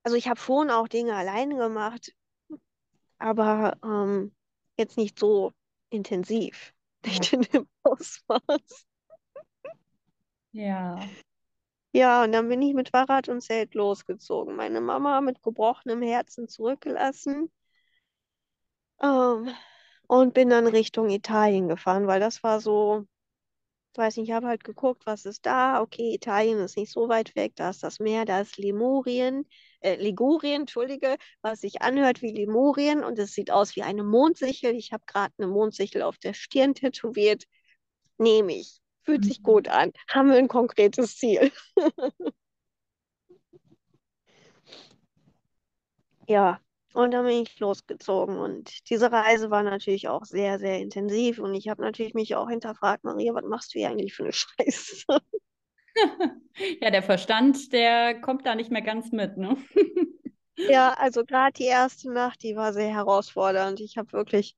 Also 0.03 0.17
ich 0.17 0.29
habe 0.29 0.41
schon 0.41 0.71
auch 0.71 0.89
Dinge 0.89 1.15
alleine 1.15 1.57
gemacht, 1.57 2.13
aber 3.19 3.77
ähm, 3.85 4.35
jetzt 4.79 4.97
nicht 4.97 5.19
so 5.19 5.53
intensiv. 5.91 6.73
Nicht 7.05 7.33
in 7.33 7.41
dem 7.41 7.69
Ausmaß. 7.83 8.87
Ja. 10.53 11.01
Ja, 11.93 12.25
und 12.25 12.33
dann 12.33 12.49
bin 12.49 12.63
ich 12.63 12.75
mit 12.75 12.89
Fahrrad 12.91 13.29
und 13.29 13.43
Zelt 13.43 13.75
losgezogen. 13.75 14.57
Meine 14.57 14.81
Mama 14.81 15.21
mit 15.21 15.41
gebrochenem 15.43 16.03
Herzen 16.03 16.49
zurückgelassen. 16.49 17.51
Ähm, 19.03 19.49
und 20.07 20.35
bin 20.35 20.49
dann 20.51 20.67
Richtung 20.67 21.11
Italien 21.11 21.69
gefahren, 21.69 22.07
weil 22.07 22.21
das 22.21 22.43
war 22.43 22.61
so, 22.61 23.07
ich 23.95 23.99
weiß 23.99 24.17
nicht, 24.19 24.29
ich 24.31 24.35
habe 24.35 24.49
halt 24.49 24.65
geguckt, 24.65 25.07
was 25.07 25.27
ist 25.27 25.47
da. 25.47 25.81
Okay, 25.83 26.15
Italien 26.15 26.59
ist 26.61 26.77
nicht 26.79 26.93
so 26.93 27.09
weit 27.09 27.35
weg, 27.37 27.55
da 27.57 27.71
ist 27.71 27.83
das 27.85 28.01
Meer, 28.01 28.25
da 28.27 28.41
ist 28.43 28.59
Lemurien, 28.59 29.49
äh, 29.81 29.97
Ligurien, 29.97 30.63
Entschuldige, 30.63 31.17
was 31.43 31.61
sich 31.63 31.83
anhört 31.83 32.23
wie 32.23 32.33
Lemurien 32.33 33.05
und 33.05 33.19
es 33.19 33.33
sieht 33.35 33.51
aus 33.53 33.77
wie 33.77 33.83
eine 33.85 34.05
Mondsichel. 34.05 34.75
Ich 34.77 34.93
habe 34.93 35.05
gerade 35.07 35.35
eine 35.39 35.49
Mondsichel 35.49 36.03
auf 36.03 36.19
der 36.19 36.35
Stirn 36.35 36.75
tätowiert. 36.75 37.45
Nehme 38.19 38.55
ich. 38.55 38.81
Fühlt 39.05 39.25
sich 39.25 39.43
gut 39.43 39.69
an. 39.69 39.93
Haben 40.09 40.31
wir 40.31 40.37
ein 40.37 40.49
konkretes 40.49 41.17
Ziel. 41.17 41.51
Ja, 46.31 46.61
und 46.93 47.11
dann 47.11 47.25
bin 47.25 47.43
ich 47.43 47.59
losgezogen 47.59 48.39
und 48.39 48.89
diese 48.89 49.11
Reise 49.11 49.51
war 49.51 49.65
natürlich 49.65 50.07
auch 50.07 50.25
sehr, 50.25 50.61
sehr 50.61 50.79
intensiv 50.79 51.41
und 51.41 51.55
ich 51.55 51.69
habe 51.69 51.83
natürlich 51.83 52.15
mich 52.15 52.37
auch 52.37 52.49
hinterfragt, 52.49 53.03
Maria, 53.03 53.35
was 53.35 53.45
machst 53.45 53.75
du 53.75 53.81
hier 53.81 53.91
eigentlich 53.91 54.15
für 54.15 54.23
eine 54.23 54.33
Scheiße? 54.33 55.07
Ja, 56.81 56.91
der 56.91 57.03
Verstand, 57.03 57.73
der 57.73 58.21
kommt 58.21 58.47
da 58.47 58.55
nicht 58.55 58.71
mehr 58.71 58.83
ganz 58.83 59.11
mit, 59.11 59.37
ne? 59.37 59.57
Ja, 60.57 60.93
also 60.93 61.25
gerade 61.25 61.53
die 61.55 61.65
erste 61.65 62.13
Nacht, 62.13 62.43
die 62.43 62.55
war 62.55 62.73
sehr 62.73 62.93
herausfordernd. 62.95 63.81
Ich 63.81 63.97
habe 63.97 64.13
wirklich 64.13 64.57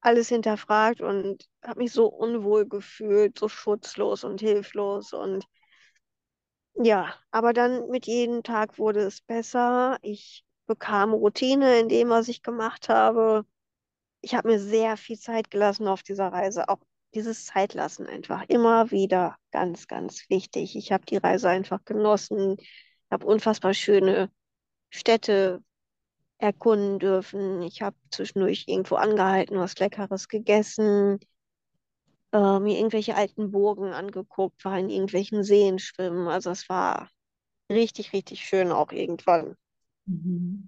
alles 0.00 0.28
hinterfragt 0.28 1.00
und 1.00 1.48
habe 1.62 1.80
mich 1.80 1.92
so 1.92 2.06
unwohl 2.06 2.66
gefühlt, 2.66 3.38
so 3.38 3.48
schutzlos 3.48 4.24
und 4.24 4.40
hilflos 4.40 5.12
und 5.12 5.46
ja, 6.74 7.14
aber 7.30 7.52
dann 7.52 7.88
mit 7.90 8.06
jedem 8.06 8.42
Tag 8.42 8.78
wurde 8.78 9.00
es 9.00 9.20
besser. 9.20 9.98
Ich 10.02 10.44
bekam 10.66 11.12
Routine 11.12 11.78
in 11.80 11.88
dem, 11.88 12.08
was 12.08 12.28
ich 12.28 12.42
gemacht 12.42 12.88
habe. 12.88 13.44
ich 14.22 14.34
habe 14.34 14.48
mir 14.48 14.60
sehr 14.60 14.96
viel 14.96 15.18
Zeit 15.18 15.50
gelassen 15.50 15.88
auf 15.88 16.02
dieser 16.02 16.28
Reise. 16.28 16.68
Auch 16.68 16.80
dieses 17.14 17.46
Zeitlassen 17.46 18.06
einfach 18.06 18.44
immer 18.48 18.90
wieder 18.90 19.36
ganz, 19.52 19.88
ganz 19.88 20.28
wichtig. 20.30 20.76
Ich 20.76 20.92
habe 20.92 21.06
die 21.06 21.16
Reise 21.18 21.48
einfach 21.50 21.84
genossen, 21.84 22.58
habe 23.10 23.26
unfassbar 23.26 23.74
schöne 23.74 24.30
Städte 24.90 25.62
erkunden 26.40 26.98
dürfen. 26.98 27.62
Ich 27.62 27.82
habe 27.82 27.96
zwischendurch 28.10 28.64
irgendwo 28.66 28.96
angehalten, 28.96 29.58
was 29.58 29.78
Leckeres 29.78 30.28
gegessen, 30.28 31.18
äh, 32.32 32.58
mir 32.58 32.78
irgendwelche 32.78 33.14
alten 33.14 33.50
Burgen 33.50 33.92
angeguckt, 33.92 34.64
war 34.64 34.78
in 34.78 34.90
irgendwelchen 34.90 35.44
Seen 35.44 35.78
schwimmen. 35.78 36.28
Also 36.28 36.50
es 36.50 36.68
war 36.68 37.10
richtig, 37.70 38.12
richtig 38.12 38.44
schön 38.44 38.72
auch 38.72 38.92
irgendwann. 38.92 39.56
Mhm. 40.06 40.66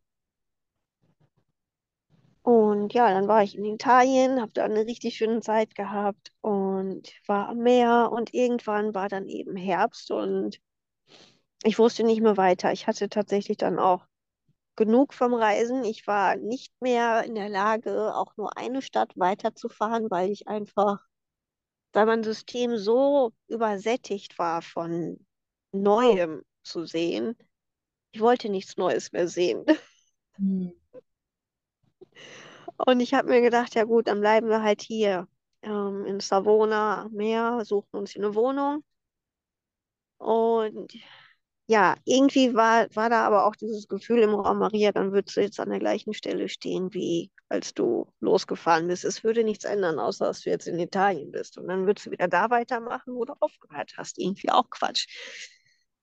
Und 2.42 2.92
ja, 2.92 3.08
dann 3.08 3.28
war 3.28 3.44
ich 3.44 3.56
in 3.56 3.64
Italien, 3.64 4.40
habe 4.40 4.52
da 4.52 4.64
eine 4.64 4.84
richtig 4.84 5.16
schöne 5.16 5.40
Zeit 5.40 5.76
gehabt 5.76 6.32
und 6.40 7.12
war 7.26 7.48
am 7.48 7.58
Meer 7.58 8.10
und 8.12 8.34
irgendwann 8.34 8.94
war 8.94 9.08
dann 9.08 9.28
eben 9.28 9.56
Herbst 9.56 10.10
und 10.10 10.60
ich 11.62 11.78
wusste 11.78 12.02
nicht 12.02 12.20
mehr 12.20 12.36
weiter. 12.36 12.72
Ich 12.72 12.88
hatte 12.88 13.08
tatsächlich 13.08 13.58
dann 13.58 13.78
auch 13.78 14.04
genug 14.76 15.14
vom 15.14 15.34
Reisen. 15.34 15.84
Ich 15.84 16.06
war 16.06 16.36
nicht 16.36 16.72
mehr 16.80 17.24
in 17.24 17.34
der 17.34 17.48
Lage, 17.48 18.14
auch 18.14 18.36
nur 18.36 18.56
eine 18.56 18.82
Stadt 18.82 19.12
weiterzufahren, 19.16 20.10
weil 20.10 20.30
ich 20.30 20.48
einfach, 20.48 20.98
weil 21.92 22.06
mein 22.06 22.24
System 22.24 22.76
so 22.76 23.32
übersättigt 23.48 24.38
war 24.38 24.62
von 24.62 25.24
Neuem 25.72 26.42
zu 26.62 26.84
sehen. 26.86 27.36
Ich 28.12 28.20
wollte 28.20 28.48
nichts 28.48 28.76
Neues 28.76 29.12
mehr 29.12 29.28
sehen. 29.28 29.64
Hm. 30.34 30.72
Und 32.86 33.00
ich 33.00 33.14
habe 33.14 33.28
mir 33.28 33.40
gedacht, 33.40 33.74
ja 33.74 33.84
gut, 33.84 34.08
dann 34.08 34.20
bleiben 34.20 34.48
wir 34.48 34.62
halt 34.62 34.82
hier 34.82 35.28
ähm, 35.62 36.04
in 36.06 36.20
Savona 36.20 37.02
am 37.04 37.12
Meer, 37.12 37.64
suchen 37.64 37.96
uns 37.96 38.12
hier 38.12 38.24
eine 38.24 38.34
Wohnung. 38.34 38.84
Und 40.18 40.92
ja, 41.66 41.96
irgendwie 42.04 42.54
war, 42.54 42.86
war 42.94 43.08
da 43.08 43.24
aber 43.26 43.46
auch 43.46 43.56
dieses 43.56 43.88
Gefühl 43.88 44.20
im 44.20 44.34
Raum, 44.34 44.58
Maria, 44.58 44.92
dann 44.92 45.12
würdest 45.12 45.36
du 45.36 45.40
jetzt 45.42 45.60
an 45.60 45.70
der 45.70 45.78
gleichen 45.78 46.12
Stelle 46.14 46.48
stehen, 46.48 46.92
wie 46.92 47.30
als 47.48 47.72
du 47.74 48.12
losgefahren 48.20 48.88
bist. 48.88 49.04
Es 49.04 49.24
würde 49.24 49.44
nichts 49.44 49.64
ändern, 49.64 49.98
außer 49.98 50.26
dass 50.26 50.42
du 50.42 50.50
jetzt 50.50 50.66
in 50.66 50.78
Italien 50.78 51.30
bist. 51.30 51.58
Und 51.58 51.68
dann 51.68 51.86
würdest 51.86 52.06
du 52.06 52.10
wieder 52.10 52.28
da 52.28 52.50
weitermachen, 52.50 53.14
wo 53.14 53.24
du 53.24 53.34
aufgehört 53.40 53.94
hast. 53.96 54.18
Irgendwie 54.18 54.50
auch 54.50 54.68
Quatsch. 54.70 55.06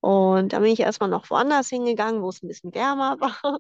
Und 0.02 0.54
dann 0.54 0.62
bin 0.64 0.72
ich 0.72 0.80
erstmal 0.80 1.10
noch 1.10 1.30
woanders 1.30 1.70
hingegangen, 1.70 2.22
wo 2.22 2.30
es 2.30 2.42
ein 2.42 2.48
bisschen 2.48 2.74
wärmer 2.74 3.20
war. 3.22 3.60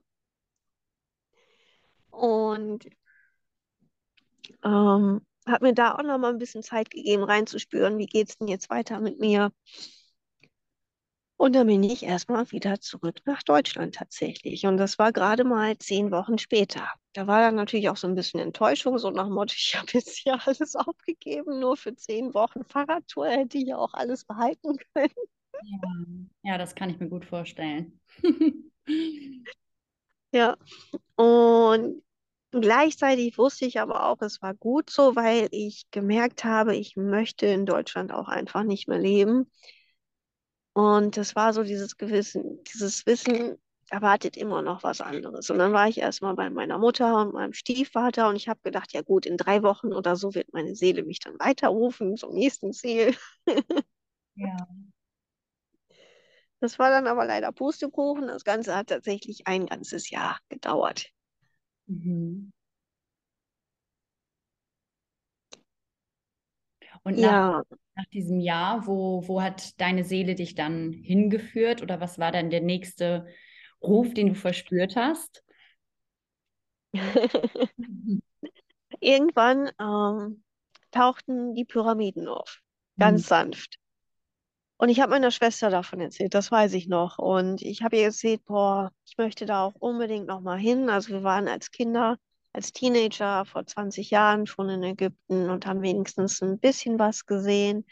Und 2.11 2.85
ähm, 4.63 5.21
habe 5.47 5.65
mir 5.65 5.73
da 5.73 5.95
auch 5.95 6.03
noch 6.03 6.17
mal 6.17 6.29
ein 6.31 6.37
bisschen 6.37 6.63
Zeit 6.63 6.89
gegeben, 6.91 7.23
reinzuspüren, 7.23 7.97
wie 7.97 8.05
geht's 8.05 8.37
denn 8.37 8.47
jetzt 8.47 8.69
weiter 8.69 8.99
mit 8.99 9.19
mir. 9.19 9.51
Und 11.39 11.55
dann 11.55 11.67
bin 11.67 11.83
ich 11.83 12.03
erstmal 12.03 12.51
wieder 12.51 12.81
zurück 12.81 13.21
nach 13.23 13.43
Deutschland 13.43 13.95
tatsächlich. 13.95 14.65
Und 14.65 14.75
das 14.75 14.99
war 14.99 15.13
gerade 15.13 15.45
mal 15.45 15.77
zehn 15.77 16.11
Wochen 16.11 16.37
später. 16.37 16.85
Da 17.13 17.27
war 17.27 17.39
dann 17.39 17.55
natürlich 17.55 17.87
auch 17.87 17.95
so 17.95 18.07
ein 18.07 18.15
bisschen 18.15 18.41
Enttäuschung, 18.41 18.97
so 18.97 19.09
nach 19.09 19.23
dem 19.23 19.35
Motto, 19.35 19.53
ich 19.57 19.73
habe 19.77 19.87
jetzt 19.93 20.17
hier 20.17 20.37
alles 20.45 20.75
aufgegeben, 20.75 21.61
nur 21.61 21.77
für 21.77 21.95
zehn 21.95 22.33
Wochen 22.33 22.65
Fahrradtour 22.65 23.27
hätte 23.27 23.57
ich 23.57 23.67
ja 23.67 23.77
auch 23.77 23.93
alles 23.93 24.25
behalten 24.25 24.75
können. 24.93 25.13
Ja, 25.63 26.51
ja, 26.51 26.57
das 26.57 26.75
kann 26.75 26.89
ich 26.89 26.99
mir 26.99 27.07
gut 27.07 27.23
vorstellen. 27.23 28.01
Ja, 30.31 30.57
und 31.15 32.03
gleichzeitig 32.51 33.39
wusste 33.39 33.65
ich 33.65 33.79
aber 33.79 34.07
auch, 34.07 34.21
es 34.21 34.41
war 34.43 34.53
gut 34.53 34.91
so, 34.91 35.15
weil 35.15 35.47
ich 35.51 35.89
gemerkt 35.89 36.43
habe, 36.43 36.75
ich 36.75 36.95
möchte 36.95 37.47
in 37.47 37.65
Deutschland 37.65 38.11
auch 38.11 38.27
einfach 38.27 38.63
nicht 38.63 38.87
mehr 38.87 38.99
leben. 38.99 39.49
Und 40.79 41.17
das 41.17 41.35
war 41.35 41.53
so 41.53 41.63
dieses 41.63 41.97
Gewissen, 41.97 42.63
dieses 42.63 43.05
Wissen, 43.05 43.57
erwartet 43.89 44.37
immer 44.37 44.61
noch 44.61 44.83
was 44.83 45.01
anderes. 45.01 45.49
Und 45.49 45.57
dann 45.59 45.73
war 45.73 45.87
ich 45.87 45.97
erstmal 45.97 46.35
bei 46.35 46.49
meiner 46.49 46.77
Mutter 46.77 47.21
und 47.21 47.33
meinem 47.33 47.53
Stiefvater 47.53 48.29
und 48.29 48.35
ich 48.35 48.47
habe 48.47 48.59
gedacht, 48.63 48.93
ja 48.93 49.01
gut, 49.01 49.25
in 49.25 49.35
drei 49.37 49.63
Wochen 49.63 49.93
oder 49.93 50.15
so 50.15 50.35
wird 50.35 50.53
meine 50.53 50.75
Seele 50.75 51.03
mich 51.03 51.19
dann 51.19 51.39
weiterrufen 51.39 52.15
zum 52.17 52.33
nächsten 52.33 52.71
Ziel. 52.73 53.15
Ja. 54.35 54.55
Das 56.61 56.79
war 56.79 56.89
dann 56.89 57.07
aber 57.07 57.25
leider 57.25 57.51
Pustekuchen. 57.51 58.27
Das 58.27 58.43
Ganze 58.43 58.75
hat 58.75 58.87
tatsächlich 58.87 59.47
ein 59.47 59.65
ganzes 59.65 60.09
Jahr 60.09 60.39
gedauert. 60.49 61.09
Mhm. 61.87 62.51
Und 67.03 67.19
nach, 67.19 67.33
Ja, 67.33 67.63
nach 67.99 68.05
diesem 68.11 68.39
Jahr, 68.39 68.87
wo, 68.87 69.27
wo 69.27 69.41
hat 69.41 69.79
deine 69.81 70.03
Seele 70.03 70.35
dich 70.35 70.55
dann 70.55 70.93
hingeführt 70.93 71.81
oder 71.81 71.99
was 72.01 72.19
war 72.19 72.31
dann 72.31 72.49
der 72.49 72.61
nächste 72.61 73.27
Ruf, 73.81 74.13
den 74.13 74.29
du 74.29 74.35
verspürt 74.35 74.95
hast? 74.95 75.43
Mhm. 77.77 78.21
irgendwann 79.01 79.69
ähm, 79.79 80.43
tauchten 80.91 81.53
die 81.55 81.65
Pyramiden 81.65 82.27
auf, 82.27 82.61
Mhm. 82.97 82.99
ganz 82.99 83.27
sanft. 83.27 83.77
Und 84.77 84.89
ich 84.89 84.99
habe 85.01 85.11
meiner 85.11 85.31
Schwester 85.31 85.69
davon 85.69 85.99
erzählt, 85.99 86.33
das 86.33 86.51
weiß 86.51 86.73
ich 86.73 86.87
noch. 86.87 87.17
Und 87.19 87.61
ich 87.61 87.81
habe 87.83 87.97
ihr 87.97 88.03
erzählt, 88.05 88.43
boah, 88.45 88.91
ich 89.05 89.17
möchte 89.17 89.45
da 89.45 89.63
auch 89.65 89.75
unbedingt 89.75 90.27
noch 90.27 90.39
mal 90.41 90.57
hin. 90.57 90.89
Also 90.89 91.09
wir 91.13 91.23
waren 91.23 91.47
als 91.47 91.71
Kinder, 91.71 92.17
als 92.53 92.71
Teenager 92.73 93.45
vor 93.45 93.65
20 93.65 94.09
Jahren 94.11 94.47
schon 94.47 94.69
in 94.69 94.83
Ägypten 94.83 95.49
und 95.49 95.65
haben 95.65 95.81
wenigstens 95.81 96.41
ein 96.41 96.59
bisschen 96.59 96.99
was 96.99 97.25
gesehen. 97.25 97.85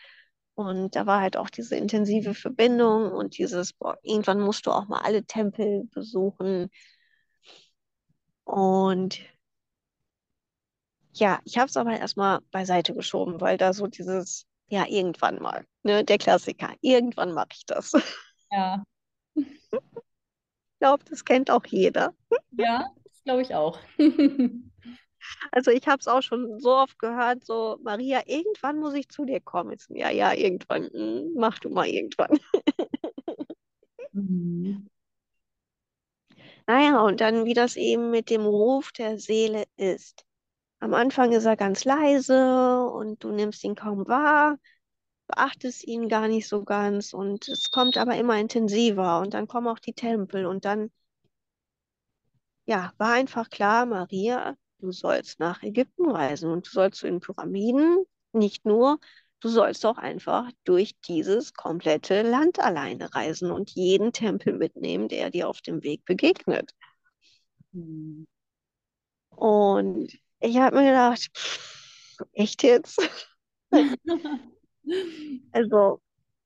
Und 0.55 0.95
da 0.95 1.05
war 1.05 1.21
halt 1.21 1.37
auch 1.37 1.49
diese 1.49 1.75
intensive 1.75 2.33
Verbindung 2.33 3.11
und 3.11 3.37
dieses, 3.37 3.73
boah, 3.73 3.97
irgendwann 4.03 4.41
musst 4.41 4.65
du 4.65 4.71
auch 4.71 4.87
mal 4.87 5.01
alle 5.01 5.23
Tempel 5.25 5.83
besuchen. 5.93 6.69
Und 8.45 9.19
ja, 11.13 11.39
ich 11.45 11.57
habe 11.57 11.67
es 11.67 11.77
aber 11.77 11.97
erstmal 11.99 12.39
beiseite 12.51 12.93
geschoben, 12.93 13.41
weil 13.41 13.57
da 13.57 13.73
so 13.73 13.87
dieses, 13.87 14.45
ja, 14.67 14.85
irgendwann 14.87 15.41
mal, 15.41 15.65
ne, 15.83 16.03
der 16.03 16.17
Klassiker, 16.17 16.73
irgendwann 16.81 17.33
mache 17.33 17.49
ich 17.53 17.65
das. 17.65 17.93
Ja, 18.51 18.83
Ich 20.75 20.79
glaube, 20.79 21.03
das 21.05 21.25
kennt 21.25 21.49
auch 21.51 21.65
jeder. 21.65 22.13
ja, 22.51 22.91
glaube 23.27 23.41
ich 23.41 23.53
auch. 23.53 23.79
Also 25.51 25.71
ich 25.71 25.87
habe 25.87 25.99
es 25.99 26.07
auch 26.07 26.21
schon 26.21 26.59
so 26.59 26.75
oft 26.75 26.99
gehört, 26.99 27.43
so, 27.45 27.77
Maria, 27.83 28.21
irgendwann 28.27 28.79
muss 28.79 28.93
ich 28.93 29.09
zu 29.09 29.25
dir 29.25 29.41
kommen. 29.41 29.71
Jetzt, 29.71 29.89
ja, 29.89 30.09
ja, 30.09 30.33
irgendwann. 30.33 30.89
Hm, 30.91 31.33
mach 31.35 31.59
du 31.59 31.69
mal 31.69 31.87
irgendwann. 31.87 32.39
Mhm. 34.13 34.87
Naja, 36.67 37.01
und 37.01 37.21
dann, 37.21 37.45
wie 37.45 37.53
das 37.53 37.75
eben 37.75 38.11
mit 38.11 38.29
dem 38.29 38.41
Ruf 38.45 38.91
der 38.91 39.17
Seele 39.19 39.63
ist. 39.77 40.25
Am 40.79 40.93
Anfang 40.93 41.31
ist 41.33 41.45
er 41.45 41.57
ganz 41.57 41.85
leise 41.85 42.85
und 42.91 43.23
du 43.23 43.31
nimmst 43.31 43.63
ihn 43.63 43.75
kaum 43.75 44.07
wahr, 44.07 44.57
beachtest 45.27 45.85
ihn 45.85 46.09
gar 46.09 46.27
nicht 46.29 46.47
so 46.47 46.63
ganz 46.65 47.13
und 47.13 47.47
es 47.49 47.71
kommt 47.71 47.97
aber 47.97 48.15
immer 48.17 48.37
intensiver 48.39 49.21
und 49.21 49.33
dann 49.33 49.47
kommen 49.47 49.67
auch 49.67 49.79
die 49.79 49.93
Tempel 49.93 50.45
und 50.45 50.65
dann, 50.65 50.91
ja, 52.67 52.93
war 52.99 53.13
einfach 53.13 53.49
klar, 53.49 53.85
Maria, 53.87 54.55
du 54.79 54.91
sollst 54.91 55.39
nach 55.39 55.63
Ägypten 55.63 56.09
reisen 56.11 56.51
und 56.51 56.67
du 56.67 56.71
sollst 56.71 56.99
zu 56.99 57.07
den 57.07 57.21
Pyramiden, 57.21 58.05
nicht 58.33 58.65
nur, 58.65 58.99
du 59.39 59.49
sollst 59.49 59.85
auch 59.85 59.97
einfach 59.97 60.51
durch 60.65 60.93
dieses 61.07 61.53
komplette 61.53 62.23
Land 62.23 62.59
alleine 62.59 63.13
reisen 63.15 63.51
und 63.51 63.71
jeden 63.71 64.13
Tempel 64.13 64.53
mitnehmen, 64.53 65.07
der 65.07 65.31
dir 65.31 65.49
auf 65.49 65.61
dem 65.61 65.83
Weg 65.83 66.05
begegnet. 66.05 66.71
Mhm. 67.73 68.27
Und 69.29 70.09
ich 70.39 70.57
habe 70.57 70.77
mir 70.77 70.85
gedacht, 70.85 71.29
pff, 71.35 72.19
echt 72.33 72.63
jetzt? 72.63 72.99
Also, 75.51 76.01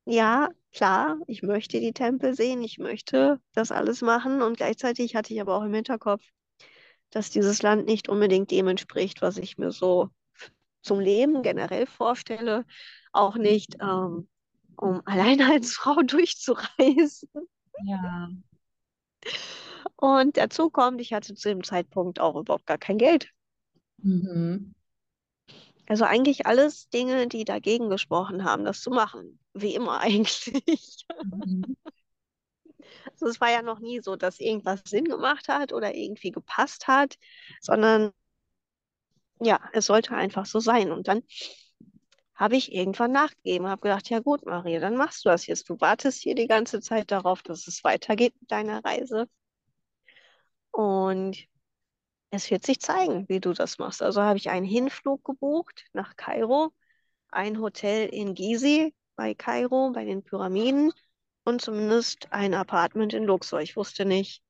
ja, 0.06 0.50
klar, 0.72 1.18
ich 1.28 1.44
möchte 1.44 1.80
die 1.80 1.94
Tempel 1.94 2.36
sehen, 2.36 2.64
ich 2.64 2.78
möchte 2.78 3.40
das 3.54 3.72
alles 3.72 4.02
machen 4.02 4.42
und 4.42 4.58
gleichzeitig 4.58 5.16
hatte 5.16 5.34
ich 5.34 5.42
aber 5.42 5.56
auch 5.58 5.64
im 5.64 5.74
Hinterkopf, 5.74 6.24
dass 7.12 7.30
dieses 7.30 7.62
Land 7.62 7.86
nicht 7.86 8.10
unbedingt 8.10 8.52
dem 8.52 8.68
entspricht, 8.68 9.22
was 9.22 9.38
ich 9.38 9.58
mir 9.58 9.72
so 9.72 10.10
zum 10.82 11.00
Leben 11.00 11.44
generell 11.44 11.86
vorstelle, 11.86 12.66
auch 13.12 13.36
nicht, 13.36 13.76
ähm, 13.82 14.28
um 14.78 15.02
alleine 15.06 15.52
als 15.52 15.74
Frau 15.74 16.02
durchzureisen. 16.02 17.30
Ja. 17.86 18.30
Und 19.96 20.38
dazu 20.38 20.70
kommt, 20.70 21.00
ich 21.00 21.14
hatte 21.14 21.36
zu 21.36 21.50
dem 21.50 21.64
Zeitpunkt 21.64 22.20
auch 22.20 22.36
überhaupt 22.36 22.66
gar 22.66 22.78
kein 22.78 22.98
Geld. 22.98 23.30
Mhm. 23.98 24.74
Also 25.88 26.06
eigentlich 26.06 26.46
alles 26.46 26.90
Dinge, 26.90 27.28
die 27.28 27.44
dagegen 27.44 27.90
gesprochen 27.90 28.44
haben, 28.44 28.64
das 28.66 28.82
zu 28.82 28.90
machen. 28.90 29.41
Wie 29.54 29.76
immer 29.76 30.00
eigentlich. 30.02 31.06
Mhm. 31.24 31.76
Also 33.14 33.28
es 33.28 33.42
war 33.42 33.52
ja 33.52 33.62
noch 33.62 33.80
nie 33.80 34.02
so, 34.02 34.16
dass 34.16 34.40
irgendwas 34.40 34.82
Sinn 34.86 35.06
gemacht 35.06 35.48
hat 35.48 35.74
oder 35.74 35.94
irgendwie 35.94 36.32
gepasst 36.32 36.88
hat, 36.88 37.18
sondern 37.62 38.12
ja, 39.40 39.60
es 39.74 39.86
sollte 39.86 40.16
einfach 40.16 40.46
so 40.46 40.60
sein. 40.60 40.92
Und 40.92 41.08
dann 41.08 41.24
habe 42.36 42.56
ich 42.56 42.74
irgendwann 42.74 43.12
nachgegeben, 43.12 43.68
habe 43.68 43.82
gedacht, 43.82 44.10
ja 44.10 44.20
gut, 44.20 44.46
Maria, 44.46 44.80
dann 44.80 44.98
machst 44.98 45.26
du 45.26 45.30
das 45.30 45.46
jetzt. 45.48 45.70
Du 45.70 45.80
wartest 45.80 46.22
hier 46.22 46.36
die 46.36 46.48
ganze 46.48 46.82
Zeit 46.82 47.12
darauf, 47.12 47.44
dass 47.44 47.68
es 47.68 47.84
weitergeht 47.84 48.34
mit 48.40 48.52
deiner 48.52 48.84
Reise. 48.84 49.28
Und 50.72 51.38
es 52.32 52.50
wird 52.52 52.66
sich 52.66 52.80
zeigen, 52.80 53.28
wie 53.30 53.40
du 53.40 53.54
das 53.54 53.78
machst. 53.78 54.02
Also 54.02 54.22
habe 54.22 54.38
ich 54.38 54.50
einen 54.50 54.66
Hinflug 54.66 55.24
gebucht 55.24 55.86
nach 55.94 56.16
Kairo, 56.16 56.74
ein 57.30 57.60
Hotel 57.60 58.08
in 58.10 58.36
Gizi 58.36 58.94
bei 59.22 59.36
Kairo, 59.36 59.92
bei 59.92 60.04
den 60.04 60.24
Pyramiden 60.24 60.92
und 61.44 61.62
zumindest 61.62 62.28
ein 62.32 62.56
Apartment 62.56 63.14
in 63.14 63.24
Luxor. 63.24 63.62
Ich 63.62 63.76
wusste 63.76 64.04
nicht, 64.04 64.42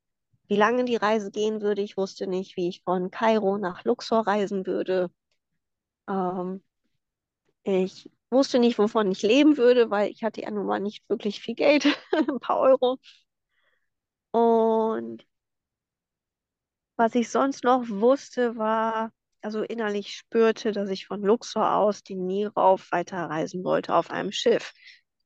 wie 0.48 0.56
lange 0.56 0.86
die 0.86 0.96
Reise 0.96 1.30
gehen 1.30 1.62
würde. 1.62 1.82
Ich 1.82 1.98
wusste 1.98 2.26
nicht, 2.26 2.56
wie 2.56 2.70
ich 2.70 2.82
von 2.84 3.12
Kairo 3.12 3.58
nach 3.58 3.84
Luxor 3.84 4.26
reisen 4.26 4.66
würde. 4.66 5.12
Ähm, 6.08 6.64
ich 7.64 8.10
wusste 8.30 8.60
nicht, 8.60 8.80
wovon 8.80 9.12
ich 9.12 9.22
leben 9.24 9.58
würde, 9.58 9.90
weil 9.90 10.10
ich 10.10 10.24
hatte 10.24 10.42
ja 10.42 10.52
nun 10.52 10.66
mal 10.66 10.80
nicht 10.80 11.04
wirklich 11.10 11.42
viel 11.42 11.56
Geld, 11.56 11.86
ein 12.14 12.40
paar 12.40 12.60
Euro. 12.62 12.98
Und 14.34 15.26
was 16.96 17.16
ich 17.16 17.30
sonst 17.30 17.66
noch 17.66 17.90
wusste, 17.90 18.56
war, 18.56 19.12
also 19.42 19.64
innerlich 19.64 20.16
spürte, 20.16 20.72
dass 20.72 20.90
ich 20.90 21.08
von 21.08 21.22
Luxor 21.22 21.76
aus 21.76 22.04
den 22.04 22.26
Nil 22.28 22.48
rauf 22.50 22.92
weiterreisen 22.92 23.64
wollte 23.64 23.96
auf 23.96 24.12
einem 24.12 24.32
Schiff. 24.32 24.74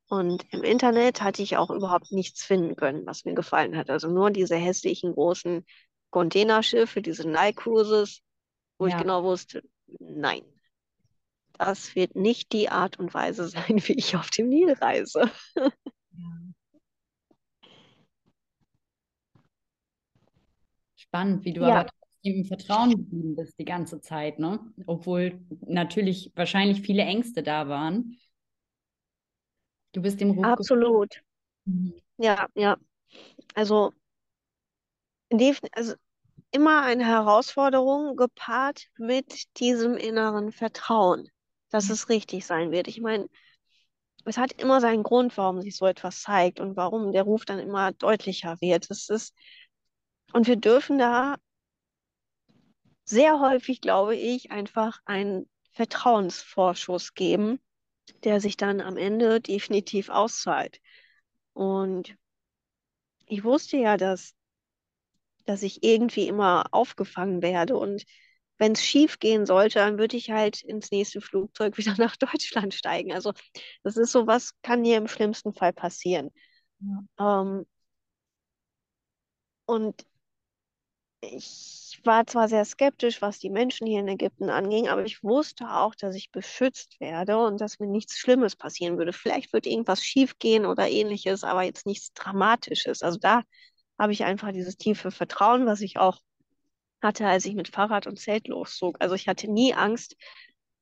Und 0.09 0.45
im 0.51 0.63
Internet 0.63 1.21
hatte 1.21 1.41
ich 1.41 1.57
auch 1.57 1.69
überhaupt 1.71 2.11
nichts 2.11 2.43
finden 2.43 2.75
können, 2.75 3.05
was 3.05 3.25
mir 3.25 3.33
gefallen 3.33 3.75
hat. 3.77 3.89
Also 3.89 4.09
nur 4.09 4.31
diese 4.31 4.55
hässlichen 4.55 5.13
großen 5.13 5.65
Containerschiffe, 6.11 7.01
diese 7.01 7.27
Nile 7.27 7.53
Cruises, 7.53 8.21
wo 8.79 8.87
ich 8.87 8.93
Ja, 8.93 8.97
genau 8.97 9.23
wusste, 9.23 9.63
nein, 9.99 10.43
das 11.57 11.95
wird 11.95 12.15
nicht 12.15 12.51
die 12.53 12.69
Art 12.69 12.97
und 12.99 13.13
Weise 13.13 13.47
sein, 13.49 13.81
wie 13.85 13.93
ich 13.93 14.15
auf 14.15 14.29
dem 14.29 14.47
Nil 14.49 14.73
reise. 14.73 15.29
spannend, 20.95 21.45
wie 21.45 21.53
du 21.53 21.63
Ja, 21.63 21.65
aber 21.65 21.87
im 22.25 22.45
Vertrauen 22.45 22.89
geblieben 22.91 23.35
bist 23.35 23.59
die 23.59 23.65
ganze 23.65 24.01
Zeit, 24.01 24.39
ne? 24.39 24.59
Obwohl 24.85 25.39
natürlich 25.67 26.31
wahrscheinlich 26.35 26.81
viele 26.81 27.03
Ängste 27.03 27.43
da 27.43 27.67
waren. 27.67 28.17
Du 29.93 30.01
bist 30.01 30.19
dem 30.19 30.31
Ruf 30.31 30.45
absolut. 30.45 31.21
Ja, 32.17 32.47
ja. 32.55 32.77
Also, 33.55 33.93
also 35.73 35.93
immer 36.51 36.83
eine 36.83 37.05
Herausforderung 37.05 38.15
gepaart 38.15 38.87
mit 38.97 39.45
diesem 39.59 39.97
inneren 39.97 40.51
Vertrauen, 40.51 41.29
dass 41.69 41.87
Ja. 41.87 41.93
es 41.93 42.09
richtig 42.09 42.45
sein 42.45 42.71
wird. 42.71 42.87
Ich 42.87 43.01
meine, 43.01 43.27
es 44.25 44.37
hat 44.37 44.53
immer 44.53 44.81
seinen 44.81 45.03
Grund, 45.03 45.37
warum 45.37 45.61
sich 45.61 45.77
so 45.77 45.85
etwas 45.85 46.21
zeigt 46.21 46.59
und 46.59 46.75
warum 46.75 47.11
der 47.11 47.23
Ruf 47.23 47.45
dann 47.45 47.59
immer 47.59 47.91
deutlicher 47.93 48.57
wird. 48.61 48.89
Es 48.89 49.09
ist, 49.09 49.33
und 50.33 50.47
wir 50.47 50.55
dürfen 50.55 50.97
da 50.97 51.35
sehr 53.05 53.39
häufig, 53.39 53.81
glaube 53.81 54.15
ich, 54.15 54.51
einfach 54.51 54.99
einen 55.05 55.49
Vertrauensvorschuss 55.73 57.13
geben, 57.13 57.59
der 58.23 58.41
sich 58.41 58.57
dann 58.57 58.81
am 58.81 58.97
Ende 58.97 59.41
definitiv 59.41 60.09
auszahlt. 60.09 60.81
Und 61.53 62.15
ich 63.27 63.43
wusste 63.43 63.77
ja, 63.77 63.97
dass, 63.97 64.33
dass 65.45 65.63
ich 65.63 65.83
irgendwie 65.83 66.27
immer 66.27 66.65
aufgefangen 66.71 67.41
werde. 67.41 67.77
Und 67.77 68.03
wenn 68.57 68.73
es 68.73 68.83
schief 68.83 69.19
gehen 69.19 69.45
sollte, 69.45 69.79
dann 69.79 69.97
würde 69.97 70.17
ich 70.17 70.31
halt 70.31 70.63
ins 70.63 70.91
nächste 70.91 71.21
Flugzeug 71.21 71.77
wieder 71.77 71.95
nach 71.97 72.15
Deutschland 72.15 72.73
steigen. 72.73 73.13
Also 73.13 73.33
das 73.83 73.97
ist 73.97 74.11
so, 74.11 74.27
was 74.27 74.53
kann 74.61 74.83
dir 74.83 74.97
im 74.97 75.07
schlimmsten 75.07 75.53
Fall 75.53 75.73
passieren. 75.73 76.31
Ja. 77.17 77.41
Ähm, 77.41 77.65
und 79.67 80.05
ich 81.21 81.84
war 82.05 82.27
zwar 82.27 82.47
sehr 82.47 82.65
skeptisch, 82.65 83.21
was 83.21 83.39
die 83.39 83.49
Menschen 83.49 83.87
hier 83.87 83.99
in 83.99 84.07
Ägypten 84.07 84.49
anging, 84.49 84.87
aber 84.87 85.03
ich 85.03 85.23
wusste 85.23 85.69
auch, 85.71 85.95
dass 85.95 86.15
ich 86.15 86.31
beschützt 86.31 86.99
werde 86.99 87.37
und 87.37 87.61
dass 87.61 87.79
mir 87.79 87.87
nichts 87.87 88.17
Schlimmes 88.17 88.55
passieren 88.55 88.97
würde. 88.97 89.13
Vielleicht 89.13 89.53
wird 89.53 89.65
irgendwas 89.67 90.03
schiefgehen 90.03 90.65
oder 90.65 90.89
ähnliches, 90.89 91.43
aber 91.43 91.63
jetzt 91.63 91.85
nichts 91.85 92.13
Dramatisches. 92.13 93.01
Also 93.01 93.19
da 93.19 93.43
habe 93.97 94.13
ich 94.13 94.23
einfach 94.23 94.51
dieses 94.51 94.77
tiefe 94.77 95.11
Vertrauen, 95.11 95.65
was 95.65 95.81
ich 95.81 95.97
auch 95.97 96.19
hatte, 97.01 97.27
als 97.27 97.45
ich 97.45 97.55
mit 97.55 97.69
Fahrrad 97.69 98.07
und 98.07 98.19
Zelt 98.19 98.47
loszog. 98.47 98.97
Also 98.99 99.15
ich 99.15 99.27
hatte 99.27 99.51
nie 99.51 99.73
Angst, 99.73 100.15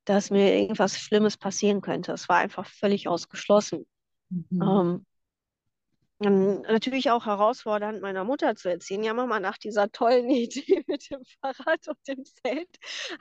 dass 0.05 0.29
mir 0.31 0.53
irgendwas 0.53 0.99
Schlimmes 0.99 1.37
passieren 1.37 1.81
könnte. 1.81 2.11
Es 2.11 2.29
war 2.29 2.37
einfach 2.37 2.65
völlig 2.65 3.07
ausgeschlossen. 3.07 3.85
Mhm. 4.29 4.61
Ähm, 4.61 5.05
natürlich 6.29 7.11
auch 7.11 7.25
herausfordernd, 7.25 8.01
meiner 8.01 8.23
Mutter 8.23 8.55
zu 8.55 8.69
erzählen, 8.69 9.03
ja, 9.03 9.13
Mama, 9.13 9.39
nach 9.39 9.57
dieser 9.57 9.91
tollen 9.91 10.29
Idee 10.29 10.83
mit 10.87 11.09
dem 11.09 11.23
Fahrrad 11.41 11.87
und 11.87 11.97
dem 12.07 12.23
Zelt 12.25 12.69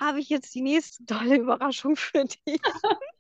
habe 0.01 0.21
ich 0.21 0.29
jetzt 0.29 0.55
die 0.55 0.62
nächste 0.62 1.05
tolle 1.07 1.37
Überraschung 1.37 1.97
für 1.97 2.25
dich. 2.25 2.61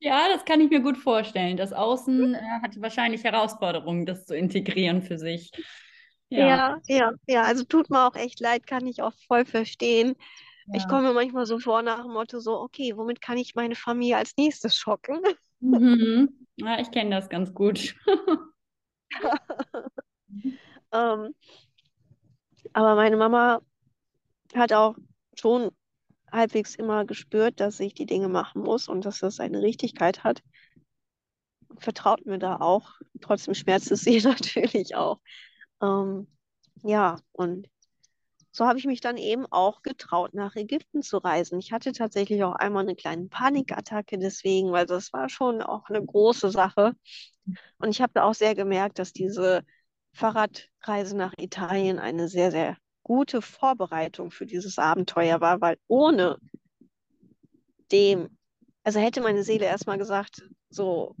Ja, 0.00 0.28
das 0.28 0.44
kann 0.44 0.60
ich 0.60 0.70
mir 0.70 0.80
gut 0.80 0.98
vorstellen. 0.98 1.56
Das 1.56 1.72
Außen 1.72 2.34
äh, 2.34 2.40
hatte 2.62 2.82
wahrscheinlich 2.82 3.22
Herausforderungen, 3.22 4.04
das 4.04 4.26
zu 4.26 4.36
integrieren 4.36 5.00
für 5.00 5.16
sich. 5.16 5.50
Ja, 6.28 6.48
Ja, 6.48 6.80
ja, 6.88 7.12
ja, 7.28 7.42
also 7.44 7.64
tut 7.64 7.88
mir 7.88 8.06
auch 8.06 8.16
echt 8.16 8.40
leid, 8.40 8.66
kann 8.66 8.86
ich 8.86 9.02
auch 9.02 9.14
voll 9.28 9.44
verstehen. 9.44 10.16
Ich 10.74 10.82
ja. 10.82 10.88
komme 10.88 11.08
mir 11.08 11.14
manchmal 11.14 11.46
so 11.46 11.60
vor 11.60 11.82
nach 11.82 12.02
dem 12.02 12.12
Motto 12.12 12.40
so, 12.40 12.60
okay, 12.60 12.96
womit 12.96 13.20
kann 13.20 13.38
ich 13.38 13.54
meine 13.54 13.76
Familie 13.76 14.16
als 14.16 14.36
nächstes 14.36 14.76
schocken? 14.76 15.20
Mhm. 15.60 16.45
Ja, 16.56 16.80
ich 16.80 16.90
kenne 16.90 17.10
das 17.10 17.28
ganz 17.28 17.52
gut. 17.54 17.94
Ähm, 20.92 21.34
aber 22.72 22.94
meine 22.94 23.16
Mama 23.16 23.60
hat 24.54 24.72
auch 24.72 24.96
schon 25.34 25.70
halbwegs 26.32 26.74
immer 26.74 27.04
gespürt, 27.04 27.60
dass 27.60 27.80
ich 27.80 27.94
die 27.94 28.06
Dinge 28.06 28.28
machen 28.28 28.62
muss 28.62 28.88
und 28.88 29.04
dass 29.04 29.20
das 29.20 29.40
eine 29.40 29.62
Richtigkeit 29.62 30.24
hat. 30.24 30.42
Vertraut 31.78 32.24
mir 32.26 32.38
da 32.38 32.56
auch. 32.56 32.90
Trotzdem 33.20 33.54
schmerzt 33.54 33.90
es 33.90 34.00
sie 34.04 34.20
natürlich 34.20 34.94
auch. 34.96 35.20
Ähm, 35.82 36.26
ja, 36.82 37.18
und 37.32 37.68
so 38.56 38.66
habe 38.66 38.78
ich 38.78 38.86
mich 38.86 39.02
dann 39.02 39.18
eben 39.18 39.44
auch 39.50 39.82
getraut, 39.82 40.32
nach 40.32 40.56
Ägypten 40.56 41.02
zu 41.02 41.18
reisen. 41.18 41.58
Ich 41.58 41.72
hatte 41.72 41.92
tatsächlich 41.92 42.42
auch 42.42 42.54
einmal 42.54 42.84
eine 42.84 42.96
kleine 42.96 43.28
Panikattacke 43.28 44.16
deswegen, 44.16 44.72
weil 44.72 44.86
das 44.86 45.12
war 45.12 45.28
schon 45.28 45.60
auch 45.60 45.90
eine 45.90 46.02
große 46.02 46.50
Sache. 46.50 46.94
Und 47.76 47.90
ich 47.90 48.00
habe 48.00 48.12
da 48.14 48.22
auch 48.22 48.32
sehr 48.32 48.54
gemerkt, 48.54 48.98
dass 48.98 49.12
diese 49.12 49.62
Fahrradreise 50.14 51.14
nach 51.14 51.34
Italien 51.36 51.98
eine 51.98 52.28
sehr, 52.28 52.50
sehr 52.50 52.78
gute 53.02 53.42
Vorbereitung 53.42 54.30
für 54.30 54.46
dieses 54.46 54.78
Abenteuer 54.78 55.42
war, 55.42 55.60
weil 55.60 55.76
ohne 55.86 56.38
dem, 57.92 58.38
also 58.84 59.00
hätte 59.00 59.20
meine 59.20 59.42
Seele 59.42 59.66
erstmal 59.66 59.98
gesagt, 59.98 60.48
so 60.70 61.14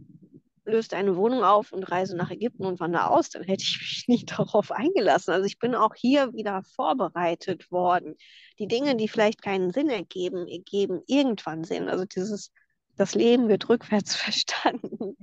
löst 0.66 0.94
eine 0.94 1.16
Wohnung 1.16 1.44
auf 1.44 1.72
und 1.72 1.84
reise 1.84 2.16
nach 2.16 2.30
Ägypten 2.30 2.66
und 2.66 2.80
wandere 2.80 3.10
aus, 3.10 3.30
dann 3.30 3.44
hätte 3.44 3.62
ich 3.62 3.78
mich 3.80 4.04
nicht 4.08 4.38
darauf 4.38 4.70
eingelassen. 4.72 5.32
Also 5.32 5.46
ich 5.46 5.58
bin 5.58 5.74
auch 5.74 5.94
hier 5.94 6.32
wieder 6.34 6.62
vorbereitet 6.74 7.70
worden. 7.70 8.16
Die 8.58 8.68
Dinge, 8.68 8.96
die 8.96 9.08
vielleicht 9.08 9.42
keinen 9.42 9.70
Sinn 9.70 9.88
ergeben, 9.88 10.46
ergeben 10.46 11.02
irgendwann 11.06 11.64
Sinn. 11.64 11.88
Also 11.88 12.04
dieses, 12.04 12.52
das 12.96 13.14
Leben 13.14 13.48
wird 13.48 13.68
rückwärts 13.68 14.14
verstanden. 14.16 15.16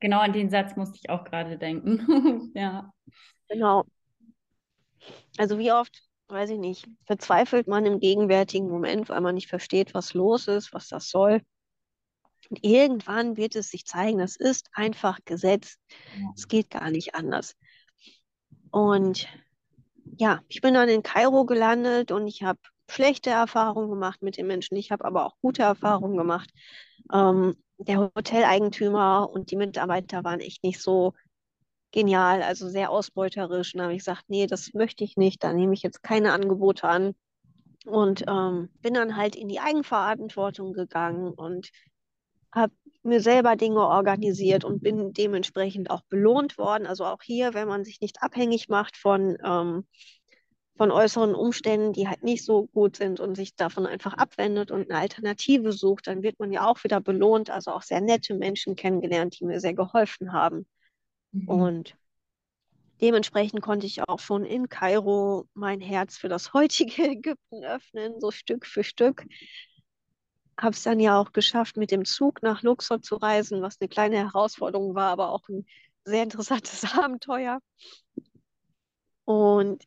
Genau 0.00 0.20
an 0.20 0.32
den 0.32 0.50
Satz 0.50 0.76
musste 0.76 0.98
ich 1.02 1.10
auch 1.10 1.24
gerade 1.24 1.58
denken. 1.58 2.52
Ja. 2.54 2.92
Genau. 3.48 3.84
Also 5.38 5.58
wie 5.58 5.72
oft, 5.72 6.02
weiß 6.28 6.50
ich 6.50 6.58
nicht, 6.58 6.86
verzweifelt 7.06 7.66
man 7.66 7.86
im 7.86 8.00
gegenwärtigen 8.00 8.68
Moment, 8.68 9.08
weil 9.08 9.20
man 9.20 9.34
nicht 9.34 9.48
versteht, 9.48 9.94
was 9.94 10.14
los 10.14 10.48
ist, 10.48 10.72
was 10.72 10.88
das 10.88 11.08
soll. 11.08 11.40
Und 12.50 12.64
irgendwann 12.64 13.36
wird 13.36 13.56
es 13.56 13.70
sich 13.70 13.84
zeigen, 13.84 14.18
das 14.18 14.36
ist 14.36 14.68
einfach 14.72 15.18
Gesetz. 15.24 15.76
Ja. 16.18 16.32
Es 16.34 16.48
geht 16.48 16.70
gar 16.70 16.90
nicht 16.90 17.14
anders. 17.14 17.54
Und 18.70 19.28
ja, 20.16 20.40
ich 20.48 20.60
bin 20.60 20.74
dann 20.74 20.88
in 20.88 21.02
Kairo 21.02 21.44
gelandet 21.44 22.10
und 22.10 22.26
ich 22.26 22.42
habe 22.42 22.58
schlechte 22.90 23.30
Erfahrungen 23.30 23.90
gemacht 23.90 24.22
mit 24.22 24.36
den 24.36 24.46
Menschen. 24.46 24.76
Ich 24.76 24.90
habe 24.90 25.04
aber 25.04 25.26
auch 25.26 25.36
gute 25.42 25.62
Erfahrungen 25.62 26.16
gemacht. 26.16 26.50
Ähm, 27.12 27.56
der 27.78 27.98
Hoteleigentümer 27.98 29.30
und 29.30 29.50
die 29.50 29.56
Mitarbeiter 29.56 30.24
waren 30.24 30.40
echt 30.40 30.64
nicht 30.64 30.80
so 30.80 31.12
genial, 31.92 32.42
also 32.42 32.68
sehr 32.68 32.90
ausbeuterisch. 32.90 33.74
Und 33.74 33.78
da 33.78 33.84
habe 33.84 33.94
ich 33.94 34.00
gesagt, 34.00 34.24
nee, 34.28 34.46
das 34.46 34.72
möchte 34.74 35.04
ich 35.04 35.16
nicht. 35.16 35.44
Da 35.44 35.52
nehme 35.52 35.74
ich 35.74 35.82
jetzt 35.82 36.02
keine 36.02 36.32
Angebote 36.32 36.88
an. 36.88 37.14
Und 37.86 38.24
ähm, 38.26 38.70
bin 38.80 38.94
dann 38.94 39.16
halt 39.16 39.36
in 39.36 39.48
die 39.48 39.60
Eigenverantwortung 39.60 40.72
gegangen 40.72 41.32
und 41.32 41.70
habe 42.52 42.72
mir 43.02 43.20
selber 43.20 43.56
Dinge 43.56 43.80
organisiert 43.80 44.64
und 44.64 44.82
bin 44.82 45.12
dementsprechend 45.12 45.90
auch 45.90 46.02
belohnt 46.02 46.58
worden. 46.58 46.86
Also 46.86 47.04
auch 47.04 47.22
hier, 47.22 47.54
wenn 47.54 47.68
man 47.68 47.84
sich 47.84 48.00
nicht 48.00 48.22
abhängig 48.22 48.68
macht 48.68 48.96
von, 48.96 49.36
ähm, 49.44 49.86
von 50.76 50.90
äußeren 50.90 51.34
Umständen, 51.34 51.92
die 51.92 52.08
halt 52.08 52.22
nicht 52.22 52.44
so 52.44 52.66
gut 52.66 52.96
sind 52.96 53.18
und 53.20 53.34
sich 53.34 53.56
davon 53.56 53.86
einfach 53.86 54.14
abwendet 54.14 54.70
und 54.70 54.90
eine 54.90 55.00
Alternative 55.00 55.72
sucht, 55.72 56.06
dann 56.06 56.22
wird 56.22 56.38
man 56.38 56.52
ja 56.52 56.66
auch 56.66 56.82
wieder 56.84 57.00
belohnt. 57.00 57.50
Also 57.50 57.72
auch 57.72 57.82
sehr 57.82 58.00
nette 58.00 58.34
Menschen 58.34 58.76
kennengelernt, 58.76 59.38
die 59.40 59.44
mir 59.44 59.60
sehr 59.60 59.74
geholfen 59.74 60.32
haben. 60.32 60.66
Mhm. 61.32 61.48
Und 61.48 61.96
dementsprechend 63.00 63.60
konnte 63.60 63.86
ich 63.86 64.08
auch 64.08 64.20
schon 64.20 64.44
in 64.44 64.68
Kairo 64.68 65.46
mein 65.54 65.80
Herz 65.80 66.16
für 66.16 66.28
das 66.28 66.52
heutige 66.52 67.02
Ägypten 67.10 67.64
öffnen, 67.64 68.20
so 68.20 68.30
Stück 68.30 68.66
für 68.66 68.84
Stück 68.84 69.24
habe 70.58 70.72
es 70.72 70.82
dann 70.82 71.00
ja 71.00 71.20
auch 71.20 71.32
geschafft, 71.32 71.76
mit 71.76 71.90
dem 71.90 72.04
Zug 72.04 72.42
nach 72.42 72.62
Luxor 72.62 73.00
zu 73.00 73.16
reisen, 73.16 73.62
was 73.62 73.80
eine 73.80 73.88
kleine 73.88 74.16
Herausforderung 74.16 74.94
war, 74.94 75.10
aber 75.10 75.30
auch 75.30 75.48
ein 75.48 75.66
sehr 76.04 76.24
interessantes 76.24 76.82
Abenteuer. 76.98 77.60
und 79.24 79.84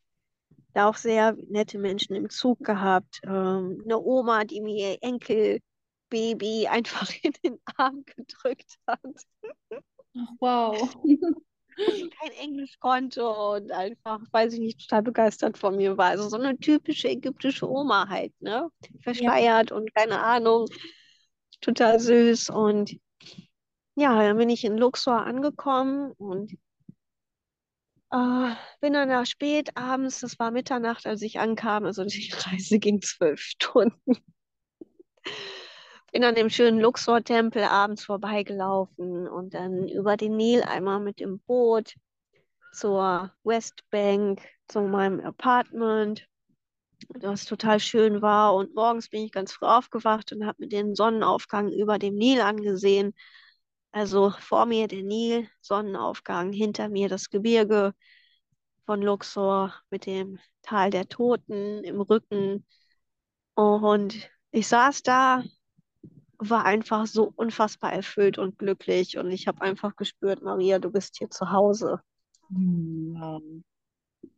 da 0.73 0.87
auch 0.87 0.95
sehr 0.95 1.35
nette 1.49 1.77
Menschen 1.77 2.15
im 2.15 2.29
Zug 2.29 2.63
gehabt. 2.63 3.19
Ähm, 3.23 3.81
eine 3.83 3.99
Oma, 3.99 4.45
die 4.45 4.61
mir 4.61 4.93
ihr 4.93 4.97
Enkelbaby 5.01 6.67
einfach 6.69 7.11
in 7.21 7.33
den 7.43 7.59
Arm 7.75 8.03
gedrückt 8.05 8.77
hat. 8.87 8.99
Wow. 10.39 10.95
Kein 12.19 12.31
Englisch 12.39 12.79
konnte 12.79 13.27
und 13.27 13.71
einfach, 13.71 14.19
weiß 14.31 14.53
ich 14.53 14.59
nicht, 14.59 14.81
total 14.81 15.03
begeistert 15.03 15.57
von 15.57 15.75
mir 15.75 15.97
war. 15.97 16.09
Also 16.09 16.29
so 16.29 16.37
eine 16.37 16.57
typische 16.57 17.09
ägyptische 17.09 17.69
Oma 17.69 18.07
halt, 18.09 18.33
ne? 18.41 18.69
Verschleiert 19.01 19.71
ja. 19.71 19.75
und 19.75 19.93
keine 19.93 20.21
Ahnung. 20.21 20.67
Total 21.61 21.99
süß. 21.99 22.49
Und 22.49 22.99
ja, 23.95 24.21
dann 24.21 24.37
bin 24.37 24.49
ich 24.49 24.63
in 24.63 24.77
Luxor 24.77 25.25
angekommen 25.25 26.11
und 26.17 26.53
äh, 28.11 28.55
bin 28.81 28.93
dann 28.93 29.09
da 29.09 29.25
spät 29.25 29.75
abends, 29.77 30.19
das 30.19 30.37
war 30.39 30.51
Mitternacht, 30.51 31.05
als 31.05 31.21
ich 31.21 31.39
ankam, 31.39 31.85
also 31.85 32.03
die 32.03 32.31
Reise 32.33 32.79
ging 32.79 33.01
zwölf 33.01 33.39
Stunden. 33.41 34.17
Bin 36.11 36.23
an 36.23 36.35
dem 36.35 36.49
schönen 36.49 36.79
Luxor-Tempel 36.79 37.63
abends 37.63 38.05
vorbeigelaufen 38.05 39.27
und 39.27 39.53
dann 39.53 39.87
über 39.87 40.17
den 40.17 40.35
Nil 40.35 40.61
einmal 40.63 40.99
mit 40.99 41.19
dem 41.19 41.39
Boot 41.39 41.95
zur 42.73 43.31
Westbank, 43.43 44.41
zu 44.67 44.81
meinem 44.81 45.19
Apartment, 45.21 46.27
das 47.09 47.45
total 47.45 47.79
schön 47.79 48.21
war. 48.21 48.55
Und 48.55 48.75
morgens 48.75 49.09
bin 49.09 49.23
ich 49.23 49.31
ganz 49.31 49.53
früh 49.53 49.65
aufgewacht 49.65 50.31
und 50.33 50.45
habe 50.45 50.63
mir 50.63 50.69
den 50.69 50.95
Sonnenaufgang 50.95 51.71
über 51.71 51.97
dem 51.97 52.15
Nil 52.15 52.41
angesehen. 52.41 53.13
Also 53.91 54.31
vor 54.31 54.65
mir 54.65 54.87
der 54.87 55.03
Nil, 55.03 55.49
Sonnenaufgang, 55.61 56.53
hinter 56.53 56.89
mir 56.89 57.09
das 57.09 57.29
Gebirge 57.29 57.93
von 58.85 59.01
Luxor 59.01 59.73
mit 59.89 60.05
dem 60.05 60.39
Tal 60.61 60.89
der 60.91 61.07
Toten 61.07 61.83
im 61.83 62.01
Rücken. 62.01 62.65
Und 63.55 64.29
ich 64.51 64.67
saß 64.67 65.03
da, 65.03 65.43
war 66.49 66.65
einfach 66.65 67.05
so 67.05 67.31
unfassbar 67.35 67.93
erfüllt 67.93 68.37
und 68.37 68.57
glücklich. 68.57 69.17
Und 69.17 69.31
ich 69.31 69.47
habe 69.47 69.61
einfach 69.61 69.95
gespürt, 69.95 70.41
Maria, 70.41 70.79
du 70.79 70.91
bist 70.91 71.17
hier 71.17 71.29
zu 71.29 71.51
Hause. 71.51 72.01
Wow. 72.49 73.41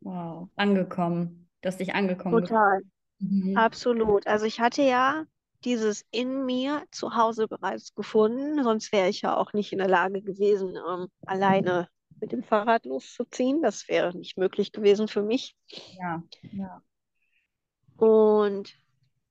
Wow. 0.00 0.48
Angekommen. 0.56 1.48
Du 1.62 1.68
hast 1.68 1.80
dich 1.80 1.94
angekommen. 1.94 2.44
Total. 2.44 2.82
Mhm. 3.18 3.56
Absolut. 3.56 4.26
Also 4.26 4.44
ich 4.44 4.60
hatte 4.60 4.82
ja 4.82 5.24
dieses 5.64 6.04
in 6.10 6.44
mir 6.44 6.84
zu 6.90 7.16
Hause 7.16 7.48
bereits 7.48 7.94
gefunden, 7.94 8.62
sonst 8.62 8.92
wäre 8.92 9.08
ich 9.08 9.22
ja 9.22 9.34
auch 9.34 9.54
nicht 9.54 9.72
in 9.72 9.78
der 9.78 9.88
Lage 9.88 10.20
gewesen, 10.20 10.76
ähm, 10.76 11.08
alleine 11.24 11.88
mit 12.20 12.32
dem 12.32 12.42
Fahrrad 12.42 12.84
loszuziehen. 12.84 13.62
Das 13.62 13.88
wäre 13.88 14.14
nicht 14.16 14.36
möglich 14.36 14.72
gewesen 14.72 15.08
für 15.08 15.22
mich. 15.22 15.56
Ja, 15.98 16.22
ja. 16.52 16.82
Und 17.96 18.76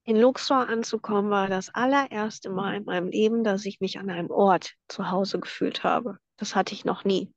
in 0.06 0.18
Luxor 0.18 0.68
anzukommen, 0.68 1.32
war 1.32 1.47
das 1.47 1.74
allererste 1.74 2.49
Mal 2.49 2.76
in 2.76 2.86
meinem 2.86 3.08
Leben, 3.08 3.43
dass 3.43 3.66
ich 3.66 3.80
mich 3.80 3.99
an 3.99 4.10
einem 4.10 4.32
Ort 4.32 4.74
zu 4.88 5.10
Hause 5.10 5.39
gefühlt 5.39 5.84
habe. 5.84 6.18
Das 6.38 6.56
hatte 6.56 6.74
ich 6.74 6.84
noch 6.84 7.06
nie. 7.06 7.32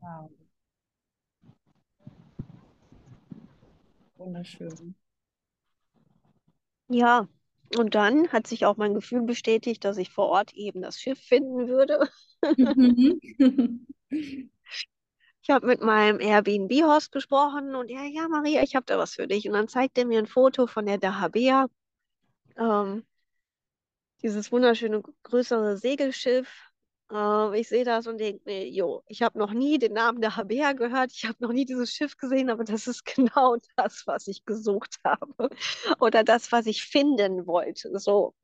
Wow. 0.00 0.30
Wunderschön. 4.16 4.94
Ja, 6.88 7.26
und 7.78 7.94
dann 7.94 8.28
hat 8.32 8.46
sich 8.46 8.66
auch 8.66 8.76
mein 8.76 8.94
Gefühl 8.94 9.22
bestätigt, 9.22 9.84
dass 9.84 9.96
ich 9.96 10.10
vor 10.10 10.26
Ort 10.26 10.52
eben 10.54 10.82
das 10.82 11.00
Schiff 11.00 11.18
finden 11.18 11.68
würde. 11.68 12.06
Mhm. 12.56 13.20
ich 14.10 14.50
habe 15.48 15.66
mit 15.66 15.80
meinem 15.80 16.20
Airbnb-Host 16.20 17.12
gesprochen 17.12 17.74
und 17.74 17.90
ja, 17.90 18.04
ja, 18.04 18.28
Maria, 18.28 18.62
ich 18.62 18.74
habe 18.74 18.86
da 18.86 18.98
was 18.98 19.14
für 19.14 19.26
dich. 19.26 19.46
Und 19.46 19.54
dann 19.54 19.68
zeigt 19.68 19.96
er 19.96 20.04
mir 20.04 20.18
ein 20.18 20.26
Foto 20.26 20.66
von 20.66 20.84
der 20.84 20.98
Dahabea 20.98 21.68
ähm, 22.60 23.04
dieses 24.22 24.52
wunderschöne 24.52 25.02
größere 25.22 25.76
Segelschiff. 25.76 26.48
Äh, 27.10 27.60
ich 27.60 27.68
sehe 27.68 27.84
das 27.84 28.06
und 28.06 28.18
denke 28.18 28.42
mir, 28.44 28.68
jo, 28.68 29.02
ich 29.06 29.22
habe 29.22 29.38
noch 29.38 29.52
nie 29.52 29.78
den 29.78 29.94
Namen 29.94 30.20
der 30.20 30.36
Habea 30.36 30.72
gehört, 30.72 31.12
ich 31.12 31.24
habe 31.24 31.36
noch 31.40 31.52
nie 31.52 31.64
dieses 31.64 31.92
Schiff 31.92 32.16
gesehen, 32.16 32.50
aber 32.50 32.64
das 32.64 32.86
ist 32.86 33.04
genau 33.16 33.56
das, 33.76 34.06
was 34.06 34.26
ich 34.28 34.44
gesucht 34.44 34.96
habe 35.04 35.50
oder 36.00 36.24
das, 36.24 36.52
was 36.52 36.66
ich 36.66 36.84
finden 36.84 37.46
wollte. 37.46 37.98
So. 37.98 38.34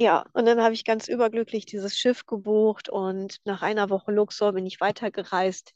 Ja, 0.00 0.24
und 0.32 0.46
dann 0.46 0.60
habe 0.62 0.74
ich 0.74 0.84
ganz 0.84 1.08
überglücklich 1.08 1.66
dieses 1.66 1.98
Schiff 1.98 2.24
gebucht 2.26 2.88
und 2.88 3.38
nach 3.44 3.62
einer 3.62 3.90
Woche 3.90 4.12
Luxor 4.12 4.52
bin 4.52 4.64
ich 4.66 4.80
weitergereist. 4.80 5.74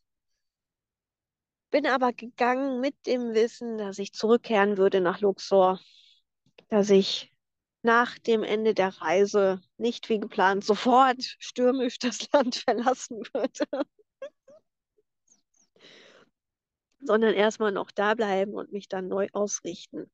Bin 1.71 1.87
aber 1.87 2.13
gegangen 2.13 2.81
mit 2.81 2.95
dem 3.07 3.35
Wissen, 3.35 3.79
dass 3.79 3.99
ich 3.99 4.13
zurückkehren 4.13 4.77
würde 4.77 5.01
nach 5.01 5.21
Luxor 5.21 5.81
dass 6.73 6.89
ich 6.89 7.31
nach 7.83 8.19
dem 8.19 8.43
Ende 8.43 8.73
der 8.73 9.03
Reise 9.03 9.61
nicht 9.77 10.09
wie 10.09 10.19
geplant 10.19 10.65
sofort 10.65 11.23
stürmisch 11.39 11.99
das 11.99 12.27
Land 12.33 12.57
verlassen 12.57 13.19
würde, 13.35 13.67
sondern 17.01 17.35
erstmal 17.35 17.73
noch 17.73 17.91
da 17.91 18.15
bleiben 18.15 18.55
und 18.55 18.73
mich 18.73 18.89
dann 18.89 19.09
neu 19.09 19.29
ausrichten. 19.35 20.11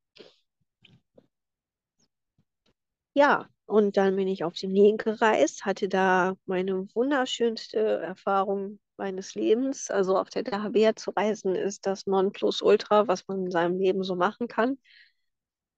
Ja, 3.14 3.48
und 3.66 3.96
dann 3.96 4.16
bin 4.16 4.26
ich 4.26 4.42
auf 4.42 4.54
den 4.54 4.72
Nil 4.72 4.96
gereist, 4.96 5.64
hatte 5.64 5.88
da 5.88 6.34
meine 6.46 6.88
wunderschönste 6.92 7.78
Erfahrung 7.78 8.80
meines 8.96 9.36
Lebens. 9.36 9.92
Also 9.92 10.18
auf 10.18 10.28
der 10.28 10.42
Dahabea 10.42 10.96
zu 10.96 11.12
reisen 11.12 11.54
ist 11.54 11.86
das 11.86 12.06
Nonplusultra, 12.06 13.06
was 13.06 13.28
man 13.28 13.44
in 13.44 13.50
seinem 13.52 13.78
Leben 13.78 14.02
so 14.02 14.16
machen 14.16 14.48
kann. 14.48 14.76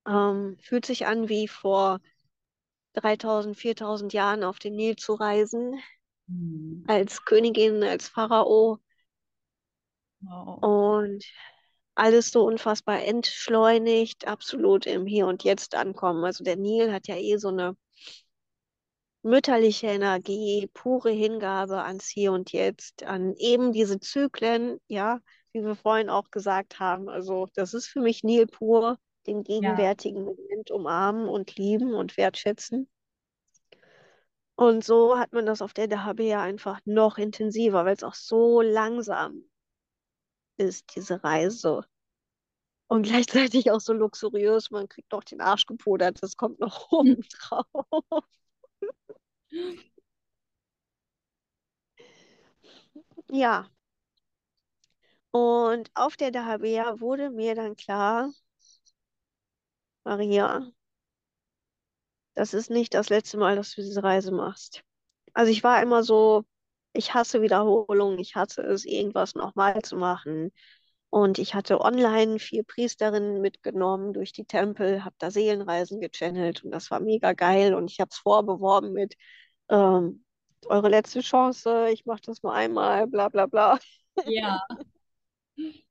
Ähm, 0.06 0.56
fühlt 0.60 0.86
sich 0.86 1.06
an 1.06 1.28
wie 1.28 1.48
vor 1.48 2.00
3000, 2.94 3.56
4000 3.56 4.12
Jahren 4.12 4.44
auf 4.44 4.58
den 4.58 4.74
Nil 4.74 4.96
zu 4.96 5.14
reisen, 5.14 5.80
mhm. 6.26 6.84
als 6.86 7.24
Königin, 7.24 7.82
als 7.82 8.08
Pharao. 8.08 8.78
Wow. 10.20 10.62
Und 10.62 11.24
alles 11.94 12.30
so 12.30 12.44
unfassbar 12.44 13.02
entschleunigt, 13.02 14.26
absolut 14.26 14.86
im 14.86 15.06
Hier 15.06 15.26
und 15.26 15.44
Jetzt 15.44 15.74
ankommen. 15.74 16.24
Also 16.24 16.44
der 16.44 16.56
Nil 16.56 16.92
hat 16.92 17.08
ja 17.08 17.16
eh 17.16 17.36
so 17.36 17.48
eine 17.48 17.76
mütterliche 19.22 19.88
Energie, 19.88 20.70
pure 20.72 21.10
Hingabe 21.10 21.82
ans 21.82 22.08
Hier 22.08 22.32
und 22.32 22.52
Jetzt, 22.52 23.02
an 23.02 23.34
eben 23.36 23.72
diese 23.72 24.00
Zyklen, 24.00 24.80
ja, 24.88 25.20
wie 25.52 25.62
wir 25.62 25.76
vorhin 25.76 26.08
auch 26.08 26.30
gesagt 26.30 26.80
haben. 26.80 27.08
Also 27.08 27.48
das 27.54 27.74
ist 27.74 27.86
für 27.86 28.00
mich 28.00 28.24
Nil 28.24 28.46
pur 28.46 28.98
den 29.26 29.44
gegenwärtigen 29.44 30.26
ja. 30.26 30.32
Moment 30.32 30.70
umarmen 30.70 31.28
und 31.28 31.56
lieben 31.56 31.94
und 31.94 32.16
wertschätzen. 32.16 32.88
Und 34.56 34.84
so 34.84 35.18
hat 35.18 35.32
man 35.32 35.46
das 35.46 35.62
auf 35.62 35.72
der 35.72 35.88
DHB 35.88 36.20
ja 36.20 36.42
einfach 36.42 36.80
noch 36.84 37.16
intensiver, 37.16 37.84
weil 37.84 37.94
es 37.94 38.04
auch 38.04 38.14
so 38.14 38.60
langsam 38.60 39.44
ist, 40.58 40.94
diese 40.94 41.24
Reise. 41.24 41.82
Und 42.86 43.02
gleichzeitig 43.02 43.70
auch 43.70 43.80
so 43.80 43.92
luxuriös, 43.92 44.70
man 44.70 44.88
kriegt 44.88 45.12
noch 45.12 45.24
den 45.24 45.40
Arsch 45.40 45.64
gepudert, 45.64 46.22
das 46.22 46.36
kommt 46.36 46.60
noch 46.60 46.90
oben 46.92 47.22
drauf. 47.22 48.24
ja. 53.30 53.66
Und 55.30 55.90
auf 55.94 56.16
der 56.16 56.32
Dahabea 56.32 57.00
wurde 57.00 57.30
mir 57.30 57.54
dann 57.54 57.76
klar, 57.76 58.32
Maria, 60.04 60.60
das 62.34 62.54
ist 62.54 62.70
nicht 62.70 62.94
das 62.94 63.08
letzte 63.10 63.36
Mal, 63.38 63.56
dass 63.56 63.74
du 63.74 63.82
diese 63.82 64.02
Reise 64.02 64.32
machst. 64.32 64.82
Also 65.34 65.52
ich 65.52 65.62
war 65.64 65.82
immer 65.82 66.02
so, 66.02 66.44
ich 66.92 67.14
hasse 67.14 67.42
Wiederholung, 67.42 68.18
ich 68.18 68.34
hasse 68.36 68.62
es, 68.62 68.84
irgendwas 68.84 69.34
nochmal 69.34 69.82
zu 69.82 69.96
machen. 69.96 70.52
Und 71.10 71.38
ich 71.38 71.54
hatte 71.54 71.80
online 71.80 72.38
vier 72.38 72.64
Priesterinnen 72.64 73.40
mitgenommen 73.40 74.12
durch 74.12 74.32
die 74.32 74.44
Tempel, 74.44 75.04
habe 75.04 75.16
da 75.18 75.30
Seelenreisen 75.30 76.00
gechannelt 76.00 76.64
und 76.64 76.70
das 76.70 76.90
war 76.90 77.00
mega 77.00 77.32
geil. 77.32 77.74
Und 77.74 77.90
ich 77.90 78.00
habe 78.00 78.10
es 78.12 78.18
vorbeworben 78.18 78.92
mit 78.92 79.16
ähm, 79.68 80.24
eure 80.66 80.88
letzte 80.88 81.20
Chance, 81.20 81.88
ich 81.92 82.06
mache 82.06 82.22
das 82.26 82.42
nur 82.42 82.54
einmal, 82.54 83.06
bla 83.08 83.28
bla 83.28 83.46
bla. 83.46 83.78
Ja. 84.26 84.60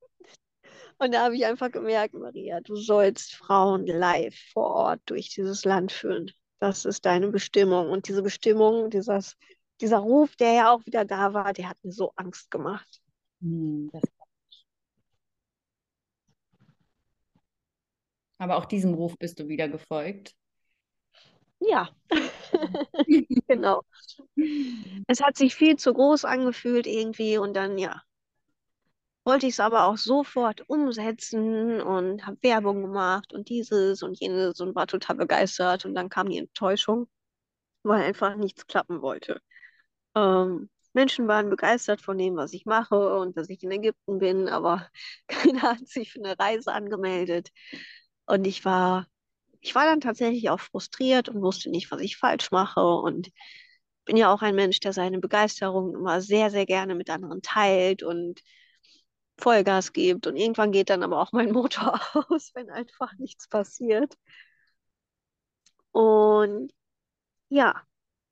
Und 1.00 1.14
da 1.14 1.24
habe 1.26 1.36
ich 1.36 1.46
einfach 1.46 1.72
gemerkt, 1.72 2.14
Maria, 2.14 2.60
du 2.62 2.76
sollst 2.76 3.34
Frauen 3.36 3.86
live 3.88 4.36
vor 4.54 4.68
Ort 4.72 5.02
durch 5.06 5.30
dieses 5.30 5.66
Land 5.66 5.92
führen. 5.92 6.32
Das 6.60 6.86
ist 6.86 7.06
deine 7.06 7.30
Bestimmung. 7.30 7.90
Und 7.90 8.08
diese 8.08 8.22
Bestimmung, 8.22 8.90
dieses, 8.90 9.38
dieser 9.82 10.00
Ruf, 10.00 10.36
der 10.36 10.54
ja 10.54 10.72
auch 10.74 10.86
wieder 10.86 11.06
da 11.06 11.34
war, 11.34 11.54
der 11.54 11.70
hat 11.70 11.78
mir 11.84 11.94
so 11.94 12.12
Angst 12.16 12.52
gemacht. 12.52 13.02
Hm, 13.42 13.90
Aber 18.38 18.58
auch 18.58 18.66
diesem 18.66 18.94
Ruf 18.94 19.18
bist 19.18 19.40
du 19.40 19.48
wieder 19.48 19.70
gefolgt. 19.70 20.36
Ja, 21.60 21.90
genau. 23.48 23.84
Es 25.08 25.22
hat 25.22 25.36
sich 25.38 25.56
viel 25.56 25.76
zu 25.78 25.94
groß 25.94 26.24
angefühlt 26.26 26.88
irgendwie 26.88 27.38
und 27.38 27.54
dann, 27.54 27.78
ja, 27.78 28.02
wollte 29.30 29.46
ich 29.46 29.54
es 29.54 29.60
aber 29.60 29.86
auch 29.86 29.98
sofort 29.98 30.68
umsetzen 30.68 31.82
und 31.82 32.26
habe 32.26 32.38
Werbung 32.42 32.82
gemacht 32.82 33.32
und 33.32 33.48
dieses 33.50 34.02
und 34.02 34.20
jenes 34.20 34.60
und 34.60 34.74
war 34.76 34.88
total 34.88 35.18
begeistert. 35.18 35.86
Und 35.86 35.94
dann 35.94 36.10
kam 36.10 36.30
die 36.30 36.40
Enttäuschung, 36.40 37.08
weil 37.84 38.04
einfach 38.04 38.36
nichts 38.36 38.66
klappen 38.66 39.04
wollte. 39.04 39.40
Ähm, 40.16 40.70
Menschen 40.94 41.28
waren 41.28 41.52
begeistert 41.52 42.02
von 42.02 42.18
dem, 42.18 42.38
was 42.38 42.54
ich 42.54 42.66
mache 42.66 43.20
und 43.20 43.38
dass 43.38 43.50
ich 43.50 43.62
in 43.64 43.72
Ägypten 43.72 44.18
bin, 44.20 44.50
aber 44.50 44.90
keiner 45.28 45.62
hat 45.62 45.88
sich 45.88 46.12
für 46.14 46.20
eine 46.24 46.40
Reise 46.40 46.74
angemeldet. 46.74 47.50
Und 48.26 48.48
ich 48.48 48.66
war, 48.66 49.08
ich 49.62 49.76
war 49.76 49.86
dann 49.86 50.02
tatsächlich 50.02 50.50
auch 50.50 50.60
frustriert 50.60 51.30
und 51.30 51.44
wusste 51.44 51.70
nicht, 51.70 51.92
was 51.92 52.02
ich 52.02 52.18
falsch 52.18 52.50
mache. 52.52 52.82
Und 52.82 53.30
bin 54.06 54.18
ja 54.18 54.34
auch 54.34 54.42
ein 54.42 54.56
Mensch, 54.56 54.80
der 54.80 54.94
seine 54.94 55.20
Begeisterung 55.20 55.94
immer 55.96 56.20
sehr, 56.22 56.50
sehr 56.50 56.66
gerne 56.66 56.96
mit 56.96 57.12
anderen 57.12 57.44
teilt 57.44 58.02
und 58.02 58.42
Vollgas 59.40 59.94
gibt. 59.94 60.28
Und 60.28 60.36
irgendwann 60.36 60.72
geht 60.72 60.90
dann 60.90 61.04
aber 61.04 61.22
auch 61.22 61.32
mein 61.32 61.52
Motor 61.52 62.00
aus, 62.30 62.52
wenn 62.56 62.70
einfach 62.70 63.14
nichts 63.18 63.48
passiert. 63.48 64.16
Und 65.92 66.74
ja, 67.50 67.82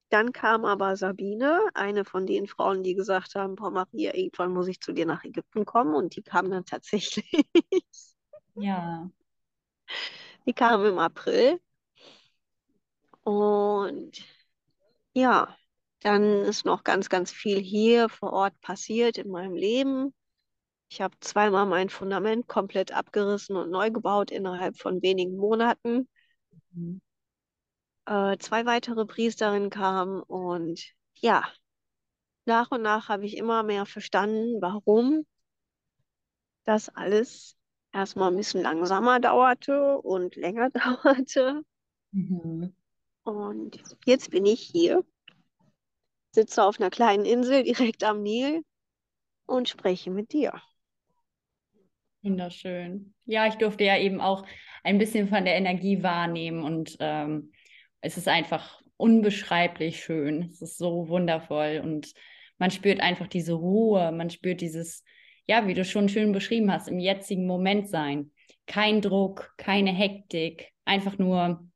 dann 0.10 0.32
kam 0.34 0.66
aber 0.66 0.96
Sabine, 0.96 1.62
eine 1.74 2.06
von 2.06 2.26
den 2.26 2.48
Frauen, 2.48 2.84
die 2.84 2.96
gesagt 2.96 3.36
haben, 3.36 3.58
Frau 3.58 3.72
Maria, 3.72 4.16
irgendwann 4.16 4.54
muss 4.54 4.68
ich 4.68 4.80
zu 4.82 4.94
dir 4.94 5.06
nach 5.06 5.24
Ägypten 5.24 5.66
kommen. 5.66 5.96
Und 5.96 6.16
die 6.16 6.24
kam 6.24 6.50
dann 6.50 6.66
tatsächlich. 6.66 7.30
Ja. 8.56 9.10
Die 10.48 10.54
kam 10.54 10.86
im 10.86 10.98
April. 10.98 11.60
Und 13.24 14.24
ja, 15.14 15.56
dann 16.00 16.24
ist 16.44 16.66
noch 16.66 16.84
ganz, 16.84 17.10
ganz 17.10 17.32
viel 17.32 17.60
hier 17.60 18.10
vor 18.10 18.32
Ort 18.34 18.60
passiert 18.62 19.18
in 19.18 19.30
meinem 19.30 19.56
Leben. 19.56 20.14
Ich 20.90 21.02
habe 21.02 21.16
zweimal 21.20 21.66
mein 21.66 21.90
Fundament 21.90 22.48
komplett 22.48 22.92
abgerissen 22.92 23.56
und 23.56 23.70
neu 23.70 23.92
gebaut 23.92 24.32
innerhalb 24.32 24.78
von 24.78 25.02
wenigen 25.02 25.36
Monaten. 25.36 26.08
Mhm. 26.72 27.02
Äh, 28.06 28.38
zwei 28.38 28.66
weitere 28.66 29.06
Priesterinnen 29.06 29.70
kamen 29.70 30.22
und 30.22 30.82
ja, 31.16 31.44
nach 32.46 32.72
und 32.72 32.82
nach 32.82 33.10
habe 33.10 33.26
ich 33.26 33.36
immer 33.36 33.64
mehr 33.64 33.86
verstanden, 33.86 34.62
warum 34.62 35.26
das 36.64 36.88
alles 36.90 37.58
erstmal 37.92 38.32
ein 38.32 38.38
bisschen 38.38 38.62
langsamer 38.62 39.20
dauerte 39.20 39.98
und 39.98 40.36
länger 40.36 40.70
dauerte. 41.04 41.64
Mhm. 42.12 42.74
Und 43.24 43.84
jetzt 44.06 44.32
bin 44.32 44.46
ich 44.46 44.62
hier, 44.62 45.04
sitze 46.32 46.64
auf 46.64 46.80
einer 46.80 46.90
kleinen 46.90 47.26
Insel 47.26 47.64
direkt 47.64 48.06
am 48.06 48.22
Nil 48.22 48.64
und 49.46 49.68
spreche 49.68 50.12
mit 50.12 50.32
dir. 50.32 50.54
Wunderschön. 52.28 53.14
Ja, 53.26 53.48
ich 53.48 53.56
durfte 53.56 53.84
ja 53.84 53.98
eben 53.98 54.22
auch 54.22 54.46
ein 54.84 54.98
bisschen 54.98 55.28
von 55.28 55.46
der 55.46 55.56
Energie 55.56 56.04
wahrnehmen 56.04 56.64
und 56.64 56.98
ähm, 57.00 57.52
es 58.02 58.18
ist 58.18 58.28
einfach 58.28 58.82
unbeschreiblich 58.98 60.04
schön. 60.04 60.50
Es 60.52 60.62
ist 60.62 60.78
so 60.78 61.08
wundervoll 61.08 61.82
und 61.84 62.14
man 62.58 62.72
spürt 62.72 63.00
einfach 63.00 63.28
diese 63.28 63.54
Ruhe, 63.54 64.12
man 64.12 64.30
spürt 64.30 64.62
dieses, 64.62 65.04
ja, 65.46 65.68
wie 65.68 65.74
du 65.74 65.86
schon 65.86 66.10
schön 66.10 66.32
beschrieben 66.32 66.72
hast, 66.72 66.88
im 66.88 67.00
jetzigen 67.00 67.46
Moment 67.46 67.90
sein. 67.90 68.32
Kein 68.66 69.02
Druck, 69.02 69.54
keine 69.58 69.92
Hektik, 69.92 70.72
einfach 70.86 71.18
nur 71.18 71.68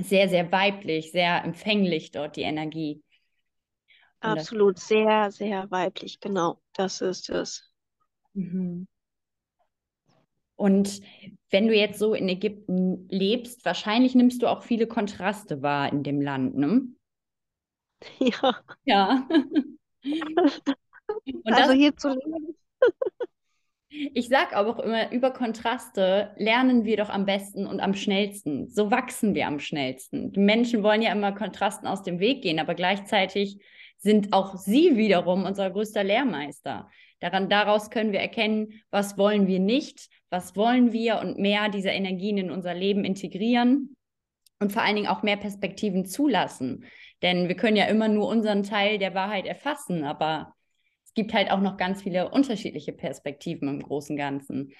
sehr, 0.00 0.28
sehr 0.28 0.50
weiblich, 0.52 1.10
sehr 1.10 1.42
empfänglich 1.44 2.12
dort 2.12 2.36
die 2.36 2.42
Energie. 2.42 3.02
Und 4.20 4.30
Absolut 4.30 4.78
sehr, 4.78 5.30
sehr 5.30 5.70
weiblich, 5.70 6.20
genau, 6.20 6.60
das 6.74 7.00
ist 7.00 7.30
es. 7.30 7.72
Mhm. 8.34 8.86
Und 10.58 11.00
wenn 11.50 11.68
du 11.68 11.74
jetzt 11.74 11.98
so 12.00 12.14
in 12.14 12.28
Ägypten 12.28 13.08
lebst, 13.08 13.64
wahrscheinlich 13.64 14.14
nimmst 14.14 14.42
du 14.42 14.48
auch 14.48 14.64
viele 14.64 14.88
Kontraste 14.88 15.62
wahr 15.62 15.90
in 15.92 16.02
dem 16.02 16.20
Land, 16.20 16.56
ne? 16.56 16.82
Ja, 18.20 18.60
Ja. 18.84 19.28
Und 21.24 21.52
also 21.52 21.72
hier 21.72 21.96
zu 21.96 22.08
leben. 22.08 22.54
ich 23.88 24.28
sage 24.28 24.54
aber 24.54 24.70
auch 24.70 24.78
immer, 24.78 25.10
über 25.10 25.30
Kontraste 25.30 26.32
lernen 26.36 26.84
wir 26.84 26.98
doch 26.98 27.08
am 27.08 27.24
besten 27.24 27.66
und 27.66 27.80
am 27.80 27.94
schnellsten. 27.94 28.68
So 28.68 28.90
wachsen 28.90 29.34
wir 29.34 29.46
am 29.46 29.58
schnellsten. 29.58 30.32
Die 30.32 30.40
Menschen 30.40 30.82
wollen 30.82 31.02
ja 31.02 31.12
immer 31.12 31.32
Kontrasten 31.32 31.88
aus 31.88 32.02
dem 32.02 32.20
Weg 32.20 32.42
gehen, 32.42 32.58
aber 32.58 32.74
gleichzeitig 32.74 33.58
sind 33.98 34.32
auch 34.32 34.56
sie 34.56 34.96
wiederum 34.96 35.44
unser 35.44 35.70
größter 35.70 36.04
Lehrmeister. 36.04 36.88
Daran, 37.20 37.48
daraus 37.48 37.90
können 37.90 38.12
wir 38.12 38.20
erkennen, 38.20 38.80
was 38.90 39.18
wollen 39.18 39.46
wir 39.46 39.58
nicht, 39.58 40.08
was 40.30 40.54
wollen 40.56 40.92
wir 40.92 41.18
und 41.18 41.38
mehr 41.38 41.68
dieser 41.68 41.92
Energien 41.92 42.38
in 42.38 42.50
unser 42.50 42.74
Leben 42.74 43.04
integrieren 43.04 43.96
und 44.60 44.72
vor 44.72 44.82
allen 44.82 44.96
Dingen 44.96 45.08
auch 45.08 45.22
mehr 45.22 45.36
Perspektiven 45.36 46.06
zulassen. 46.06 46.84
Denn 47.22 47.48
wir 47.48 47.56
können 47.56 47.76
ja 47.76 47.86
immer 47.86 48.08
nur 48.08 48.28
unseren 48.28 48.62
Teil 48.62 48.98
der 48.98 49.14
Wahrheit 49.14 49.46
erfassen, 49.46 50.04
aber 50.04 50.54
es 51.04 51.14
gibt 51.14 51.34
halt 51.34 51.50
auch 51.50 51.60
noch 51.60 51.76
ganz 51.76 52.02
viele 52.02 52.30
unterschiedliche 52.30 52.92
Perspektiven 52.92 53.68
im 53.68 53.82
großen 53.82 54.16
Ganzen. 54.16 54.72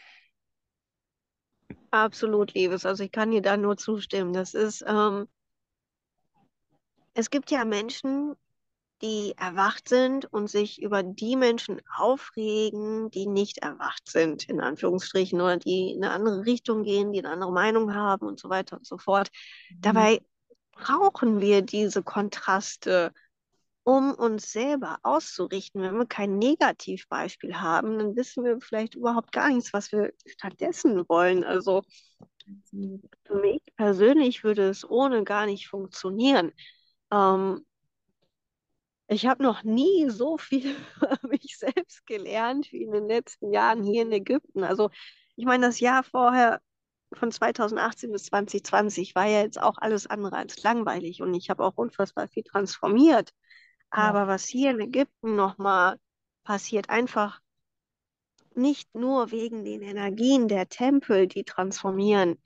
Absolut, 1.91 2.55
Liebes. 2.55 2.87
Also 2.87 3.03
ich 3.03 3.11
kann 3.11 3.31
dir 3.31 3.43
da 3.43 3.57
nur 3.57 3.77
zustimmen. 3.77 4.33
Das 4.33 4.55
ist, 4.55 4.85
ähm, 4.87 5.27
es 7.15 7.31
gibt 7.31 7.51
ja 7.51 7.65
Menschen, 7.65 8.35
die 9.03 9.35
erwacht 9.37 9.89
sind 9.89 10.25
und 10.33 10.49
sich 10.49 10.83
über 10.83 11.03
die 11.03 11.37
Menschen 11.37 11.81
aufregen, 11.97 13.11
die 13.11 13.27
nicht 13.27 13.59
erwacht 13.59 14.09
sind, 14.11 14.49
in 14.49 14.61
Anführungsstrichen, 14.61 15.41
oder 15.41 15.57
die 15.57 15.93
in 15.93 16.05
eine 16.05 16.13
andere 16.13 16.47
Richtung 16.47 16.83
gehen, 16.83 17.13
die 17.13 17.21
eine 17.21 17.31
andere 17.31 17.53
Meinung 17.53 17.95
haben 17.95 18.27
und 18.27 18.41
so 18.41 18.49
weiter 18.49 18.77
und 18.77 18.87
so 18.87 18.99
fort. 18.99 19.29
Dabei 19.79 20.21
brauchen 20.73 21.41
wir 21.41 21.63
diese 21.63 22.03
Kontraste, 22.03 23.13
um 23.85 24.13
uns 24.13 24.53
selber 24.53 24.99
auszurichten. 25.03 25.81
Wenn 25.81 25.97
wir 25.97 26.07
kein 26.07 26.39
Negativbeispiel 26.39 27.61
haben, 27.61 27.99
dann 27.99 28.17
wissen 28.17 28.45
wir 28.45 28.61
vielleicht 28.61 28.95
überhaupt 28.95 29.33
gar 29.33 29.49
nichts, 29.49 29.73
was 29.73 29.93
wir 29.93 30.13
stattdessen 30.27 31.09
wollen. 31.09 31.45
Also 31.45 31.83
für 33.25 33.35
mich 33.35 33.63
persönlich 33.77 34.45
würde 34.45 34.69
es 34.69 34.89
ohne 34.89 35.25
gar 35.25 35.47
nicht 35.47 35.69
funktionieren. 35.69 36.53
Ähm, 37.11 37.65
ich 39.09 39.27
habe 39.27 39.43
noch 39.43 39.65
nie 39.65 40.09
so 40.11 40.39
viel 40.39 40.77
über 40.97 41.19
mich 41.29 41.59
selbst 41.59 42.07
gelernt 42.07 42.71
wie 42.73 42.83
in 42.83 42.93
den 42.93 43.07
letzten 43.07 43.53
Jahren 43.53 43.83
hier 43.83 44.03
in 44.03 44.13
Ägypten. 44.13 44.63
Also 44.63 44.91
ich 45.37 45.45
meine, 45.45 45.67
das 45.67 45.81
Jahr 45.81 46.03
vorher 46.05 46.61
von 47.15 47.33
2018 47.33 48.13
bis 48.13 48.25
2020 48.25 49.15
war 49.15 49.27
ja 49.27 49.41
jetzt 49.43 49.61
auch 49.61 49.79
alles 49.79 50.07
andere 50.07 50.37
als 50.37 50.63
langweilig 50.63 51.23
und 51.23 51.33
ich 51.35 51.49
habe 51.49 51.65
auch 51.65 51.77
unfassbar 51.77 52.29
viel 52.29 52.43
transformiert. 52.43 53.33
Aber 53.91 54.27
was 54.27 54.45
hier 54.45 54.71
in 54.71 54.81
Ägypten 54.81 55.35
nochmal 55.35 55.99
passiert, 56.45 56.91
einfach 56.91 57.41
nicht 58.55 58.95
nur 58.95 59.31
wegen 59.31 59.65
den 59.65 59.81
Energien 59.81 60.49
der 60.49 60.69
Tempel, 60.69 61.27
die 61.27 61.45
transformieren, 61.45 62.39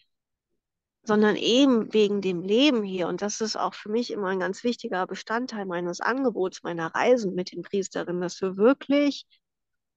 sondern 1.04 1.36
eben 1.36 1.92
wegen 1.92 2.20
dem 2.20 2.42
Leben 2.42 2.82
hier. 2.82 3.08
Und 3.08 3.22
das 3.22 3.40
ist 3.40 3.56
auch 3.56 3.74
für 3.74 3.88
mich 3.88 4.12
immer 4.12 4.28
ein 4.28 4.40
ganz 4.40 4.62
wichtiger 4.62 5.06
Bestandteil 5.06 5.66
meines 5.66 6.00
Angebots, 6.00 6.62
meiner 6.62 6.94
Reisen 6.94 7.34
mit 7.34 7.52
den 7.52 7.62
Priesterinnen, 7.62 8.20
dass 8.20 8.40
wir 8.40 8.56
wirklich 8.56 9.26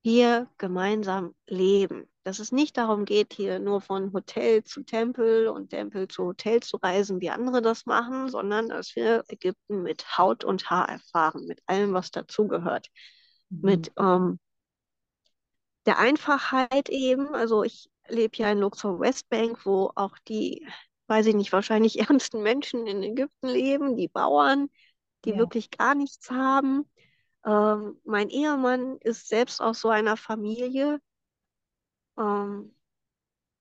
hier 0.02 0.50
gemeinsam 0.58 1.36
leben. 1.48 2.08
Dass 2.24 2.40
es 2.40 2.52
nicht 2.52 2.78
darum 2.78 3.06
geht, 3.06 3.34
hier 3.34 3.60
nur 3.60 3.82
von 3.82 4.14
Hotel 4.14 4.64
zu 4.64 4.84
Tempel 4.84 5.48
und 5.48 5.70
Tempel 5.70 6.08
zu 6.08 6.26
Hotel 6.26 6.62
zu 6.62 6.78
reisen, 6.78 7.22
wie 7.22 7.30
andere 7.30 7.62
das 7.62 7.86
machen, 7.86 8.30
sondern 8.30 8.70
dass 8.70 8.96
wir 8.96 9.24
Ägypten 9.28 9.84
mit 9.84 10.18
Haut 10.18 10.44
und 10.44 10.70
Haar 10.70 10.90
erfahren, 10.90 11.46
mit 11.46 11.62
allem, 11.68 11.94
was 11.94 12.10
dazugehört. 12.10 12.88
Mhm. 13.50 13.60
Mit 13.62 13.92
ähm, 13.98 14.40
der 15.86 16.00
Einfachheit 16.00 16.90
eben. 16.90 17.34
Also 17.36 17.64
ich 17.64 17.90
lebe 18.08 18.38
ja 18.38 18.52
in 18.52 18.60
Luxor 18.60 19.00
Westbank, 19.00 19.66
wo 19.66 19.92
auch 19.96 20.18
die, 20.28 20.68
weiß 21.08 21.28
ich 21.28 21.36
nicht, 21.36 21.52
wahrscheinlich 21.54 22.00
ärmsten 22.10 22.42
Menschen 22.44 22.88
in 22.88 23.04
Ägypten 23.04 23.48
leben, 23.48 23.96
die 23.98 24.08
Bauern, 24.08 24.70
die 25.26 25.32
Ja. 25.32 25.38
wirklich 25.38 25.72
gar 25.72 25.96
nichts 25.96 26.30
haben. 26.32 26.90
Ähm, 27.46 28.00
mein 28.06 28.30
Ehemann 28.30 28.98
ist 29.02 29.28
selbst 29.30 29.62
aus 29.62 29.82
so 29.82 29.90
einer 29.90 30.18
Familie, 30.18 31.00
ähm, 32.18 32.74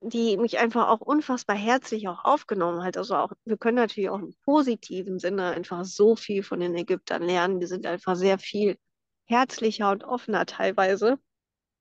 die 0.02 0.36
mich 0.38 0.58
einfach 0.58 0.88
auch 0.88 1.00
unfassbar 1.02 1.56
herzlich 1.56 2.08
auch 2.08 2.24
aufgenommen 2.24 2.84
hat. 2.84 2.96
Also 2.98 3.16
auch, 3.16 3.32
wir 3.44 3.56
können 3.58 3.76
natürlich 3.78 4.10
auch 4.10 4.20
im 4.20 4.34
positiven 4.44 5.18
Sinne 5.18 5.50
einfach 5.52 5.84
so 5.84 6.16
viel 6.16 6.42
von 6.42 6.60
den 6.60 6.74
Ägyptern 6.76 7.22
lernen. 7.24 7.60
Die 7.60 7.66
sind 7.66 7.86
einfach 7.86 8.16
sehr 8.16 8.38
viel 8.38 8.78
herzlicher 9.26 9.90
und 9.92 10.04
offener 10.04 10.46
teilweise. 10.46 11.18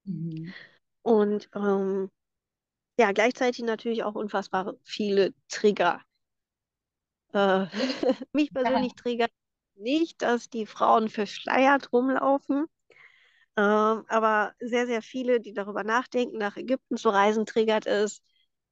Mhm. 0.06 0.54
Und 1.02 1.50
ähm, 1.56 2.10
ja, 2.98 3.12
gleichzeitig 3.12 3.64
natürlich 3.64 4.04
auch 4.04 4.16
unfassbar 4.16 4.76
viele 4.84 5.34
Trigger. 5.50 6.02
Äh, 7.34 7.66
mich 8.34 8.54
persönlich 8.54 8.94
triggert 8.96 9.32
nicht, 9.76 10.22
dass 10.22 10.50
die 10.50 10.66
Frauen 10.66 11.10
verschleiert 11.10 11.92
rumlaufen. 11.92 12.66
Ähm, 13.56 14.06
aber 14.08 14.54
sehr, 14.60 14.88
sehr 14.88 15.02
viele, 15.02 15.40
die 15.40 15.54
darüber 15.54 15.84
nachdenken, 15.84 16.38
nach 16.38 16.58
Ägypten 16.58 16.98
zu 16.98 17.10
reisen, 17.10 17.46
triggert 17.46 17.86
es. 17.86 18.22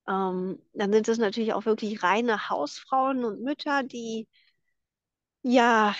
Ähm, 0.07 0.59
dann 0.73 0.91
sind 0.93 1.07
es 1.07 1.17
natürlich 1.19 1.53
auch 1.53 1.65
wirklich 1.65 2.03
reine 2.03 2.49
Hausfrauen 2.49 3.23
und 3.25 3.41
Mütter, 3.43 3.83
die 3.83 4.27
ja 5.43 5.95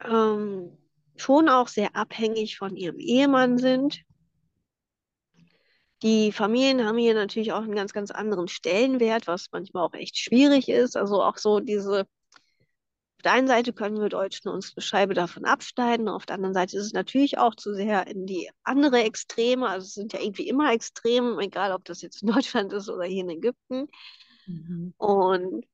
ähm, 0.00 0.76
schon 1.16 1.48
auch 1.48 1.68
sehr 1.68 1.96
abhängig 1.96 2.58
von 2.58 2.76
ihrem 2.76 2.98
Ehemann 2.98 3.58
sind. 3.58 4.02
Die 6.02 6.32
Familien 6.32 6.86
haben 6.86 6.96
hier 6.96 7.14
natürlich 7.14 7.52
auch 7.52 7.62
einen 7.62 7.74
ganz, 7.74 7.92
ganz 7.92 8.10
anderen 8.10 8.48
Stellenwert, 8.48 9.26
was 9.26 9.48
manchmal 9.52 9.84
auch 9.84 9.94
echt 9.94 10.18
schwierig 10.18 10.68
ist. 10.68 10.96
Also 10.96 11.22
auch 11.22 11.36
so 11.36 11.60
diese, 11.60 12.00
auf 12.00 13.22
der 13.22 13.32
einen 13.32 13.46
Seite 13.46 13.74
können 13.74 14.00
wir 14.00 14.08
Deutschen 14.08 14.50
uns 14.50 14.72
eine 14.74 14.82
Scheibe 14.82 15.12
davon 15.12 15.44
abschneiden, 15.44 16.08
auf 16.08 16.24
der 16.24 16.36
anderen 16.36 16.54
Seite 16.54 16.78
ist 16.78 16.86
es 16.86 16.92
natürlich 16.94 17.36
auch 17.36 17.54
zu 17.54 17.74
sehr 17.74 18.06
in 18.06 18.24
die 18.24 18.50
andere 18.62 19.02
Extreme. 19.02 19.68
Also 19.68 19.84
es 19.86 19.94
sind 19.94 20.14
ja 20.14 20.20
irgendwie 20.20 20.48
immer 20.48 20.72
Extreme, 20.72 21.38
egal 21.42 21.72
ob 21.72 21.84
das 21.84 22.00
jetzt 22.00 22.22
in 22.22 22.32
Deutschland 22.32 22.72
ist 22.72 22.88
oder 22.88 23.04
hier 23.04 23.22
in 23.22 23.30
Ägypten. 23.30 23.88
Mhm. 24.46 24.94
Und 24.96 25.66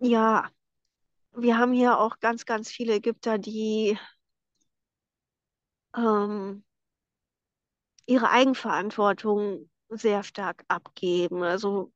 ja, 0.00 0.50
wir 1.32 1.58
haben 1.58 1.72
hier 1.72 1.98
auch 2.00 2.18
ganz, 2.18 2.44
ganz 2.44 2.70
viele 2.70 2.94
Ägypter, 2.94 3.38
die 3.38 3.96
ähm, 5.96 6.64
ihre 8.08 8.30
Eigenverantwortung 8.30 9.68
sehr 9.90 10.22
stark 10.24 10.64
abgeben. 10.68 11.42
Also 11.42 11.92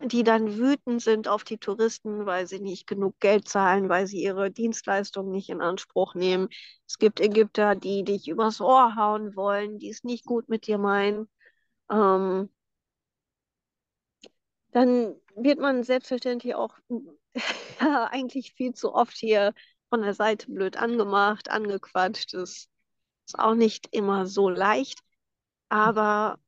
die 0.00 0.24
dann 0.24 0.56
wütend 0.56 1.02
sind 1.02 1.28
auf 1.28 1.44
die 1.44 1.58
Touristen, 1.58 2.26
weil 2.26 2.46
sie 2.46 2.58
nicht 2.58 2.86
genug 2.86 3.18
Geld 3.20 3.48
zahlen, 3.48 3.88
weil 3.88 4.06
sie 4.06 4.22
ihre 4.22 4.50
Dienstleistungen 4.50 5.30
nicht 5.30 5.50
in 5.50 5.60
Anspruch 5.60 6.14
nehmen. 6.14 6.48
Es 6.86 6.98
gibt 6.98 7.20
Ägypter, 7.20 7.76
die 7.76 8.02
dich 8.02 8.26
übers 8.28 8.60
Ohr 8.60 8.96
hauen 8.96 9.36
wollen, 9.36 9.78
die 9.78 9.90
es 9.90 10.02
nicht 10.02 10.24
gut 10.24 10.48
mit 10.48 10.66
dir 10.66 10.78
meinen. 10.78 11.28
Ähm, 11.90 12.48
dann 14.72 15.14
wird 15.36 15.60
man 15.60 15.84
selbstverständlich 15.84 16.54
auch 16.54 16.74
eigentlich 17.78 18.54
viel 18.54 18.72
zu 18.72 18.94
oft 18.94 19.16
hier 19.16 19.52
von 19.90 20.02
der 20.02 20.14
Seite 20.14 20.50
blöd 20.50 20.76
angemacht, 20.78 21.50
angequatscht. 21.50 22.34
Das 22.34 22.68
ist 23.26 23.38
auch 23.38 23.54
nicht 23.54 23.88
immer 23.92 24.26
so 24.26 24.48
leicht, 24.48 25.00
aber 25.68 26.38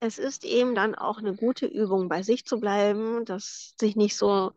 es 0.00 0.18
ist 0.18 0.44
eben 0.44 0.74
dann 0.74 0.94
auch 0.94 1.18
eine 1.18 1.34
gute 1.34 1.66
Übung, 1.66 2.08
bei 2.08 2.22
sich 2.22 2.44
zu 2.46 2.58
bleiben, 2.58 3.24
das 3.24 3.74
sich 3.78 3.96
nicht 3.96 4.16
so 4.16 4.52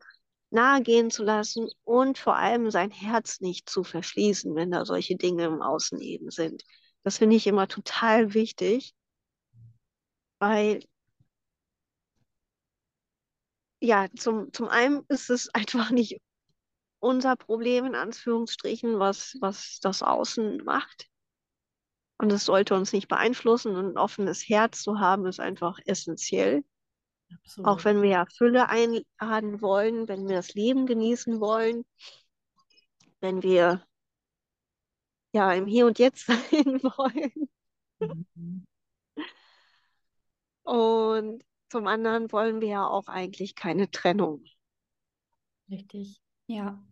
nahe 0.52 0.82
gehen 0.82 1.12
zu 1.12 1.24
lassen 1.24 1.68
und 1.84 2.18
vor 2.18 2.36
allem 2.38 2.72
sein 2.72 2.92
Herz 2.92 3.42
nicht 3.42 3.70
zu 3.70 3.84
verschließen, 3.84 4.56
wenn 4.56 4.72
da 4.72 4.86
solche 4.86 5.16
Dinge 5.18 5.46
im 5.46 5.62
Außen 5.62 6.00
eben 6.02 6.32
sind. 6.32 6.64
Das 7.04 7.18
finde 7.18 7.36
ich 7.36 7.48
immer 7.48 7.68
total 7.68 8.34
wichtig, 8.34 8.94
weil 10.40 10.84
ja, 13.82 14.08
zum, 14.18 14.52
zum 14.54 14.68
einen 14.68 15.04
ist 15.10 15.30
es 15.30 15.50
einfach 15.54 15.92
nicht 15.92 16.20
unser 17.04 17.36
Problem, 17.36 17.86
in 17.86 17.96
Anführungsstrichen, 17.96 18.98
was, 18.98 19.36
was 19.42 19.80
das 19.82 20.02
Außen 20.02 20.64
macht. 20.64 21.10
Und 22.18 22.32
es 22.32 22.46
sollte 22.46 22.76
uns 22.76 22.94
nicht 22.94 23.10
beeinflussen. 23.10 23.76
Und 23.76 23.94
ein 23.94 23.98
offenes 23.98 24.48
Herz 24.48 24.82
zu 24.82 25.00
haben, 25.00 25.26
ist 25.26 25.40
einfach 25.40 25.80
essentiell. 25.86 26.64
Absolut. 27.30 27.68
Auch 27.68 27.84
wenn 27.84 28.02
wir 28.02 28.10
ja 28.10 28.26
Fülle 28.38 28.70
einladen 28.70 29.62
wollen, 29.62 30.08
wenn 30.08 30.28
wir 30.28 30.38
das 30.38 30.54
Leben 30.54 30.86
genießen 30.86 31.42
wollen, 31.42 31.84
wenn 33.20 33.44
wir 33.44 33.86
ja 35.34 35.52
im 35.52 35.66
Hier 35.66 35.86
und 35.86 36.00
Jetzt 36.00 36.26
sein 36.28 36.82
wollen. 36.84 37.50
Mhm. 38.00 38.66
Und 40.64 41.44
zum 41.70 41.88
anderen 41.88 42.32
wollen 42.32 42.62
wir 42.62 42.70
ja 42.70 42.88
auch 42.88 43.08
eigentlich 43.08 43.56
keine 43.56 43.92
Trennung. 43.92 44.46
Richtig, 45.70 46.23
ja. 46.48 46.84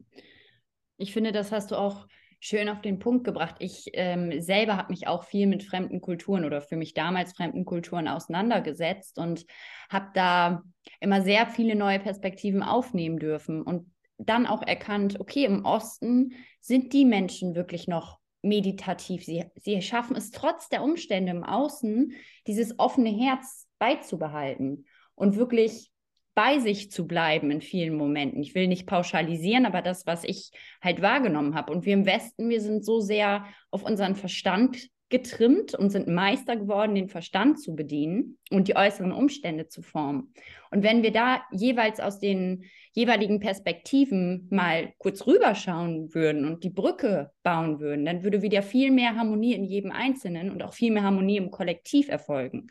Ich 0.98 1.14
finde, 1.14 1.32
das 1.32 1.52
hast 1.52 1.72
du 1.72 1.76
auch 1.76 2.08
schön 2.40 2.70
auf 2.70 2.82
den 2.82 3.00
Punkt 3.00 3.24
gebracht. 3.24 3.56
Ich 3.60 3.92
ähm, 3.94 4.42
selber 4.42 4.76
habe 4.76 4.92
mich 4.92 5.08
auch 5.08 5.24
viel 5.24 5.48
mit 5.48 5.64
fremden 5.64 6.02
Kulturen 6.02 6.44
oder 6.44 6.62
für 6.62 6.76
mich 6.76 6.94
damals 6.94 7.34
fremden 7.34 7.66
Kulturen 7.66 8.08
auseinandergesetzt 8.08 9.20
und 9.20 9.46
habe 9.90 10.10
da 10.14 10.64
immer 11.00 11.22
sehr 11.22 11.46
viele 11.46 11.76
neue 11.76 12.00
Perspektiven 12.00 12.64
aufnehmen 12.64 13.20
dürfen 13.20 13.62
und 13.62 13.92
dann 14.18 14.48
auch 14.48 14.62
erkannt, 14.62 15.20
okay, 15.20 15.46
im 15.46 15.66
Osten 15.66 16.34
sind 16.60 16.94
die 16.94 17.06
Menschen 17.06 17.56
wirklich 17.56 17.88
noch 17.88 18.20
meditativ. 18.42 19.24
Sie, 19.24 19.46
sie 19.56 19.82
schaffen 19.82 20.16
es 20.16 20.32
trotz 20.32 20.70
der 20.70 20.84
Umstände 20.84 21.32
im 21.32 21.44
Außen, 21.44 22.14
dieses 22.48 22.80
offene 22.80 23.10
Herz 23.10 23.68
beizubehalten 23.78 24.86
und 25.16 25.36
wirklich 25.36 25.91
bei 26.34 26.60
sich 26.60 26.92
zu 26.92 27.08
bleiben 27.08 27.52
in 27.52 27.62
vielen 27.62 27.96
Momenten. 27.96 28.42
Ich 28.42 28.56
will 28.56 28.68
nicht 28.68 28.88
pauschalisieren, 28.88 29.66
aber 29.66 29.82
das, 29.82 30.06
was 30.06 30.24
ich 30.24 30.52
halt 30.82 31.02
wahrgenommen 31.02 31.56
habe. 31.56 31.74
Und 31.74 31.86
wir 31.86 31.94
im 31.94 32.06
Westen, 32.06 32.50
wir 32.50 32.62
sind 32.62 32.86
so 32.86 33.00
sehr 33.00 33.46
auf 33.70 33.84
unseren 33.84 34.16
Verstand 34.16 34.90
getrimmt 35.12 35.76
und 35.76 35.92
sind 35.92 36.08
Meister 36.08 36.56
geworden, 36.56 36.96
den 36.96 37.10
Verstand 37.10 37.60
zu 37.62 37.76
bedienen 37.76 38.38
und 38.50 38.68
die 38.68 38.76
äußeren 38.76 39.12
Umstände 39.12 39.68
zu 39.68 39.84
formen. 39.84 40.34
Und 40.72 40.84
wenn 40.84 41.04
wir 41.04 41.12
da 41.12 41.42
jeweils 41.52 42.00
aus 42.00 42.20
den 42.20 42.64
jeweiligen 42.94 43.40
Perspektiven 43.40 44.48
mal 44.50 44.94
kurz 44.98 45.28
rüberschauen 45.28 46.14
würden 46.14 46.46
und 46.46 46.64
die 46.64 46.70
Brücke 46.70 47.32
bauen 47.44 47.80
würden, 47.80 48.06
dann 48.06 48.24
würde 48.24 48.42
wieder 48.42 48.64
viel 48.64 48.90
mehr 48.90 49.16
Harmonie 49.16 49.54
in 49.54 49.66
jedem 49.66 49.92
Einzelnen 49.92 50.50
und 50.50 50.64
auch 50.64 50.74
viel 50.74 50.92
mehr 50.92 51.04
Harmonie 51.04 51.38
im 51.38 51.52
Kollektiv 51.52 52.08
erfolgen. 52.08 52.68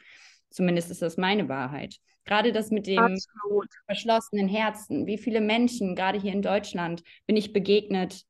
Zumindest 0.51 0.91
ist 0.91 1.03
das 1.03 1.17
meine 1.17 1.49
Wahrheit. 1.49 1.97
Gerade 2.25 2.53
das 2.53 2.71
mit 2.71 2.87
dem 2.87 2.99
Absolut. 2.99 3.69
verschlossenen 3.87 4.49
Herzen. 4.49 5.07
Wie 5.07 5.19
viele 5.19 5.41
Menschen, 5.41 5.97
gerade 5.97 6.21
hier 6.21 6.33
in 6.33 6.43
Deutschland, 6.43 7.03
bin 7.27 7.37
ich 7.37 7.53
begegnet, 7.53 8.25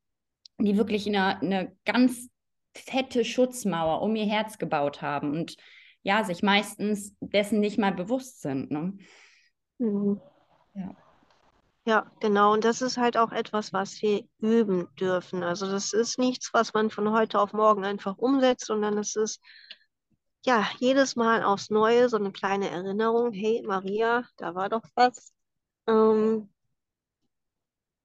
die 0.59 0.77
wirklich 0.77 1.07
eine, 1.07 1.41
eine 1.41 1.77
ganz 1.85 2.29
fette 2.75 3.25
Schutzmauer 3.25 4.03
um 4.03 4.15
ihr 4.15 4.27
Herz 4.27 4.59
gebaut 4.59 5.03
haben 5.03 5.33
und 5.33 5.57
ja, 6.03 6.25
sich 6.25 6.43
meistens 6.43 7.15
dessen 7.21 7.61
nicht 7.61 7.79
mal 7.79 7.93
bewusst 7.93 8.41
sind. 8.41 8.71
Ne? 8.71 8.97
Mhm. 9.79 10.21
Ja. 10.75 10.97
Ja, 11.87 12.11
genau. 12.21 12.53
Und 12.53 12.65
das 12.65 12.83
ist 12.83 12.99
halt 12.99 13.17
auch 13.17 13.33
etwas, 13.33 13.73
was 13.73 14.01
wir 14.03 14.25
üben 14.39 14.89
dürfen. 14.99 15.43
Also 15.43 15.71
das 15.71 15.93
ist 15.93 16.19
nichts, 16.19 16.51
was 16.53 16.75
man 16.75 16.91
von 16.91 17.11
heute 17.11 17.41
auf 17.41 17.53
morgen 17.53 17.85
einfach 17.85 18.19
umsetzt, 18.19 18.67
sondern 18.67 18.99
es 18.99 19.17
ist 19.17 19.41
ja, 20.45 20.67
jedes 20.79 21.17
Mal 21.17 21.43
aufs 21.43 21.71
Neue 21.71 22.09
so 22.09 22.17
eine 22.17 22.33
kleine 22.33 22.71
Erinnerung. 22.71 23.33
Hey, 23.33 23.63
Maria, 23.67 24.25
da 24.37 24.55
war 24.55 24.69
doch 24.69 24.83
was. 24.95 25.33
Ähm, 25.87 26.51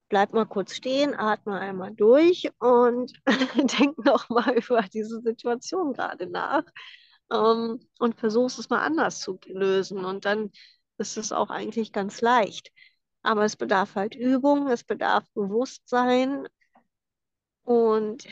bleib 0.09 0.33
mal 0.33 0.45
kurz 0.45 0.75
stehen, 0.75 1.15
atme 1.15 1.59
einmal 1.59 1.93
durch 1.93 2.49
und 2.59 3.13
denk 3.79 3.97
noch 4.05 4.29
mal 4.29 4.55
über 4.57 4.81
diese 4.83 5.21
Situation 5.21 5.93
gerade 5.93 6.27
nach 6.27 6.63
ähm, 7.31 7.87
und 7.99 8.15
versuch 8.19 8.47
es 8.57 8.69
mal 8.69 8.81
anders 8.83 9.19
zu 9.19 9.39
lösen. 9.47 10.05
Und 10.05 10.25
dann 10.25 10.51
ist 10.97 11.17
es 11.17 11.31
auch 11.31 11.49
eigentlich 11.49 11.91
ganz 11.91 12.21
leicht. 12.21 12.71
Aber 13.23 13.43
es 13.45 13.55
bedarf 13.57 13.95
halt 13.95 14.15
Übung, 14.15 14.67
es 14.69 14.83
bedarf 14.83 15.25
Bewusstsein 15.33 16.47
und 17.63 18.27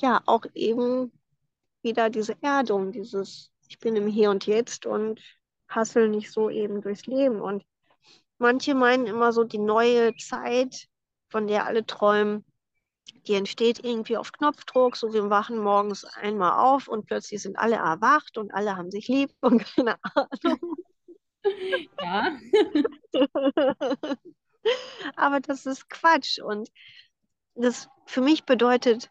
ja, 0.00 0.22
auch 0.26 0.44
eben 0.54 1.12
wieder 1.86 2.10
diese 2.10 2.36
Erdung, 2.42 2.90
dieses, 2.90 3.50
ich 3.68 3.78
bin 3.78 3.96
im 3.96 4.08
Hier 4.08 4.30
und 4.30 4.44
Jetzt 4.46 4.84
und 4.84 5.22
hassel 5.68 6.08
nicht 6.08 6.32
so 6.32 6.50
eben 6.50 6.82
durchs 6.82 7.06
Leben. 7.06 7.40
Und 7.40 7.64
manche 8.38 8.74
meinen 8.74 9.06
immer 9.06 9.32
so, 9.32 9.44
die 9.44 9.58
neue 9.58 10.14
Zeit, 10.16 10.88
von 11.28 11.46
der 11.46 11.64
alle 11.64 11.86
träumen, 11.86 12.44
die 13.28 13.34
entsteht 13.34 13.84
irgendwie 13.84 14.16
auf 14.16 14.32
Knopfdruck, 14.32 14.96
so 14.96 15.12
wir 15.12 15.30
wachen 15.30 15.58
morgens 15.58 16.04
einmal 16.04 16.58
auf 16.58 16.88
und 16.88 17.06
plötzlich 17.06 17.40
sind 17.40 17.56
alle 17.56 17.76
erwacht 17.76 18.36
und 18.36 18.52
alle 18.52 18.76
haben 18.76 18.90
sich 18.90 19.06
lieb 19.06 19.30
und 19.40 19.64
keine 19.64 19.96
Ahnung. 20.02 20.76
Ja. 22.02 22.36
Aber 25.14 25.38
das 25.38 25.64
ist 25.66 25.88
Quatsch 25.88 26.40
und 26.40 26.68
das 27.54 27.88
für 28.06 28.20
mich 28.20 28.44
bedeutet 28.44 29.10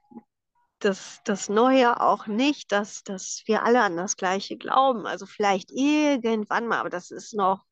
das, 0.85 1.21
das 1.23 1.49
Neue 1.49 1.99
auch 1.99 2.27
nicht, 2.27 2.71
dass, 2.71 3.03
dass 3.03 3.41
wir 3.47 3.63
alle 3.63 3.81
an 3.81 3.97
das 3.97 4.15
Gleiche 4.17 4.55
glauben. 4.55 5.07
Also 5.07 5.25
vielleicht 5.25 5.71
irgendwann 5.71 6.67
mal, 6.67 6.79
aber 6.79 6.91
das 6.91 7.09
ist 7.11 7.33
noch 7.33 7.65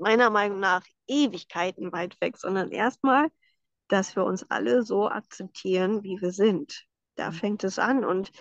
meiner 0.00 0.28
Meinung 0.30 0.58
nach 0.58 0.82
Ewigkeiten 1.06 1.92
weit 1.92 2.20
weg, 2.20 2.36
sondern 2.36 2.70
erstmal, 2.70 3.28
dass 3.88 4.16
wir 4.16 4.24
uns 4.24 4.44
alle 4.50 4.82
so 4.82 5.08
akzeptieren, 5.08 6.02
wie 6.02 6.20
wir 6.20 6.32
sind. 6.32 6.84
Da 7.14 7.30
mhm. 7.30 7.34
fängt 7.34 7.64
es 7.64 7.78
an 7.78 8.04
und 8.04 8.32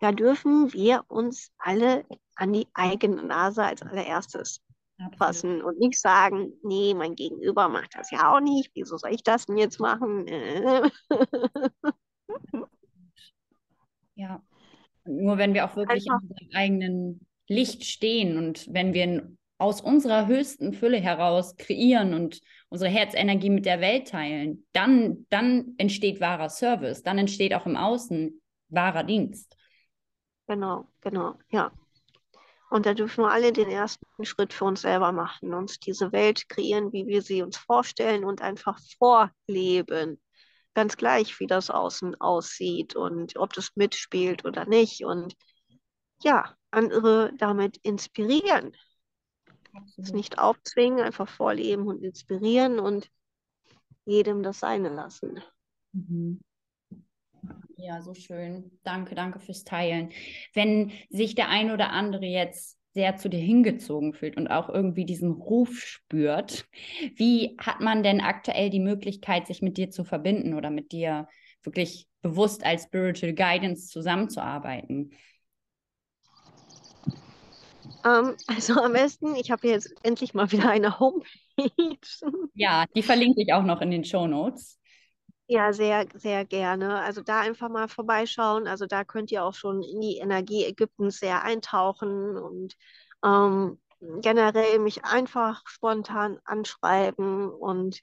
da 0.00 0.12
dürfen 0.12 0.72
wir 0.72 1.04
uns 1.08 1.50
alle 1.58 2.04
an 2.36 2.52
die 2.52 2.68
eigene 2.74 3.22
Nase 3.22 3.64
als 3.64 3.82
allererstes 3.82 4.62
fassen 5.18 5.62
und 5.62 5.78
nicht 5.78 6.00
sagen, 6.00 6.52
nee, 6.62 6.94
mein 6.94 7.16
Gegenüber 7.16 7.68
macht 7.68 7.94
das 7.96 8.10
ja 8.10 8.32
auch 8.32 8.40
nicht, 8.40 8.70
wieso 8.74 8.96
soll 8.96 9.12
ich 9.12 9.22
das 9.22 9.46
denn 9.46 9.58
jetzt 9.58 9.80
machen? 9.80 10.26
Nur 15.04 15.38
wenn 15.38 15.54
wir 15.54 15.64
auch 15.64 15.76
wirklich 15.76 16.10
Einfach. 16.10 16.22
in 16.22 16.28
unserem 16.28 16.48
eigenen 16.54 17.26
Licht 17.48 17.84
stehen 17.84 18.36
und 18.38 18.66
wenn 18.72 18.92
wir 18.92 19.30
aus 19.58 19.80
unserer 19.80 20.26
höchsten 20.26 20.72
Fülle 20.72 20.98
heraus 20.98 21.56
kreieren 21.56 22.12
und 22.12 22.40
unsere 22.68 22.90
Herzenergie 22.90 23.50
mit 23.50 23.64
der 23.64 23.80
Welt 23.80 24.08
teilen, 24.08 24.66
dann, 24.72 25.26
dann 25.30 25.74
entsteht 25.78 26.20
wahrer 26.20 26.50
Service, 26.50 27.02
dann 27.02 27.18
entsteht 27.18 27.54
auch 27.54 27.66
im 27.66 27.76
Außen 27.76 28.42
wahrer 28.68 29.04
Dienst. 29.04 29.56
Genau, 30.46 30.88
genau, 31.00 31.34
ja. 31.50 31.72
Und 32.68 32.84
da 32.84 32.94
dürfen 32.94 33.24
wir 33.24 33.30
alle 33.30 33.52
den 33.52 33.70
ersten 33.70 34.04
Schritt 34.24 34.52
für 34.52 34.64
uns 34.64 34.82
selber 34.82 35.12
machen, 35.12 35.54
uns 35.54 35.78
diese 35.78 36.12
Welt 36.12 36.48
kreieren, 36.48 36.92
wie 36.92 37.06
wir 37.06 37.22
sie 37.22 37.42
uns 37.42 37.56
vorstellen 37.56 38.24
und 38.24 38.42
einfach 38.42 38.78
vorleben. 38.98 40.20
Ganz 40.76 40.98
gleich, 40.98 41.40
wie 41.40 41.46
das 41.46 41.70
außen 41.70 42.20
aussieht 42.20 42.94
und 42.96 43.38
ob 43.38 43.54
das 43.54 43.74
mitspielt 43.76 44.44
oder 44.44 44.66
nicht. 44.66 45.06
Und 45.06 45.34
ja, 46.22 46.54
andere 46.70 47.32
damit 47.38 47.78
inspirieren. 47.78 48.76
Es 49.96 50.12
nicht 50.12 50.38
aufzwingen, 50.38 51.00
einfach 51.00 51.30
vorleben 51.30 51.86
und 51.86 52.02
inspirieren 52.02 52.78
und 52.78 53.08
jedem 54.04 54.42
das 54.42 54.60
Seine 54.60 54.90
lassen. 54.90 55.42
Mhm. 55.92 56.42
Ja, 57.78 58.02
so 58.02 58.12
schön. 58.12 58.78
Danke, 58.82 59.14
danke 59.14 59.40
fürs 59.40 59.64
Teilen. 59.64 60.12
Wenn 60.52 60.92
sich 61.08 61.34
der 61.34 61.48
ein 61.48 61.70
oder 61.70 61.88
andere 61.90 62.26
jetzt 62.26 62.78
sehr 62.96 63.18
zu 63.18 63.28
dir 63.28 63.40
hingezogen 63.40 64.14
fühlt 64.14 64.38
und 64.38 64.48
auch 64.48 64.70
irgendwie 64.70 65.04
diesen 65.04 65.32
Ruf 65.32 65.78
spürt, 65.80 66.66
wie 67.14 67.54
hat 67.60 67.80
man 67.80 68.02
denn 68.02 68.22
aktuell 68.22 68.70
die 68.70 68.80
Möglichkeit, 68.80 69.46
sich 69.46 69.60
mit 69.60 69.76
dir 69.76 69.90
zu 69.90 70.02
verbinden 70.02 70.54
oder 70.54 70.70
mit 70.70 70.92
dir 70.92 71.28
wirklich 71.62 72.08
bewusst 72.22 72.64
als 72.64 72.84
Spiritual 72.84 73.34
Guidance 73.34 73.88
zusammenzuarbeiten? 73.88 75.12
Um, 78.02 78.30
ähm, 78.30 78.34
also 78.46 78.80
am 78.80 78.94
besten, 78.94 79.34
ich 79.34 79.50
habe 79.50 79.68
jetzt 79.68 79.92
endlich 80.02 80.32
mal 80.32 80.50
wieder 80.50 80.70
eine 80.70 80.98
Homepage. 80.98 81.26
Ja, 82.54 82.86
die 82.94 83.02
verlinke 83.02 83.42
ich 83.42 83.52
auch 83.52 83.64
noch 83.64 83.82
in 83.82 83.90
den 83.90 84.06
Show 84.06 84.26
Notes. 84.26 84.80
Ja, 85.48 85.72
sehr, 85.72 86.06
sehr 86.14 86.44
gerne. 86.44 87.00
Also 87.02 87.22
da 87.22 87.40
einfach 87.40 87.68
mal 87.68 87.88
vorbeischauen. 87.88 88.66
Also 88.66 88.86
da 88.86 89.04
könnt 89.04 89.30
ihr 89.30 89.44
auch 89.44 89.54
schon 89.54 89.82
in 89.82 90.00
die 90.00 90.16
Energie 90.18 90.64
Ägyptens 90.64 91.18
sehr 91.20 91.42
eintauchen 91.44 92.36
und 92.36 92.74
ähm, 93.24 93.80
generell 94.22 94.80
mich 94.80 95.04
einfach 95.04 95.62
spontan 95.66 96.40
anschreiben 96.44 97.48
und 97.50 98.00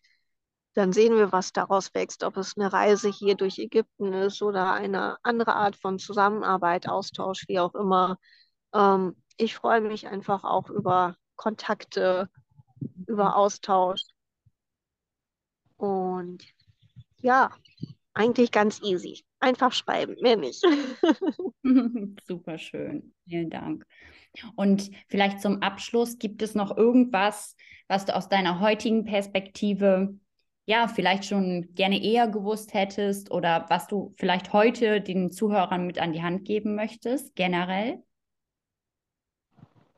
dann 0.76 0.94
sehen 0.94 1.16
wir, 1.18 1.32
was 1.32 1.54
daraus 1.54 1.94
wächst, 1.96 2.24
ob 2.24 2.38
es 2.38 2.58
eine 2.58 2.74
Reise 2.74 3.10
hier 3.10 3.36
durch 3.36 3.60
Ägypten 3.60 4.14
ist 4.14 4.42
oder 4.42 4.74
eine 4.74 5.18
andere 5.24 5.56
Art 5.56 5.76
von 5.78 6.00
Zusammenarbeit, 6.00 6.90
Austausch, 6.90 7.46
wie 7.48 7.60
auch 7.60 7.76
immer. 7.76 8.18
Ähm, 8.74 9.16
ich 9.38 9.56
freue 9.56 9.82
mich 9.82 10.08
einfach 10.08 10.44
auch 10.46 10.70
über 10.70 11.16
Kontakte, 11.38 12.30
über 13.08 13.36
Austausch. 13.38 14.02
Und 15.78 16.44
ja, 17.24 17.50
eigentlich 18.14 18.52
ganz 18.52 18.82
easy. 18.84 19.24
Einfach 19.40 19.74
schreiben, 19.74 20.16
mehr 20.22 20.38
nicht. 20.38 20.64
Super 22.28 22.58
schön. 22.58 23.14
Vielen 23.28 23.50
Dank. 23.50 23.86
Und 24.56 24.92
vielleicht 25.08 25.42
zum 25.42 25.62
Abschluss, 25.62 26.20
gibt 26.20 26.42
es 26.42 26.56
noch 26.56 26.76
irgendwas, 26.76 27.56
was 27.88 28.06
du 28.06 28.16
aus 28.16 28.30
deiner 28.30 28.60
heutigen 28.60 29.06
Perspektive 29.06 30.16
ja, 30.66 30.88
vielleicht 30.88 31.26
schon 31.26 31.74
gerne 31.74 32.02
eher 32.02 32.28
gewusst 32.28 32.74
hättest 32.74 33.32
oder 33.32 33.66
was 33.70 33.88
du 33.88 34.14
vielleicht 34.18 34.54
heute 34.54 35.02
den 35.02 35.30
Zuhörern 35.32 35.86
mit 35.86 36.00
an 36.00 36.14
die 36.14 36.24
Hand 36.24 36.46
geben 36.46 36.76
möchtest, 36.76 37.36
generell? 37.36 38.02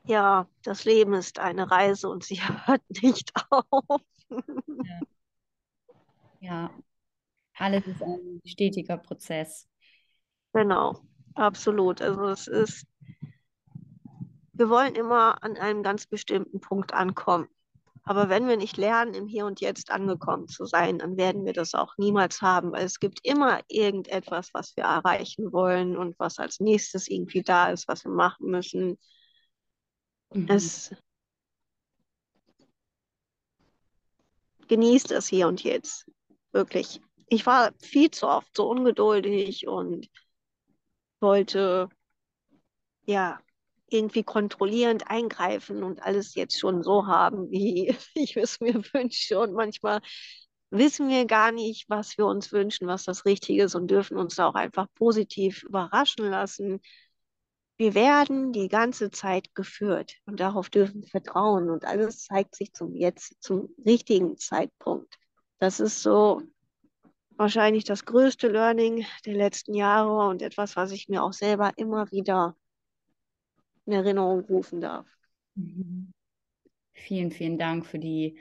Ja, 0.05 0.47
das 0.63 0.85
Leben 0.85 1.13
ist 1.13 1.39
eine 1.39 1.69
Reise 1.69 2.09
und 2.09 2.23
sie 2.23 2.39
hört 2.65 2.81
nicht 3.01 3.31
auf. 3.49 4.01
ja. 4.29 4.99
ja, 6.39 6.71
alles 7.57 7.87
ist 7.87 8.01
ein 8.01 8.41
stetiger 8.45 8.97
Prozess. 8.97 9.67
Genau, 10.53 11.01
absolut. 11.33 12.01
Also 12.01 12.27
es 12.27 12.47
ist, 12.47 12.85
wir 14.53 14.69
wollen 14.69 14.95
immer 14.95 15.43
an 15.43 15.57
einem 15.57 15.83
ganz 15.83 16.07
bestimmten 16.07 16.59
Punkt 16.59 16.93
ankommen. 16.93 17.47
Aber 18.07 18.29
wenn 18.29 18.47
wir 18.47 18.55
nicht 18.55 18.77
lernen, 18.77 19.15
im 19.15 19.25
Hier 19.25 19.47
und 19.47 19.61
Jetzt 19.61 19.89
angekommen 19.89 20.47
zu 20.47 20.65
sein, 20.65 20.99
dann 20.99 21.17
werden 21.17 21.43
wir 21.43 21.53
das 21.53 21.73
auch 21.73 21.97
niemals 21.97 22.41
haben, 22.41 22.71
weil 22.71 22.85
es 22.85 22.99
gibt 22.99 23.19
immer 23.23 23.61
irgendetwas, 23.67 24.51
was 24.53 24.77
wir 24.77 24.83
erreichen 24.83 25.51
wollen 25.51 25.97
und 25.97 26.17
was 26.19 26.37
als 26.37 26.59
nächstes 26.59 27.07
irgendwie 27.07 27.41
da 27.41 27.71
ist, 27.71 27.87
was 27.87 28.05
wir 28.05 28.11
machen 28.11 28.51
müssen. 28.51 28.99
Mhm. 30.31 30.47
Es 30.49 30.93
genießt 34.67 35.11
es 35.11 35.27
hier 35.27 35.47
und 35.47 35.63
jetzt, 35.63 36.05
wirklich 36.51 37.01
ich 37.27 37.45
war 37.45 37.73
viel 37.81 38.11
zu 38.11 38.27
oft 38.27 38.55
so 38.55 38.69
ungeduldig 38.69 39.67
und 39.67 40.07
wollte 41.19 41.89
ja 43.05 43.39
irgendwie 43.89 44.23
kontrollierend 44.23 45.09
eingreifen 45.09 45.83
und 45.83 46.01
alles 46.01 46.35
jetzt 46.35 46.59
schon 46.59 46.83
so 46.83 47.07
haben, 47.07 47.49
wie 47.51 47.95
ich 48.15 48.35
es 48.37 48.59
mir 48.59 48.75
wünsche. 48.93 49.39
Und 49.39 49.53
manchmal 49.53 50.01
wissen 50.71 51.09
wir 51.09 51.25
gar 51.25 51.51
nicht, 51.51 51.89
was 51.89 52.17
wir 52.17 52.25
uns 52.25 52.51
wünschen, 52.51 52.87
was 52.87 53.05
das 53.05 53.25
Richtige 53.25 53.63
ist 53.63 53.75
und 53.75 53.87
dürfen 53.89 54.17
uns 54.17 54.35
da 54.35 54.47
auch 54.47 54.55
einfach 54.55 54.87
positiv 54.95 55.63
überraschen 55.63 56.29
lassen. 56.29 56.81
Wir 57.77 57.93
werden 57.93 58.53
die 58.53 58.69
ganze 58.69 59.11
Zeit 59.11 59.53
geführt 59.53 60.15
und 60.25 60.39
darauf 60.39 60.69
dürfen 60.69 61.01
wir 61.01 61.09
vertrauen 61.09 61.69
und 61.69 61.85
alles 61.85 62.23
zeigt 62.23 62.55
sich 62.55 62.73
zum 62.73 62.95
jetzt, 62.95 63.35
zum 63.41 63.69
richtigen 63.85 64.37
Zeitpunkt. 64.37 65.15
Das 65.59 65.79
ist 65.79 66.01
so 66.01 66.41
wahrscheinlich 67.37 67.83
das 67.83 68.05
größte 68.05 68.47
Learning 68.47 69.05
der 69.25 69.33
letzten 69.33 69.73
Jahre 69.73 70.27
und 70.29 70.41
etwas, 70.41 70.75
was 70.75 70.91
ich 70.91 71.09
mir 71.09 71.23
auch 71.23 71.33
selber 71.33 71.71
immer 71.77 72.11
wieder 72.11 72.55
in 73.85 73.93
Erinnerung 73.93 74.41
rufen 74.41 74.81
darf. 74.81 75.07
Mhm. 75.55 76.11
Vielen, 76.93 77.31
vielen 77.31 77.57
Dank 77.57 77.85
für 77.85 77.99
die, 77.99 78.39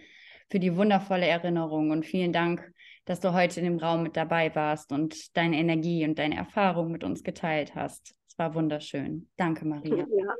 für 0.48 0.58
die 0.58 0.76
wundervolle 0.76 1.26
Erinnerung 1.26 1.90
und 1.90 2.06
vielen 2.06 2.32
Dank, 2.32 2.72
dass 3.04 3.20
du 3.20 3.32
heute 3.32 3.60
in 3.60 3.66
dem 3.66 3.78
Raum 3.78 4.02
mit 4.02 4.16
dabei 4.16 4.54
warst 4.54 4.92
und 4.92 5.36
deine 5.36 5.58
Energie 5.58 6.06
und 6.06 6.18
deine 6.18 6.36
Erfahrung 6.36 6.90
mit 6.90 7.04
uns 7.04 7.22
geteilt 7.22 7.74
hast. 7.74 8.14
Es 8.28 8.38
war 8.38 8.54
wunderschön. 8.54 9.28
Danke, 9.36 9.66
Maria. 9.66 10.06
Ja, 10.08 10.34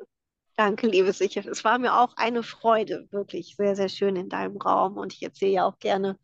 danke, 0.57 0.87
liebe 0.87 1.13
Sicher. 1.13 1.45
Es 1.47 1.65
war 1.65 1.79
mir 1.79 1.99
auch 1.99 2.17
eine 2.17 2.43
Freude, 2.43 3.09
wirklich 3.11 3.57
sehr, 3.57 3.77
sehr 3.77 3.89
schön 3.89 4.17
in 4.17 4.29
deinem 4.29 4.57
Raum 4.57 4.97
und 4.97 5.13
ich 5.13 5.23
erzähle 5.23 5.53
ja 5.53 5.67
auch 5.67 5.79
gerne 5.79 6.19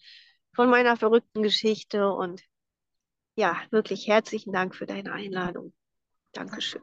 von 0.52 0.70
meiner 0.70 0.96
verrückten 0.96 1.42
Geschichte. 1.42 2.12
Und 2.12 2.42
ja, 3.36 3.60
wirklich 3.70 4.06
herzlichen 4.08 4.52
Dank 4.52 4.74
für 4.74 4.86
deine 4.86 5.12
Einladung. 5.12 5.72
Dankeschön. 6.32 6.82